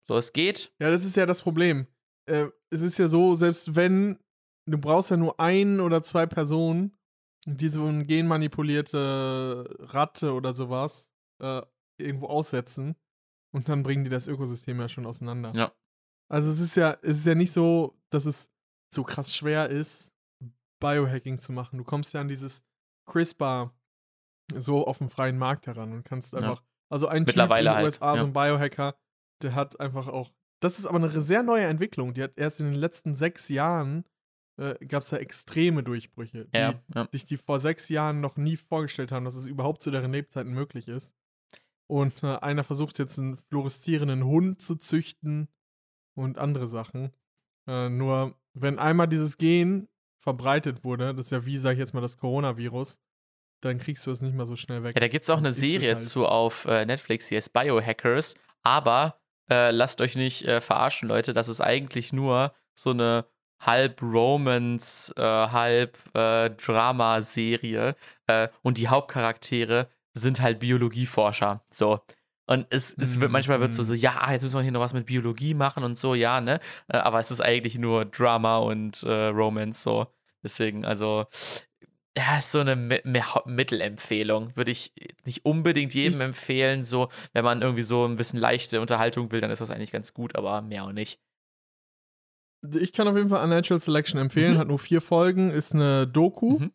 [0.09, 0.73] So, es geht.
[0.81, 1.87] Ja, das ist ja das Problem.
[2.29, 4.19] Äh, es ist ja so, selbst wenn,
[4.67, 6.99] du brauchst ja nur ein oder zwei Personen,
[7.47, 11.11] die so eine genmanipulierte Ratte oder sowas
[11.41, 11.63] äh,
[11.99, 12.97] irgendwo aussetzen
[13.53, 15.53] und dann bringen die das Ökosystem ja schon auseinander.
[15.55, 15.73] Ja.
[16.31, 18.53] Also es ist ja, es ist ja nicht so, dass es
[18.95, 20.13] so krass schwer ist,
[20.81, 21.79] Biohacking zu machen.
[21.79, 22.65] Du kommst ja an dieses
[23.07, 23.75] CRISPR
[24.55, 26.67] so auf dem freien Markt heran und kannst einfach, ja.
[26.91, 28.97] also ein Typ in den USA, halt, so ein Biohacker,
[29.43, 32.15] der hat einfach auch, das ist aber eine sehr neue Entwicklung.
[32.15, 34.05] Die hat erst in den letzten sechs Jahren
[34.59, 37.09] äh, gab es da extreme Durchbrüche, die ja, ja.
[37.13, 40.53] sich die vor sechs Jahren noch nie vorgestellt haben, dass es überhaupt zu deren Lebzeiten
[40.53, 41.15] möglich ist.
[41.87, 45.49] Und äh, einer versucht jetzt einen fluoreszierenden Hund zu züchten
[46.15, 47.13] und andere Sachen.
[47.67, 49.89] Äh, nur, wenn einmal dieses Gen
[50.19, 52.99] verbreitet wurde, das ist ja wie, sag ich jetzt mal, das Coronavirus,
[53.61, 54.95] dann kriegst du es nicht mehr so schnell weg.
[54.95, 56.03] Ja, da gibt es auch eine Serie halt.
[56.03, 59.19] zu auf äh, Netflix, die heißt Biohackers, aber
[59.51, 63.25] äh, lasst euch nicht äh, verarschen, Leute, das ist eigentlich nur so eine
[63.61, 67.97] halb Romance, äh, halb äh, Drama-Serie
[68.27, 71.63] äh, und die Hauptcharaktere sind halt Biologieforscher.
[71.71, 72.01] So.
[72.47, 73.99] Und es, es wird manchmal wird so, so, mhm.
[73.99, 76.61] ja, jetzt müssen wir hier noch was mit Biologie machen und so, ja, ne?
[76.89, 80.07] Äh, aber es ist eigentlich nur Drama und Romance so.
[80.43, 81.27] Deswegen, also,
[82.19, 84.57] ja, ist so eine Mittelempfehlung.
[84.57, 84.93] Würde ich
[85.25, 86.85] nicht unbedingt jedem empfehlen.
[86.85, 90.15] So, wenn man irgendwie so ein bisschen leichte Unterhaltung will, dann ist das eigentlich ganz
[90.15, 91.21] gut, aber mehr auch nicht.
[92.75, 94.55] Ich kann auf jeden Fall Unnatural Selection empfehlen.
[94.55, 94.59] Mhm.
[94.59, 96.59] Hat nur vier Folgen, ist eine Doku.
[96.59, 96.73] Mhm.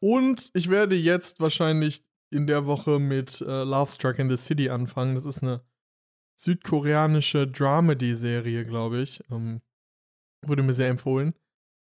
[0.00, 4.70] Und ich werde jetzt wahrscheinlich in der Woche mit äh, Love Struck in the City
[4.70, 5.14] anfangen.
[5.14, 5.62] Das ist eine
[6.40, 9.22] südkoreanische Dramedy-Serie, glaube ich.
[9.30, 9.60] Ähm,
[10.44, 11.34] wurde mir sehr empfohlen.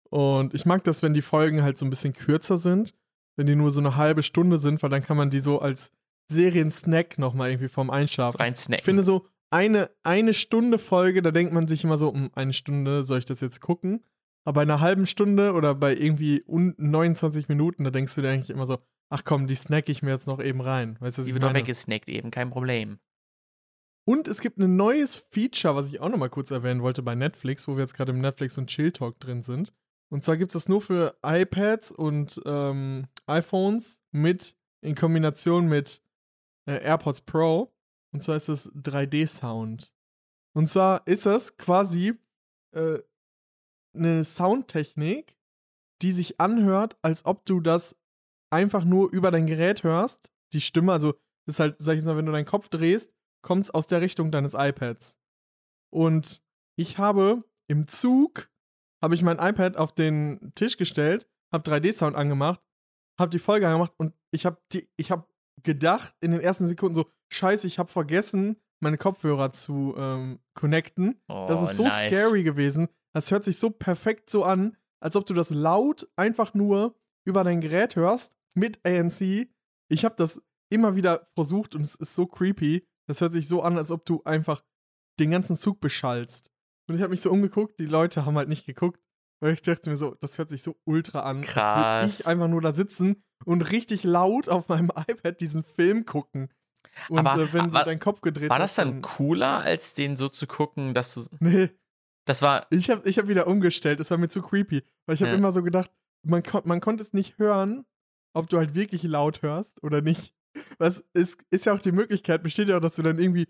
[0.10, 2.94] Und ich mag das, wenn die Folgen halt so ein bisschen kürzer sind.
[3.36, 5.92] Wenn die nur so eine halbe Stunde sind, weil dann kann man die so als
[6.30, 8.38] Serien-Snack nochmal irgendwie vorm Einschlafen.
[8.38, 8.80] So rein snacken.
[8.80, 12.54] Ich finde so, eine, eine Stunde Folge, da denkt man sich immer so, um eine
[12.54, 14.04] Stunde soll ich das jetzt gucken?
[14.46, 18.50] Aber bei einer halben Stunde oder bei irgendwie 29 Minuten, da denkst du dir eigentlich
[18.50, 18.80] immer so,
[19.10, 20.98] ach komm, die snack ich mir jetzt noch eben rein.
[21.00, 23.00] Weißt du, die wird doch weggesnackt eben, kein Problem.
[24.06, 27.16] Und es gibt ein neues Feature, was ich auch noch mal kurz erwähnen wollte bei
[27.16, 29.74] Netflix, wo wir jetzt gerade im Netflix und Chill Talk drin sind.
[30.12, 36.02] Und zwar gibt es das nur für iPads und ähm, iPhones mit in Kombination mit
[36.68, 37.74] äh, AirPods Pro.
[38.12, 39.94] Und zwar ist es 3D-Sound.
[40.56, 42.14] Und zwar ist das quasi,
[42.76, 43.00] äh,
[43.96, 45.36] eine Soundtechnik,
[46.02, 48.00] die sich anhört, als ob du das
[48.52, 50.32] einfach nur über dein Gerät hörst.
[50.54, 51.14] Die Stimme, also
[51.46, 54.32] ist halt, sag ich mal, wenn du deinen Kopf drehst, kommt es aus der Richtung
[54.32, 55.18] deines iPads.
[55.92, 56.42] Und
[56.78, 58.50] ich habe im Zug,
[59.02, 62.62] habe ich mein iPad auf den Tisch gestellt, habe 3D-Sound angemacht,
[63.20, 64.58] habe die Folge angemacht und ich habe
[64.98, 65.26] ich habe
[65.64, 71.22] gedacht in den ersten Sekunden so, scheiße, ich habe vergessen, meine Kopfhörer zu ähm, connecten.
[71.28, 72.12] Oh, das ist so nice.
[72.12, 72.88] scary gewesen.
[73.14, 76.96] Das hört sich so perfekt so an, als ob du das laut einfach nur
[77.26, 79.50] über dein Gerät hörst mit ANC.
[79.90, 82.88] Ich habe das immer wieder versucht und es ist so creepy.
[83.08, 84.64] Das hört sich so an, als ob du einfach
[85.20, 86.52] den ganzen Zug beschallst.
[86.90, 89.00] Und ich habe mich so umgeguckt, die Leute haben halt nicht geguckt,
[89.42, 91.42] weil ich dachte mir so, das hört sich so ultra an.
[91.42, 91.66] Krass.
[91.66, 96.06] Als würde ich einfach nur da sitzen und richtig laut auf meinem iPad diesen Film
[96.06, 96.50] gucken.
[97.08, 99.94] Und aber, äh, wenn war, du deinen Kopf gedreht War das dann, dann cooler, als
[99.94, 101.22] den so zu gucken, dass du.
[101.40, 101.70] Nee.
[102.26, 102.68] Das war.
[102.72, 104.84] Ich habe ich hab wieder umgestellt, das war mir zu creepy.
[105.06, 105.38] Weil ich habe ja.
[105.38, 105.92] immer so gedacht,
[106.24, 107.86] man, kon man konnte es nicht hören,
[108.34, 110.34] ob du halt wirklich laut hörst oder nicht.
[110.80, 113.48] Was ist, ist ja auch die Möglichkeit, besteht ja auch, dass du dann irgendwie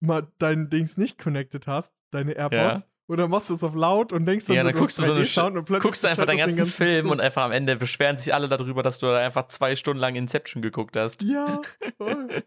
[0.00, 2.82] mal dein Dings nicht connected hast, deine AirPods.
[2.82, 2.88] Ja.
[3.08, 5.12] Oder machst du es auf laut und denkst dann, ja, so, dann guckst du so
[5.12, 7.12] eine Sound und plötzlich guckst du einfach deinen ganzen, ganzen Film Zug.
[7.12, 10.16] und einfach am Ende beschweren sich alle darüber, dass du da einfach zwei Stunden lang
[10.16, 11.22] Inception geguckt hast.
[11.22, 11.60] Ja,
[11.98, 12.42] voll.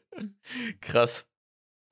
[0.82, 1.26] Krass.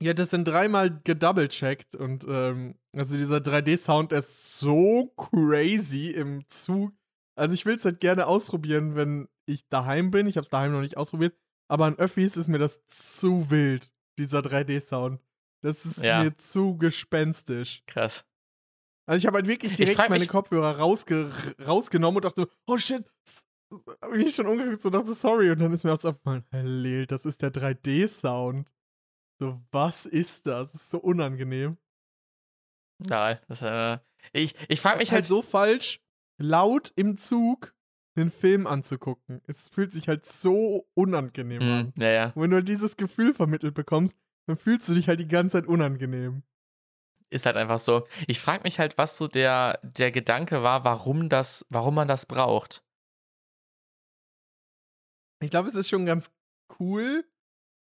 [0.02, 6.92] Ja, das sind dreimal gedouble-checkt und ähm, also dieser 3D-Sound ist so crazy im Zug.
[7.36, 10.26] Also ich will es halt gerne ausprobieren, wenn ich daheim bin.
[10.26, 11.34] Ich habe es daheim noch nicht ausprobiert,
[11.68, 15.20] aber an Öffis ist mir das zu wild, dieser 3D-Sound.
[15.62, 16.22] Das ist ja.
[16.22, 17.82] mir zu gespenstisch.
[17.86, 18.24] Krass.
[19.06, 21.32] Also ich habe halt wirklich direkt meine Kopfhörer rausge
[21.66, 23.04] rausgenommen und dachte, oh shit,
[24.02, 25.50] hab ich schon umgeguckt und dachte, sorry.
[25.50, 28.68] Und dann ist mir auch so aufgefallen, Lil, das ist der 3D-Sound.
[29.40, 30.72] So, was ist das?
[30.72, 31.78] Das ist so unangenehm.
[33.08, 33.98] Ja, das, äh,
[34.32, 36.00] ich, ich frage mich halt, halt so falsch,
[36.38, 37.74] laut im Zug
[38.16, 39.40] einen Film anzugucken.
[39.46, 41.92] Es fühlt sich halt so unangenehm mm, an.
[41.96, 42.26] Ja, ja.
[42.34, 45.58] Und wenn du halt dieses Gefühl vermittelt bekommst, dann fühlst du dich halt die ganze
[45.58, 46.42] Zeit unangenehm.
[47.28, 48.06] Ist halt einfach so.
[48.26, 52.24] Ich frage mich halt, was so der, der Gedanke war, warum das, warum man das
[52.24, 52.82] braucht.
[55.40, 56.32] Ich glaube, es ist schon ganz
[56.80, 57.24] cool.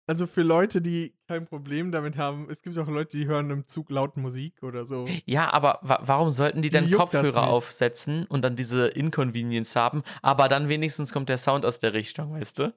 [0.05, 3.67] Also für Leute, die kein Problem damit haben, es gibt auch Leute, die hören im
[3.67, 5.07] Zug laut Musik oder so.
[5.25, 10.49] Ja, aber wa warum sollten die denn Kopfhörer aufsetzen und dann diese Inconvenience haben, aber
[10.49, 12.73] dann wenigstens kommt der Sound aus der Richtung, weißt du?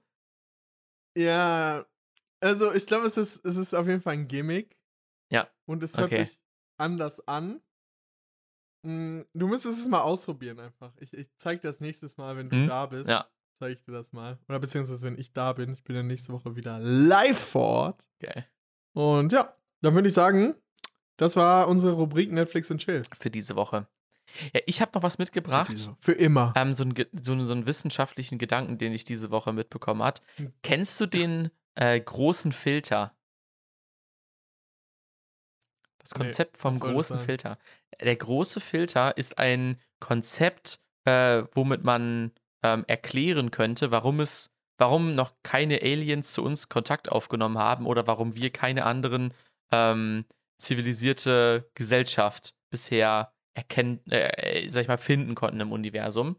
[1.17, 1.85] Ja,
[2.41, 4.79] also ich glaube, es ist, es ist auf jeden Fall ein Gimmick.
[5.31, 5.49] Ja.
[5.67, 6.25] Und es hört okay.
[6.25, 6.41] sich
[6.77, 7.61] anders an.
[8.85, 10.93] Hm, du müsstest es mal ausprobieren einfach.
[10.99, 12.69] Ich, ich zeig dir das nächstes Mal, wenn du hm?
[12.69, 13.11] da bist.
[13.11, 13.27] Ja.
[13.59, 14.39] Zeige ich dir das mal.
[14.49, 15.73] Oder beziehungsweise, wenn ich da bin.
[15.73, 18.09] Ich bin ja nächste Woche wieder live vor Ort.
[18.21, 18.47] Geil.
[18.93, 20.55] Und ja, dann würde ich sagen,
[21.17, 23.03] das war unsere Rubrik Netflix und Chill.
[23.15, 23.89] Für diese Woche.
[24.53, 25.79] Ja, ich habe noch was mitgebracht.
[25.79, 26.53] Für, Für immer.
[26.57, 30.21] Ähm, so, einen, so, so einen wissenschaftlichen Gedanken, den ich diese Woche mitbekommen habe.
[30.37, 30.53] Hm.
[30.63, 33.17] Kennst du den äh, großen Filter?
[35.99, 37.59] Das Konzept nee, vom großen Filter.
[38.01, 42.33] Der große Filter ist ein Konzept, äh, womit man
[42.63, 48.07] ähm, erklären könnte, warum es, warum noch keine Aliens zu uns Kontakt aufgenommen haben oder
[48.07, 49.35] warum wir keine anderen
[49.73, 50.25] ähm,
[50.59, 56.37] zivilisierte Gesellschaft bisher erkennen, äh, sag ich mal, finden konnten im Universum.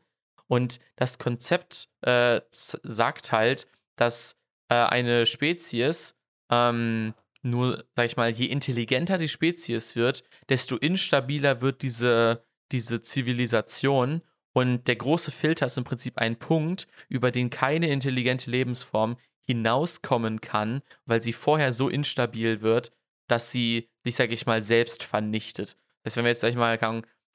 [0.47, 4.36] Und das Konzept äh, sagt halt, dass
[4.69, 6.15] äh, eine Spezies
[6.49, 13.01] ähm, nur, sag ich mal, je intelligenter die Spezies wird, desto instabiler wird diese, diese
[13.01, 14.21] Zivilisation.
[14.53, 20.41] Und der große Filter ist im Prinzip ein Punkt, über den keine intelligente Lebensform hinauskommen
[20.41, 22.91] kann, weil sie vorher so instabil wird,
[23.27, 25.77] dass sie sich, sag ich mal, selbst vernichtet.
[26.03, 26.77] Das heißt, wenn wir jetzt, sag ich mal,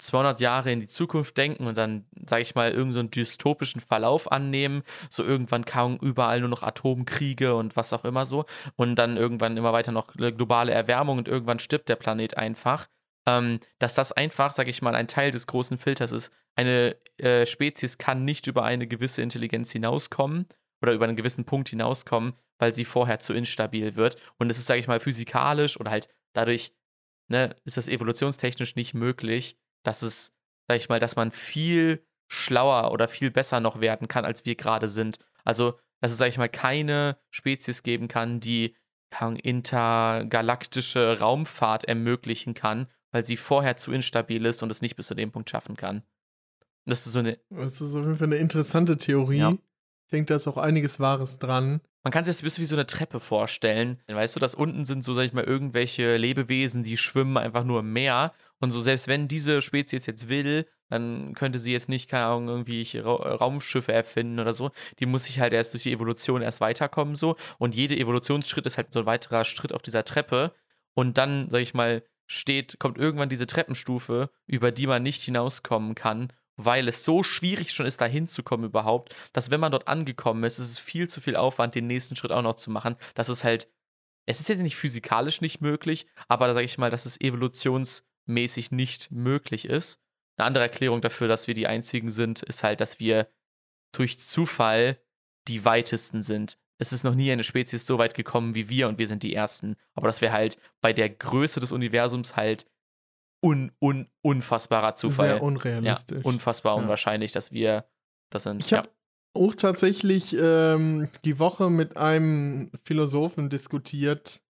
[0.03, 4.31] 200 Jahre in die Zukunft denken und dann, sage ich mal, irgendeinen so dystopischen Verlauf
[4.31, 8.45] annehmen, so irgendwann kaum überall nur noch Atomkriege und was auch immer so.
[8.77, 12.89] Und dann irgendwann immer weiter noch globale Erwärmung und irgendwann stirbt der Planet einfach,
[13.27, 16.33] ähm, dass das einfach, sage ich mal, ein Teil des großen Filters ist.
[16.57, 20.47] Eine äh, Spezies kann nicht über eine gewisse Intelligenz hinauskommen
[20.83, 24.17] oder über einen gewissen Punkt hinauskommen, weil sie vorher zu instabil wird.
[24.39, 26.73] Und es ist, sage ich mal, physikalisch oder halt dadurch
[27.29, 30.33] ne, ist das evolutionstechnisch nicht möglich, dass es,
[30.69, 34.55] sag ich mal, dass man viel schlauer oder viel besser noch werden kann, als wir
[34.55, 35.19] gerade sind.
[35.45, 38.75] Also, dass es, sag ich mal, keine Spezies geben kann, die
[39.43, 45.15] intergalaktische Raumfahrt ermöglichen kann, weil sie vorher zu instabil ist und es nicht bis zu
[45.15, 46.03] dem Punkt schaffen kann.
[46.87, 47.39] Das ist so eine.
[47.51, 49.39] Das ist auf jeden Fall eine interessante Theorie.
[49.39, 49.53] Ja.
[50.13, 51.81] Denke, da ist auch einiges Wahres dran.
[52.05, 54.01] Man kann sich das ein bisschen wie so eine Treppe vorstellen.
[54.09, 57.81] Weißt du, dass unten sind so, sag ich mal, irgendwelche Lebewesen, die schwimmen einfach nur
[57.81, 58.33] im Meer.
[58.61, 62.49] Und so, selbst wenn diese Spezies jetzt will, dann könnte sie jetzt nicht, keine Ahnung,
[62.49, 64.71] irgendwie Ra Raumschiffe erfinden oder so.
[64.99, 67.37] Die muss sich halt erst durch die Evolution erst weiterkommen, so.
[67.59, 70.53] Und jeder Evolutionsschritt ist halt so ein weiterer Schritt auf dieser Treppe.
[70.95, 75.95] Und dann, sag ich mal, steht, kommt irgendwann diese Treppenstufe, über die man nicht hinauskommen
[75.95, 80.45] kann weil es so schwierig schon ist, da hinzukommen überhaupt, dass wenn man dort angekommen
[80.45, 82.97] ist, ist es viel zu viel Aufwand, den nächsten Schritt auch noch zu machen.
[83.15, 83.69] Das ist halt,
[84.27, 88.71] es ist jetzt nicht physikalisch nicht möglich, aber da sage ich mal, dass es evolutionsmäßig
[88.71, 90.01] nicht möglich ist.
[90.37, 93.29] Eine andere Erklärung dafür, dass wir die einzigen sind, ist halt, dass wir
[93.93, 94.99] durch Zufall
[95.49, 96.59] die weitesten sind.
[96.79, 99.35] Es ist noch nie eine Spezies so weit gekommen wie wir und wir sind die
[99.35, 99.77] ersten.
[99.95, 102.67] Aber dass wir halt bei der Größe des Universums halt
[103.43, 105.29] un, un, unfassbarer Zufall.
[105.29, 106.19] Sehr unrealistisch.
[106.19, 106.83] Ja, unfassbar ja.
[106.83, 107.85] unwahrscheinlich, dass wir
[108.31, 108.63] das sind.
[108.65, 109.43] Ich habe ja.
[109.43, 114.41] auch tatsächlich ähm, die Woche mit einem Philosophen diskutiert,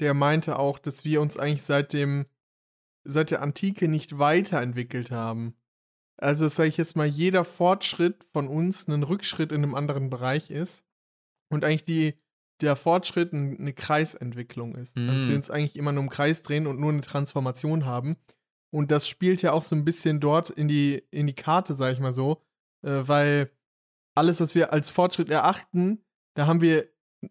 [0.00, 2.26] der meinte auch, dass wir uns eigentlich seit dem
[3.08, 5.54] seit der Antike nicht weiterentwickelt haben.
[6.18, 10.50] Also sage ich jetzt mal, jeder Fortschritt von uns ein Rückschritt in einem anderen Bereich
[10.50, 10.82] ist
[11.50, 12.14] und eigentlich die
[12.62, 14.96] der Fortschritt eine Kreisentwicklung ist.
[14.96, 15.08] Mm.
[15.08, 15.36] Dass wir mm.
[15.36, 18.16] uns eigentlich immer nur im Kreis drehen und nur eine Transformation haben.
[18.76, 21.94] Und das spielt ja auch so ein bisschen dort in die, in die Karte, sag
[21.94, 22.42] ich mal so,
[22.82, 23.50] äh, weil
[24.14, 26.04] alles, was wir als Fortschritt erachten,
[26.34, 26.86] da haben wir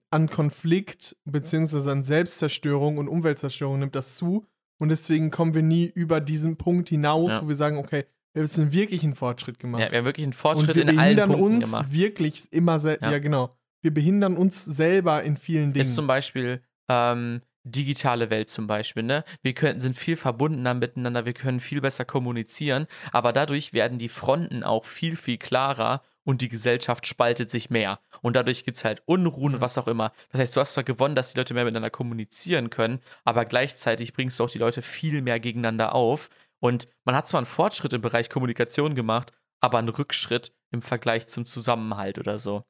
[0.09, 4.47] an Konflikt beziehungsweise an Selbstzerstörung und Umweltzerstörung nimmt das zu.
[4.80, 7.43] Und deswegen kommen wir nie über diesen Punkt hinaus, ja.
[7.43, 9.84] wo wir sagen, okay, wir haben jetzt einen wirklichen Fortschritt gemacht.
[9.84, 11.91] Ja, wir haben wirklich einen Fortschritt in allen Punkten uns gemacht.
[11.93, 12.97] wirklich immer, ja.
[12.99, 13.19] ja.
[13.19, 13.55] genau.
[13.84, 15.85] Wir behindern uns selber in vielen Dingen.
[15.85, 19.24] Ist zum Beispiel ähm, digitale Welt zum Beispiel, ne?
[19.42, 24.10] Wir können, sind viel verbundener miteinander, wir können viel besser kommunizieren, aber dadurch werden die
[24.10, 28.00] Fronten auch viel, viel klarer und die Gesellschaft spaltet sich mehr.
[28.22, 30.12] Und dadurch gibt es halt Unruhen und was auch immer.
[30.32, 34.14] Das heißt, du hast zwar gewonnen, dass die Leute mehr miteinander kommunizieren können, aber gleichzeitig
[34.14, 36.30] bringst du auch die Leute viel mehr gegeneinander auf.
[36.60, 41.28] Und man hat zwar einen Fortschritt im Bereich Kommunikation gemacht, aber einen Rückschritt im Vergleich
[41.28, 42.64] zum Zusammenhalt oder so.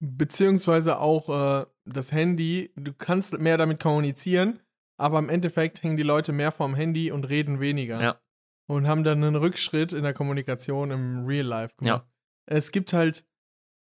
[0.00, 4.60] Beziehungsweise auch äh, das Handy, du kannst mehr damit kommunizieren,
[4.96, 8.00] aber im Endeffekt hängen die Leute mehr vorm Handy und reden weniger.
[8.00, 8.20] Ja.
[8.68, 12.04] Und haben dann einen Rückschritt in der Kommunikation im Real Life gemacht.
[12.04, 12.12] Ja.
[12.46, 13.24] Es gibt halt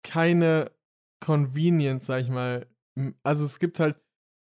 [0.03, 0.71] keine
[1.19, 2.67] Convenience, sag ich mal.
[3.23, 3.97] Also es gibt halt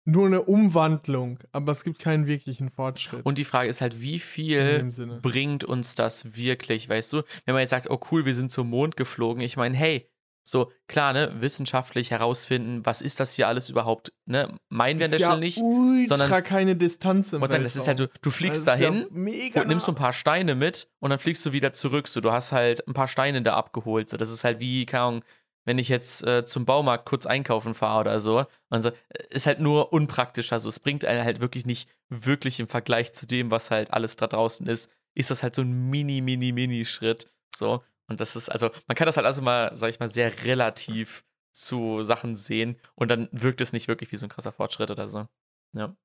[0.06, 3.24] nur eine Umwandlung, aber es gibt keinen wirklichen Fortschritt.
[3.24, 4.90] Und die Frage ist halt, wie viel
[5.22, 7.22] bringt uns das wirklich, weißt du?
[7.44, 10.10] Wenn man jetzt sagt, oh cool, wir sind zum Mond geflogen, ich meine, hey,
[10.46, 15.10] so, klar, ne, wissenschaftlich herausfinden, was ist das hier alles überhaupt, ne, meinen wir an
[15.10, 18.30] der ja Stelle nicht, ultra sondern keine Distanz im sagen, das ist halt, du, du
[18.30, 19.08] fliegst dahin
[19.54, 22.20] ja und nimmst so ein paar Steine mit und dann fliegst du wieder zurück, so,
[22.20, 25.24] du hast halt ein paar Steine da abgeholt, so, das ist halt wie, keine Ahnung,
[25.64, 28.90] wenn ich jetzt äh, zum Baumarkt kurz einkaufen fahre oder so, und so,
[29.30, 33.26] ist halt nur unpraktisch, also es bringt einen halt wirklich nicht wirklich im Vergleich zu
[33.26, 36.84] dem, was halt alles da draußen ist, ist das halt so ein mini, mini, mini
[36.84, 37.26] Schritt,
[37.56, 40.44] so, und das ist, also, man kann das halt also mal, sag ich mal, sehr
[40.44, 44.90] relativ zu Sachen sehen und dann wirkt es nicht wirklich wie so ein krasser Fortschritt
[44.90, 45.28] oder so.
[45.72, 45.96] Ja.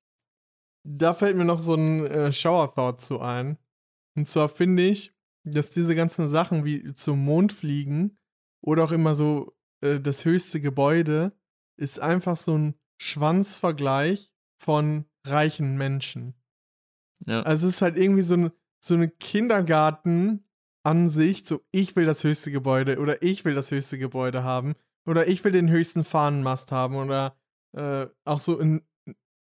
[0.87, 3.57] Da fällt mir noch so ein äh, Shower-Thought zu ein.
[4.15, 5.13] Und zwar finde ich,
[5.43, 8.17] dass diese ganzen Sachen wie zum Mond fliegen
[8.61, 11.37] oder auch immer so äh, das höchste Gebäude
[11.77, 14.31] ist einfach so ein Schwanzvergleich
[14.61, 16.35] von reichen Menschen.
[17.25, 17.41] Ja.
[17.41, 18.51] Also es ist halt irgendwie so, ein,
[18.83, 20.45] so eine Kindergarten-
[20.83, 24.75] Ansicht, so ich will das höchste Gebäude oder ich will das höchste Gebäude haben
[25.05, 27.35] oder ich will den höchsten Fahnenmast haben oder
[27.75, 28.81] äh, auch so in,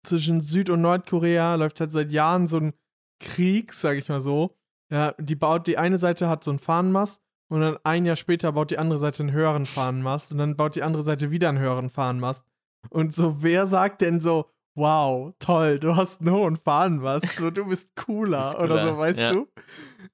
[0.03, 2.73] zwischen Süd- und Nordkorea läuft halt seit Jahren so ein
[3.19, 4.55] Krieg, sag ich mal so.
[4.91, 7.19] Ja, die baut, die eine Seite hat so einen Fahnenmast
[7.49, 10.75] und dann ein Jahr später baut die andere Seite einen höheren Fahnenmast und dann baut
[10.75, 12.45] die andere Seite wieder einen höheren Fahnenmast.
[12.89, 17.65] Und so, wer sagt denn so, wow, toll, du hast einen hohen Fahnenmast, so du
[17.65, 18.63] bist cooler, bist cooler.
[18.63, 19.31] oder so, weißt ja.
[19.31, 19.47] du?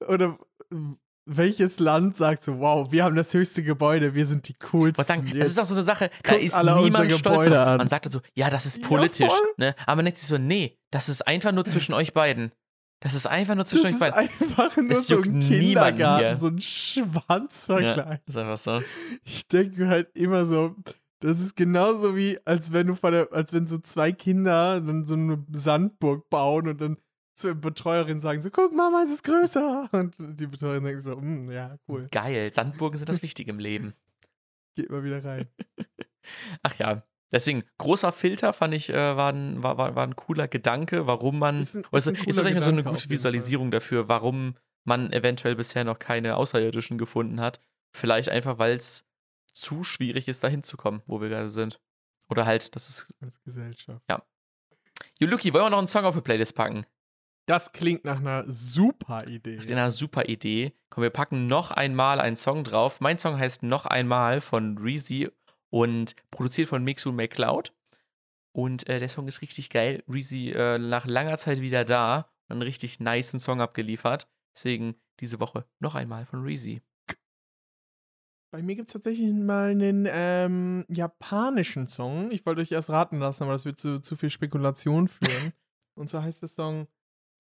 [0.07, 0.37] Oder
[1.29, 5.01] welches Land sagt so, wow, wir haben das höchste Gebäude, wir sind die coolsten.
[5.01, 7.77] Ich sagen, das ist auch so eine Sache, da ist niemand stolz auf.
[7.77, 9.75] Man sagt dann so, ja, das ist politisch, ja, ne?
[9.85, 12.51] Aber man denkt sich so, nee, das ist einfach nur zwischen euch beiden.
[13.01, 14.29] Das ist einfach nur zwischen das euch beiden.
[14.39, 17.97] Das ist einfach nur es so ein Kindergarten, so ein Schwanzvergleich.
[17.97, 18.81] Ja, ist einfach so.
[19.23, 20.75] Ich denke mir halt immer so,
[21.21, 25.15] das ist genauso wie, als wenn du der, als wenn so zwei Kinder dann so
[25.15, 26.97] eine Sandburg bauen und dann
[27.39, 29.89] zur Betreuerin sagen so, guck Mama, es ist größer.
[29.91, 32.07] Und die Betreuerin denkt so, mm, ja, cool.
[32.11, 33.93] Geil, Sandburgen sind das Wichtige im Leben.
[34.75, 35.47] Geht mal wieder rein.
[36.63, 40.47] Ach ja, deswegen, großer Filter fand ich, äh, war, ein, war, war, war ein cooler
[40.47, 44.09] Gedanke, warum man, ist, ein, ist, ein ist das eigentlich so eine gute Visualisierung dafür,
[44.09, 47.59] warum man eventuell bisher noch keine Außerirdischen gefunden hat.
[47.95, 49.05] Vielleicht einfach, weil es
[49.53, 51.79] zu schwierig ist, da hinzukommen, wo wir gerade sind.
[52.29, 53.13] Oder halt, das ist.
[53.21, 54.03] Als Gesellschaft.
[54.09, 54.23] Ja.
[55.19, 56.85] Juluki, wollen wir noch einen Song auf die Playlist packen?
[57.49, 59.55] Das klingt nach einer super Idee.
[59.55, 60.71] Das ist eine super Idee.
[60.91, 63.01] Komm, wir packen noch einmal einen Song drauf.
[63.01, 65.31] Mein Song heißt Noch einmal von Reezy
[65.71, 67.73] und produziert von Mixu McCloud.
[68.51, 70.03] Und äh, der Song ist richtig geil.
[70.07, 74.27] Reezy äh, nach langer Zeit wieder da und einen richtig niceen Song abgeliefert.
[74.55, 76.83] Deswegen diese Woche noch einmal von Reezy.
[78.51, 82.29] Bei mir gibt es tatsächlich mal einen ähm, japanischen Song.
[82.29, 85.53] Ich wollte euch erst raten lassen, aber das wird zu, zu viel Spekulation führen.
[85.95, 86.87] und zwar heißt der Song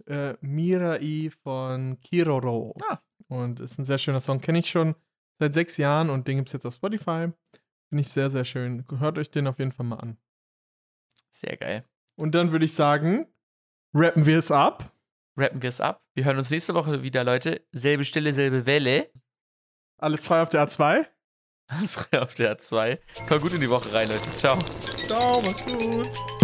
[0.07, 2.75] äh, Mirai von Kiroro.
[2.87, 2.99] Ah.
[3.27, 4.41] Und ist ein sehr schöner Song.
[4.41, 4.95] Kenne ich schon
[5.39, 7.31] seit sechs Jahren und den gibt es jetzt auf Spotify.
[7.89, 8.85] Finde ich sehr, sehr schön.
[8.97, 10.17] Hört euch den auf jeden Fall mal an.
[11.29, 11.85] Sehr geil.
[12.15, 13.27] Und dann würde ich sagen,
[13.93, 14.93] rappen wir es ab.
[15.37, 16.03] Rappen wir es ab.
[16.15, 17.65] Wir hören uns nächste Woche wieder, Leute.
[17.71, 19.09] Selbe Stelle, selbe Welle.
[19.97, 21.07] Alles frei auf der A2?
[21.67, 22.99] Alles frei auf der A2.
[23.27, 24.29] Komm gut in die Woche rein, Leute.
[24.35, 24.57] Ciao.
[25.07, 26.38] Ciao, mach's gut.